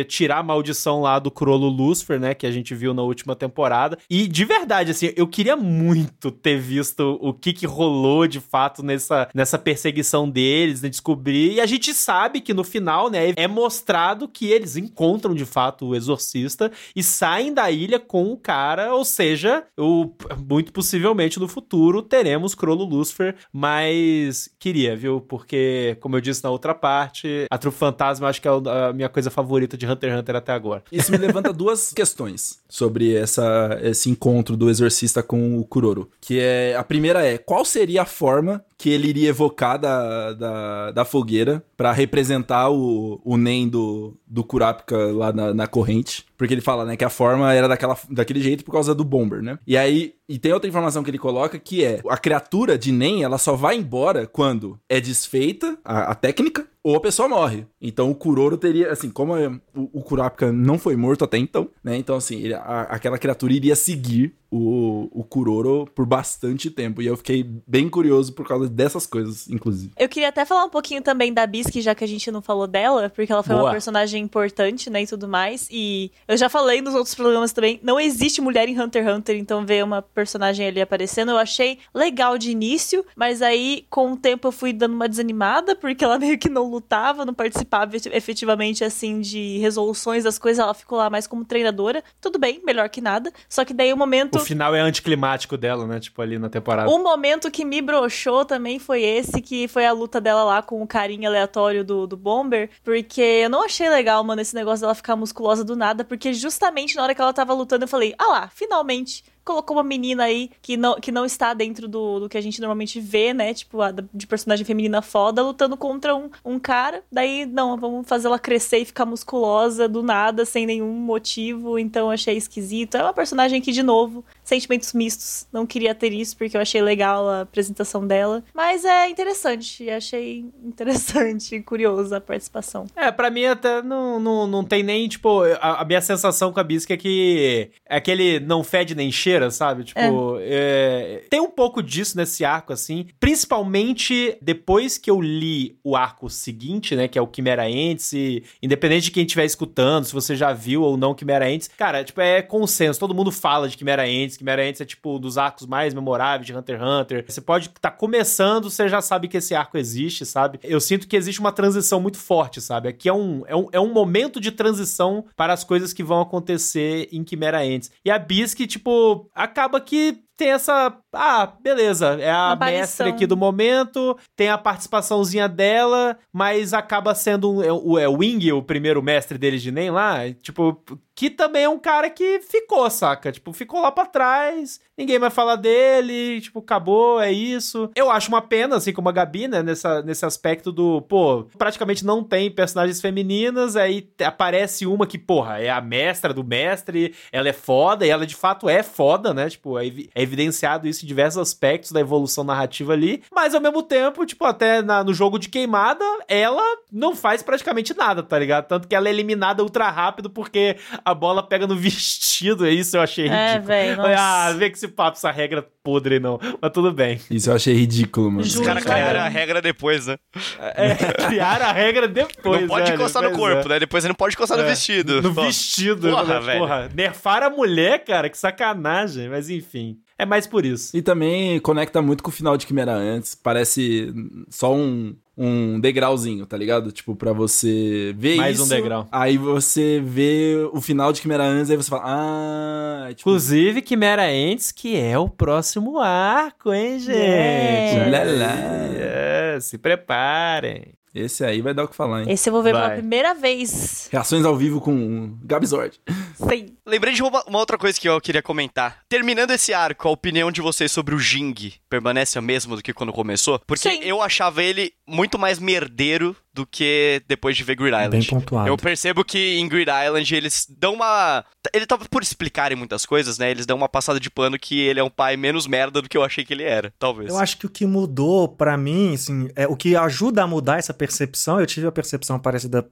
[0.08, 2.34] tirar a maldição lá do Crollo Lucifer, né?
[2.34, 3.98] Que a gente viu na última temporada.
[4.10, 8.84] E de verdade, assim, eu queria muito ter visto o que que rolou de fato
[8.84, 10.90] nessa, nessa perseguição deles, né?
[10.90, 11.54] Descobrir.
[11.54, 13.34] E a gente sabe que no final, né?
[13.36, 18.38] É mostrado que eles encontram de fato o exorcista e saem da ilha com o
[18.38, 18.94] cara.
[18.94, 20.12] Ou seja, o,
[20.48, 23.36] muito possivelmente no futuro teremos Crollo Lucifer.
[23.52, 25.22] Mas queria, viu?
[25.22, 29.10] Porque, como eu disse na outra parte, a Trupe Fantasma acho que é a minha
[29.10, 30.84] coisa favorita de Hunter x Hunter até agora.
[30.92, 36.10] Isso me levanta duas questões sobre essa, esse encontro do exorcista com o Kuroro.
[36.22, 36.76] Que é.
[36.76, 41.62] A primeira é: qual seria a forma que ele iria evocar da, da, da fogueira
[41.76, 46.26] pra representar o, o Nen do, do Kurapika lá na, na corrente?
[46.38, 49.42] Porque ele fala, né, que a forma era daquela, daquele jeito por causa do Bomber,
[49.44, 49.60] né?
[49.68, 53.22] E aí, e tem outra informação que ele coloca que é: a criatura de Nen,
[53.24, 57.66] ela só vai embora quando é desfeita a, a técnica ou a pessoa morre.
[57.82, 61.70] Então o Kuroro teria, assim, como é- o, o Kurapika não foi morto até então,
[61.84, 61.98] né?
[61.98, 67.02] Então, assim, ele- a- aquela criatura iria seguir o, o Kuroro por bastante tempo.
[67.02, 69.92] E eu fiquei bem curioso por causa dessas coisas, inclusive.
[69.98, 72.68] Eu queria até falar um pouquinho também da Bisque, já que a gente não falou
[72.68, 73.68] dela, porque ela foi Boa.
[73.68, 75.68] uma personagem importante, né, e tudo mais.
[75.72, 79.38] E eu já falei nos outros programas também, não existe mulher em Hunter x Hunter,
[79.38, 84.18] então ver uma personagem ali aparecendo, eu achei legal de início, mas aí com o
[84.18, 88.14] tempo eu fui dando uma desanimada, porque ela meio que não lutava, não participava efet-
[88.14, 92.04] efetivamente, assim, de resoluções das coisas, ela ficou lá mais como treinadora.
[92.20, 93.32] Tudo bem, melhor que nada.
[93.48, 94.39] Só que daí o momento...
[94.42, 96.00] O final é anticlimático dela, né?
[96.00, 96.90] Tipo, ali na temporada.
[96.90, 100.82] Um momento que me broxou também foi esse, que foi a luta dela lá com
[100.82, 104.96] o carinha aleatório do, do Bomber, porque eu não achei legal, mano, esse negócio dela
[104.96, 108.28] ficar musculosa do nada, porque justamente na hora que ela tava lutando eu falei, ah
[108.28, 112.38] lá, finalmente colocou uma menina aí que não, que não está dentro do, do que
[112.38, 113.54] a gente normalmente vê, né?
[113.54, 117.04] Tipo, a de personagem feminina foda lutando contra um, um cara.
[117.12, 121.78] Daí, não, vamos fazer ela crescer e ficar musculosa do nada, sem nenhum motivo.
[121.80, 122.96] Então, achei esquisito.
[122.96, 125.48] É uma personagem que, de novo, sentimentos mistos.
[125.52, 128.44] Não queria ter isso porque eu achei legal a apresentação dela.
[128.54, 129.90] Mas é interessante.
[129.90, 132.88] Achei interessante e curiosa a participação.
[132.96, 136.60] É, pra mim até não, não, não tem nem, tipo, a, a minha sensação com
[136.60, 139.84] a Bisca é que é aquele não fede nem cheira, trecheira, sabe?
[139.84, 143.08] Tipo, é, tem um pouco disso nesse arco, assim.
[143.20, 147.08] Principalmente depois que eu li o arco seguinte, né?
[147.08, 148.14] Que é o Quimera Ents.
[148.14, 152.04] E, independente de quem estiver escutando, se você já viu ou não Quimera Ents, cara,
[152.04, 153.00] tipo, é consenso.
[153.00, 154.38] Todo mundo fala de Quimera Ents.
[154.38, 157.26] Quimera Ents é, tipo, um dos arcos mais memoráveis de Hunter x Hunter.
[157.28, 160.60] Você pode estar tá começando, você já sabe que esse arco existe, sabe?
[160.64, 162.90] Eu sinto que existe uma transição muito forte, sabe?
[162.90, 166.22] Aqui é um, é um, é um momento de transição para as coisas que vão
[166.22, 167.92] acontecer em Quimera Ents.
[168.04, 170.98] E a Bisque, tipo, acaba que tem essa.
[171.12, 172.18] Ah, beleza.
[172.22, 177.74] É a mestre aqui do momento, tem a participaçãozinha dela, mas acaba sendo um, é,
[177.74, 180.32] o, é o Wing, o primeiro mestre deles de NEM lá.
[180.42, 180.82] Tipo,
[181.20, 183.30] que também é um cara que ficou, saca?
[183.30, 187.90] Tipo, ficou lá pra trás, ninguém vai falar dele, tipo, acabou, é isso.
[187.94, 192.06] Eu acho uma pena, assim, como a Gabi, né, nessa, nesse aspecto do, pô, praticamente
[192.06, 197.50] não tem personagens femininas, aí aparece uma que, porra, é a mestra do mestre, ela
[197.50, 199.50] é foda, e ela de fato é foda, né?
[199.50, 203.84] Tipo, é, é evidenciado isso em diversos aspectos da evolução narrativa ali, mas ao mesmo
[203.84, 208.68] tempo, tipo, até na, no jogo de queimada, ela não faz praticamente nada, tá ligado?
[208.68, 212.96] Tanto que ela é eliminada ultra rápido porque a bola pega no vestido, é isso
[212.98, 213.74] eu achei é, ridículo.
[213.74, 214.18] É, velho.
[214.18, 216.40] Ah, vê que esse papo, essa regra podre, não.
[216.62, 217.20] Mas tudo bem.
[217.32, 218.42] Isso eu achei ridículo, mano.
[218.42, 220.18] Os caras criaram a regra depois, né?
[220.60, 220.96] É,
[221.28, 223.70] criaram a regra depois, Não pode velho, encostar no corpo, é.
[223.70, 223.80] né?
[223.80, 225.22] Depois você não pode encostar É, no vestido.
[225.22, 225.42] No Pô.
[225.42, 226.40] vestido, Porra, né?
[226.40, 226.60] velho.
[226.60, 229.30] Porra, nerfaram a mulher, cara, que sacanagem.
[229.30, 230.96] Mas enfim, é mais por isso.
[230.96, 233.34] E também conecta muito com o final de Quimera antes.
[233.34, 234.14] Parece
[234.50, 236.92] só um, um degrauzinho, tá ligado?
[236.92, 238.66] Tipo, pra você ver Mais isso.
[238.66, 239.08] um degrau.
[239.12, 243.08] Aí você vê o final de Quimera antes, aí você fala, ah.
[243.16, 247.16] Tipo, Inclusive, Quimera Ents, que é o próximo arco, hein, gente?
[247.16, 248.12] Yes.
[248.12, 248.54] Lá, lá.
[249.00, 250.94] É, se preparem.
[251.16, 252.32] esse aí vai dar o que falar, hein?
[252.32, 252.98] Esse eu vou ver pela Vai.
[252.98, 254.10] primeira vez.
[254.12, 256.00] Reações ao vivo com Gabzord.
[256.36, 256.76] Sim.
[256.90, 259.00] Lembrei de uma, uma outra coisa que eu queria comentar.
[259.08, 262.94] Terminando esse arco, a opinião de vocês sobre o Jing permanece a mesma do que
[262.94, 263.60] quando começou?
[263.60, 264.00] Porque Sim.
[264.02, 268.10] eu achava ele muito mais merdeiro do que depois de ver Grid Island.
[268.10, 268.68] Bem pontuado.
[268.68, 271.46] Eu percebo que em Grid Island eles dão uma.
[271.74, 273.52] Ele tava por explicarem muitas coisas, né?
[273.52, 276.18] Eles dão uma passada de pano que ele é um pai menos merda do que
[276.18, 277.30] eu achei que ele era, talvez.
[277.30, 280.80] Eu acho que o que mudou pra mim, assim, é o que ajuda a mudar
[280.80, 281.60] essa percepção.
[281.60, 282.88] Eu tive a percepção parecida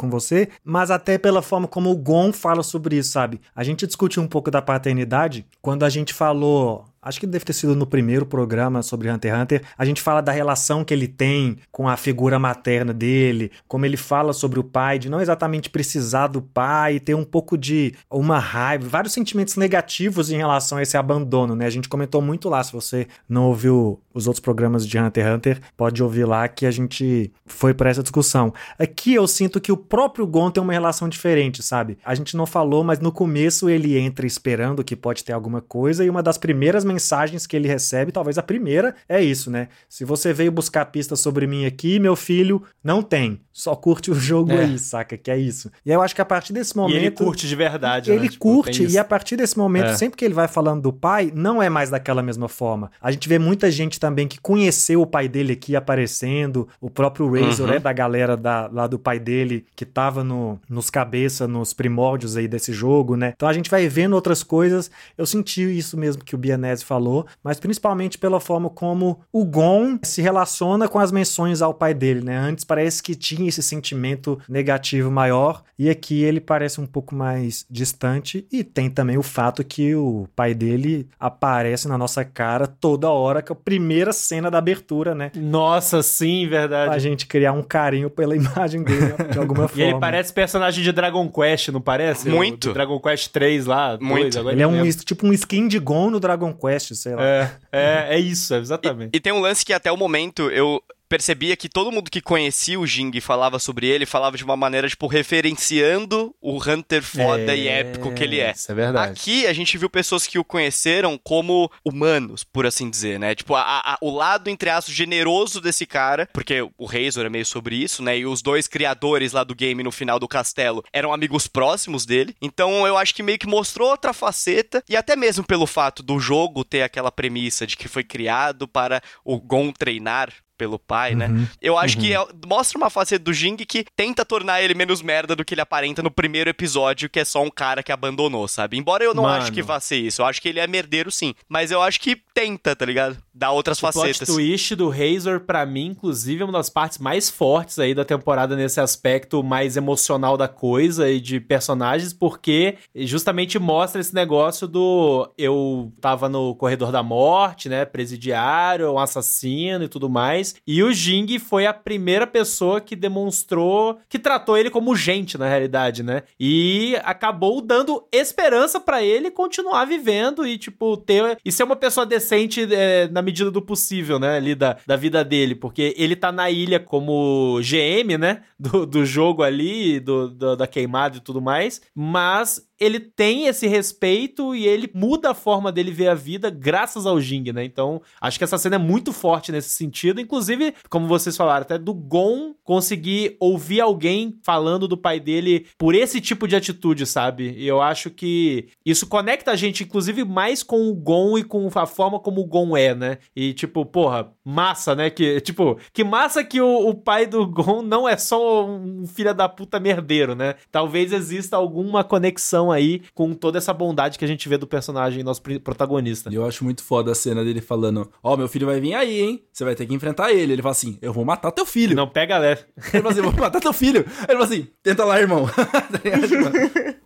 [0.00, 3.38] com você, mas até pela forma como o Gon fala sobre isso, sabe?
[3.54, 7.54] A gente discutiu um pouco da paternidade quando a gente falou Acho que deve ter
[7.54, 9.62] sido no primeiro programa sobre Hunter x Hunter.
[9.78, 13.96] A gente fala da relação que ele tem com a figura materna dele, como ele
[13.96, 18.38] fala sobre o pai, de não exatamente precisar do pai, ter um pouco de uma
[18.38, 21.64] raiva, vários sentimentos negativos em relação a esse abandono, né?
[21.64, 22.62] A gente comentou muito lá.
[22.62, 26.66] Se você não ouviu os outros programas de Hunter x Hunter, pode ouvir lá que
[26.66, 28.52] a gente foi para essa discussão.
[28.78, 31.96] Aqui eu sinto que o próprio Gon tem uma relação diferente, sabe?
[32.04, 36.04] A gente não falou, mas no começo ele entra esperando que pode ter alguma coisa
[36.04, 39.68] e uma das primeiras mensagens que ele recebe, talvez a primeira, é isso, né?
[39.88, 43.40] Se você veio buscar pistas sobre mim aqui, meu filho, não tem.
[43.52, 44.64] Só curte o jogo É.
[44.64, 45.16] aí, saca?
[45.16, 45.70] Que é isso.
[45.84, 46.94] E aí eu acho que a partir desse momento.
[46.96, 48.28] E ele curte de verdade, Ele né?
[48.28, 49.94] Tipo, curte, e a partir desse momento, É.
[49.96, 52.90] sempre que ele vai falando do pai, não é mais daquela mesma forma.
[53.00, 57.30] A gente vê muita gente também que conheceu o pai dele aqui aparecendo, o próprio
[57.30, 57.74] Razor Uhum.
[57.74, 62.36] é da galera da- lá do pai dele, que tava no, nos cabeça, nos primórdios
[62.36, 63.32] aí desse jogo, né?
[63.36, 64.90] Então a gente vai vendo outras coisas.
[65.18, 69.98] Eu senti isso mesmo que o Bianese falou, mas principalmente pela forma como o Gon
[70.02, 72.36] se relaciona com as menções ao pai dele, né?
[72.36, 77.64] Antes parece que tinha esse sentimento negativo maior, e aqui ele parece um pouco mais
[77.70, 83.08] distante, e tem também o fato que o pai dele aparece na nossa cara toda
[83.10, 85.30] hora, que é a primeira cena da abertura, né?
[85.36, 87.00] Nossa, sim, Pra verdade.
[87.00, 89.82] gente criar um carinho pela imagem dele de alguma E forma.
[89.82, 92.28] ele parece personagem de Dragon Quest, não parece?
[92.28, 92.70] Muito.
[92.70, 93.96] O, Dragon Quest 3 lá.
[93.96, 94.38] dois, Muito.
[94.38, 97.22] agora Ele é um tipo um skin de Gon no Dragon Quest, sei lá.
[97.22, 99.10] É, é, é isso, exatamente.
[99.14, 102.78] E tem um lance que até o momento eu percebia que todo mundo que conhecia
[102.80, 107.54] o Jing e falava sobre ele falava de uma maneira, tipo, referenciando o Hunter foda
[107.54, 108.52] e épico que ele é.
[108.52, 109.12] Isso é verdade.
[109.12, 113.34] Aqui a gente viu pessoas que o conheceram como humanos, por assim dizer, né?
[113.34, 117.44] Tipo, a- a- o lado, entre aspas, generoso desse cara, porque o Razor é meio
[117.44, 118.16] sobre isso, né?
[118.18, 122.34] E os dois criadores lá do game no final do castelo eram amigos próximos dele.
[122.40, 126.20] Então eu acho que meio que mostrou outra faceta, e até mesmo pelo fato do
[126.20, 131.28] jogo ter aquela premissa de que foi criado para o Gon treinar pelo pai, né?
[131.28, 131.46] Uhum.
[131.62, 135.34] Eu acho que é- mostra uma faceta do Jing que tenta tornar ele menos merda
[135.34, 138.76] do que ele aparenta no primeiro episódio, que é só um cara que abandonou, sabe?
[138.76, 139.36] Embora eu não Mano.
[139.42, 141.98] acho que vá ser isso, eu acho que ele é merdeiro sim, mas eu acho
[141.98, 143.16] que tenta, tá ligado?
[143.32, 144.28] Dá outras O facetas.
[144.28, 148.54] twist do Razor, pra mim, inclusive, é uma das partes mais fortes aí da temporada
[148.54, 155.30] nesse aspecto mais emocional da coisa e de personagens, porque justamente mostra esse negócio do
[155.38, 160.92] eu tava no corredor da morte, né, presidiário, um assassino e tudo mais, e o
[160.92, 166.22] Jing foi a primeira pessoa que demonstrou, que tratou ele como gente, na realidade, né,
[166.38, 172.04] e acabou dando esperança pra ele continuar vivendo e, tipo, ter, e ser uma pessoa
[172.06, 176.32] decente é, na medida do possível, né, ali da, da vida dele, porque ele tá
[176.32, 181.40] na ilha como GM, né, do, do jogo ali, do, do- da queimada e tudo
[181.40, 186.48] mais, mas ele tem esse respeito e ele muda a forma dele ver a vida
[186.48, 187.62] graças ao Jing, né?
[187.62, 190.20] Então, acho que essa cena é muito forte nesse sentido.
[190.20, 195.94] Inclusive, como vocês falaram, até do Gon conseguir ouvir alguém falando do pai dele por
[195.94, 197.54] esse tipo de atitude, sabe?
[197.58, 201.68] E eu acho que isso conecta a gente, inclusive, mais com o Gon e com
[201.74, 203.18] a forma como o Gon é, né?
[203.36, 205.10] E, tipo, porra, massa, né?
[205.10, 209.34] Que, tipo, que massa que o, o pai do Gon não é só um filho
[209.34, 210.54] da puta merdeiro, né?
[210.70, 215.22] Talvez exista alguma conexão aí com toda essa bondade que a gente vê do personagem,
[215.22, 216.30] nosso protagonista.
[216.30, 219.20] E eu acho muito foda a cena dele falando: Ó, meu filho vai vir aí,
[219.20, 219.42] hein?
[219.52, 220.52] Você vai ter que enfrentar ele.
[220.52, 221.94] Ele fala assim: Eu vou matar teu filho.
[221.96, 222.62] Não pega leve.
[222.92, 224.00] Ele fala assim: Eu vou matar teu filho.
[224.00, 225.48] Ele fala assim: Tenta lá, irmão.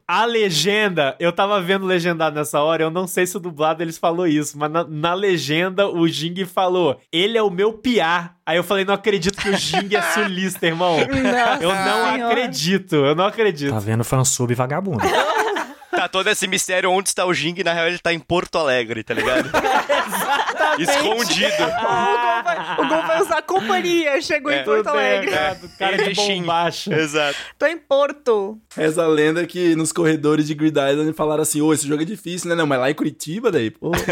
[0.06, 3.82] Tá A legenda, eu tava vendo legendado nessa hora, eu não sei se o dublado
[3.82, 8.32] eles falou isso, mas na, na legenda o Jing falou: ele é o meu piá.
[8.46, 10.98] Aí eu falei, não acredito que o Jing é sulista, irmão.
[11.08, 12.26] Nossa Eu não Senhora.
[12.26, 13.70] acredito, eu não acredito.
[13.72, 14.98] Tá vendo fansub vagabundo.
[15.96, 19.02] Tá todo esse mistério onde está o Jing, na real ele tá em Porto Alegre,
[19.04, 19.50] tá ligado?
[20.78, 21.64] Escondido.
[22.78, 24.60] O Gon vai usar companhia, chegou É.
[24.60, 25.30] em Porto Alegre.
[25.30, 26.92] errado, cara de bombacha.
[26.94, 27.38] Exato.
[27.58, 28.58] Tô em Porto.
[28.76, 32.48] Essa lenda que nos corredores de Grid Island falaram assim: Ô, esse jogo é difícil,
[32.48, 32.54] né?
[32.54, 33.92] Não, mas lá em Curitiba, daí, pô.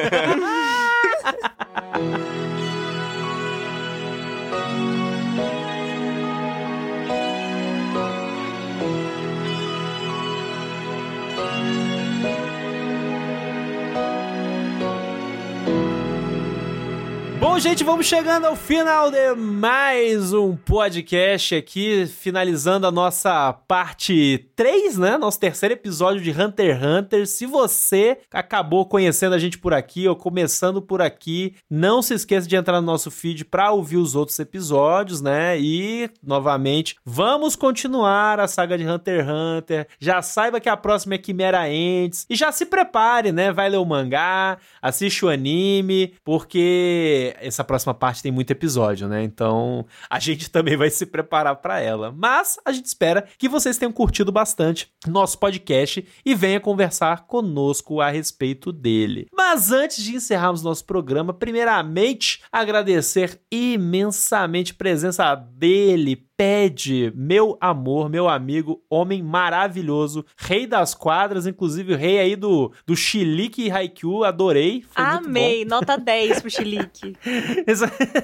[17.42, 24.48] Bom, gente, vamos chegando ao final de mais um podcast aqui, finalizando a nossa parte
[24.54, 25.18] 3, né?
[25.18, 27.26] Nosso terceiro episódio de Hunter x Hunter.
[27.26, 32.46] Se você acabou conhecendo a gente por aqui ou começando por aqui, não se esqueça
[32.46, 35.58] de entrar no nosso feed para ouvir os outros episódios, né?
[35.58, 39.88] E, novamente, vamos continuar a saga de Hunter x Hunter.
[39.98, 42.24] Já saiba que a próxima é Quimera Ents.
[42.30, 43.50] E já se prepare, né?
[43.50, 49.22] Vai ler o mangá, assiste o anime, porque essa próxima parte tem muito episódio, né?
[49.22, 52.12] Então a gente também vai se preparar para ela.
[52.12, 58.00] Mas a gente espera que vocês tenham curtido bastante nosso podcast e venha conversar conosco
[58.00, 59.26] a respeito dele.
[59.32, 68.08] Mas antes de encerrarmos nosso programa, primeiramente agradecer imensamente a presença dele, Pede, meu amor,
[68.08, 73.70] meu amigo, homem maravilhoso, rei das quadras, inclusive o rei aí do, do Chilique e
[73.70, 74.82] Haikyuu, adorei.
[74.90, 77.14] Foi muito Amei, nota 10 pro Chilique.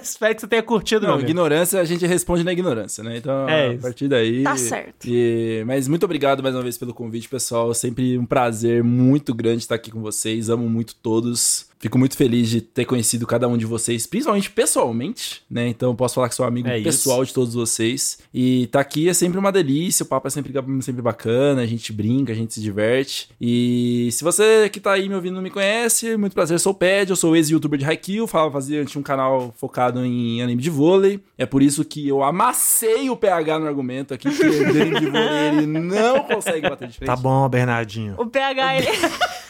[0.02, 1.30] Espero que você tenha curtido, Não, meu amigo.
[1.30, 3.18] ignorância, a gente responde na ignorância, né?
[3.18, 4.42] Então, É a partir daí.
[4.42, 5.06] Tá certo.
[5.06, 7.72] E- Mas muito obrigado mais uma vez pelo convite, pessoal.
[7.74, 10.48] Sempre um prazer muito grande estar aqui com vocês.
[10.50, 11.68] Amo muito todos.
[11.78, 15.68] Fico muito feliz de ter conhecido cada um de vocês, principalmente pessoalmente, né?
[15.68, 16.84] Então posso falar que sou amigo É isso.
[16.84, 18.18] pessoal de todos vocês.
[18.34, 20.52] E tá aqui é sempre uma delícia, o papo é sempre,
[20.82, 23.28] sempre bacana, a gente brinca, a gente se diverte.
[23.40, 26.74] E se você que tá aí me ouvindo não me conhece, muito prazer, sou o
[26.74, 30.70] Ped, eu sou ex-youtuber de Haikyuu, falava, fazia tinha um canal focado em anime de
[30.70, 31.20] vôlei.
[31.36, 35.06] É por isso que eu amassei o PH no argumento aqui, porque o anime de
[35.06, 37.06] vôlei ele não consegue bater de frente.
[37.06, 38.14] Tá bom, Bernardinho.
[38.18, 38.86] O PH, ele,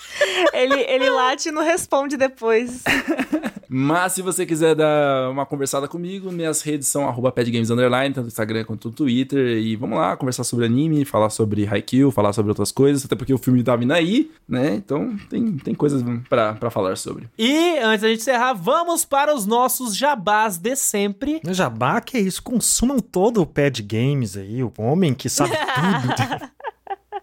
[0.52, 2.82] ele, ele late e não responde depois.
[3.68, 8.24] Mas se você quiser dar uma conversada comigo, minhas redes são arroba padgames underline, tanto
[8.24, 9.58] no Instagram quanto no Twitter.
[9.58, 13.34] E vamos lá, conversar sobre anime, falar sobre Haikyuu, falar sobre outras coisas, até porque
[13.34, 14.74] o filme tá vindo aí, né?
[14.74, 17.28] Então tem, tem coisas pra, pra falar sobre.
[17.38, 21.40] E antes da gente encerrar, vamos para os nossos jabás de sempre.
[21.50, 22.42] Jabá, que é isso?
[22.42, 26.50] Consumam todo o Pad Games aí, o homem que sabe tudo.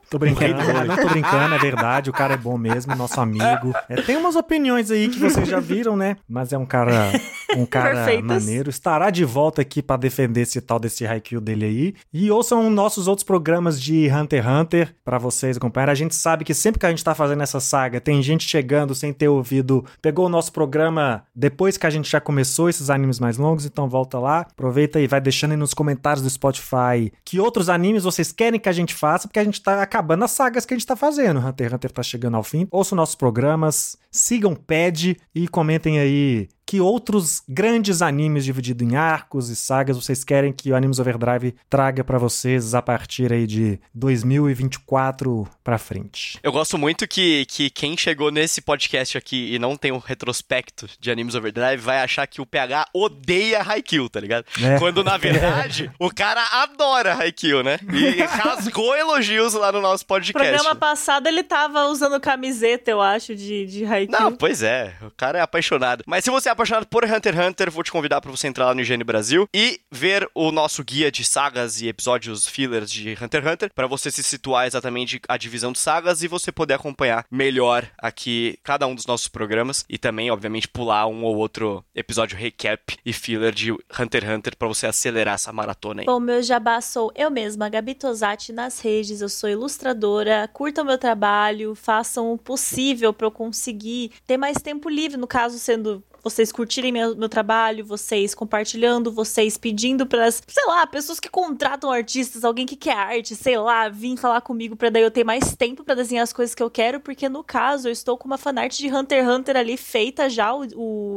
[0.10, 0.56] Tô brincando,
[0.86, 3.74] não tô brincando, é verdade, o cara é bom mesmo, nosso amigo.
[3.90, 6.18] É, tem umas opiniões aí que vocês já viram, né?
[6.28, 7.12] Mas é um cara
[7.56, 8.44] Um cara Perfeitas.
[8.44, 8.70] maneiro.
[8.70, 11.96] Estará de volta aqui pra defender esse tal desse Haikyuu dele aí.
[12.14, 15.92] E ouçam nossos outros programas de Hunter x Hunter pra vocês acompanharem.
[15.92, 18.94] A gente sabe que sempre que a gente tá fazendo essa saga, tem gente chegando
[18.94, 23.20] sem ter ouvido, pegou o nosso programa depois que a gente já começou esses animes
[23.20, 27.40] mais longos, então volta lá, aproveita e vai deixando aí nos comentários do Spotify que
[27.40, 30.66] outros animes vocês querem que a gente faça, porque a gente tá acabando as sagas
[30.66, 31.40] que a gente tá fazendo.
[31.40, 32.68] Hunter x Hunter tá chegando ao fim.
[32.70, 39.50] Ouçam nossos programas, sigam o e comentem aí que outros grandes animes divididos em arcos
[39.50, 43.80] e sagas vocês querem que o Animes Overdrive traga pra vocês a partir aí de
[43.94, 46.40] 2024 pra frente.
[46.42, 50.88] Eu gosto muito que, que quem chegou nesse podcast aqui e não tem um retrospecto
[51.00, 54.46] de Animes Overdrive vai achar que o PH odeia Haikyuu, tá ligado?
[54.62, 54.80] É.
[54.80, 57.78] Quando, na verdade, o cara adora Haikyuu, né?
[57.94, 60.34] E rasgou elogios lá no nosso No podcast.
[60.34, 64.20] programa passado ele tava usando camiseta, eu acho, de, de Haikyuu.
[64.20, 66.04] Não, pois é, o cara é apaixonado.
[66.08, 68.74] Mas se você apaixonado por Hunter x Hunter, vou te convidar pra você entrar lá
[68.74, 73.44] no IGN Brasil e ver o nosso guia de sagas e episódios fillers de Hunter
[73.44, 77.26] x Hunter, pra você se situar exatamente a divisão de sagas e você poder acompanhar
[77.30, 82.38] melhor aqui cada um dos nossos programas e também, obviamente, pular um ou outro episódio
[82.38, 86.06] recap e filler de Hunter x Hunter pra você acelerar essa maratona aí.
[86.06, 89.20] Bom, meu jabá sou eu mesma, Gabi Tosati, nas redes.
[89.20, 90.50] Eu sou ilustradora.
[90.54, 95.60] Curtam meu trabalho, façam o possível para eu conseguir ter mais tempo livre, no caso,
[95.60, 101.30] sendo vocês curtirem meu, meu trabalho, vocês compartilhando, vocês pedindo para sei lá, pessoas que
[101.30, 105.24] contratam artistas, alguém que quer arte, sei lá, vir falar comigo pra daí eu ter
[105.24, 108.26] mais tempo pra desenhar as coisas que eu quero, porque no caso eu estou com
[108.26, 110.66] uma fanart de Hunter x Hunter ali feita já, o,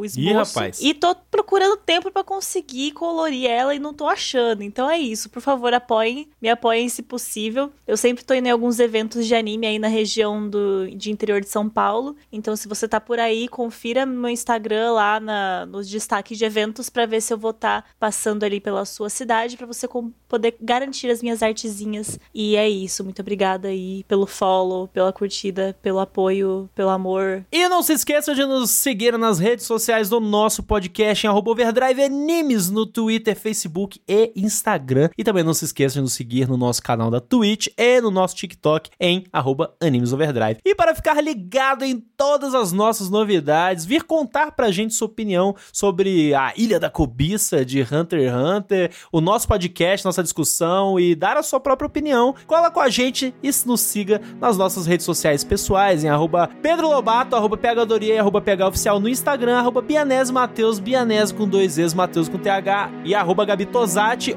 [0.00, 0.20] o esboço.
[0.34, 0.78] rapaz.
[0.82, 4.62] E tô procurando tempo pra conseguir colorir ela e não tô achando.
[4.62, 7.72] Então é isso, por favor, apoiem, me apoiem se possível.
[7.86, 11.40] Eu sempre tô indo em alguns eventos de anime aí na região do, de interior
[11.40, 12.14] de São Paulo.
[12.30, 16.90] Então se você tá por aí, confira meu Instagram lá na, nos destaques de eventos
[16.90, 19.86] pra ver se eu vou estar passando ali pela sua cidade pra você
[20.28, 22.18] poder garantir as minhas artezinhas.
[22.34, 27.44] E é isso, muito obrigada aí pelo follow, pela curtida, pelo apoio, pelo amor.
[27.52, 32.02] E não se esqueça de nos seguir nas redes sociais do nosso podcast em Overdrive
[32.02, 35.10] Animes no Twitter, Facebook e Instagram.
[35.16, 38.10] E também não se esqueça de nos seguir no nosso canal da Twitch e no
[38.10, 40.58] nosso TikTok em arroba Animes Overdrive.
[40.64, 45.54] E para ficar ligado em todas as nossas novidades, vir contar pra gente sua opinião
[45.72, 51.14] sobre a Ilha da Cobiça de Hunter x Hunter, o nosso podcast, nossa discussão e
[51.14, 55.04] dar a sua própria opinião, cola com a gente e nos siga nas nossas redes
[55.04, 57.58] sociais pessoais em arroba Pedro Lobato, arroba
[58.00, 62.90] e arroba PHOficial no Instagram, arroba Bianese Mateus, Bianese com dois Es, Mateus com TH
[63.04, 63.46] e arroba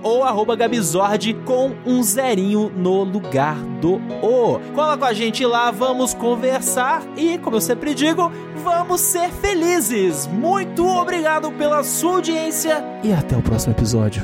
[0.04, 4.60] ou arroba Gabizord com um zerinho no lugar do O.
[4.74, 8.32] Cola com a gente lá, vamos conversar e, como eu sempre digo,
[8.64, 10.28] vamos ser felizes.
[10.32, 14.24] Muito obrigado pela sua audiência e até o próximo episódio.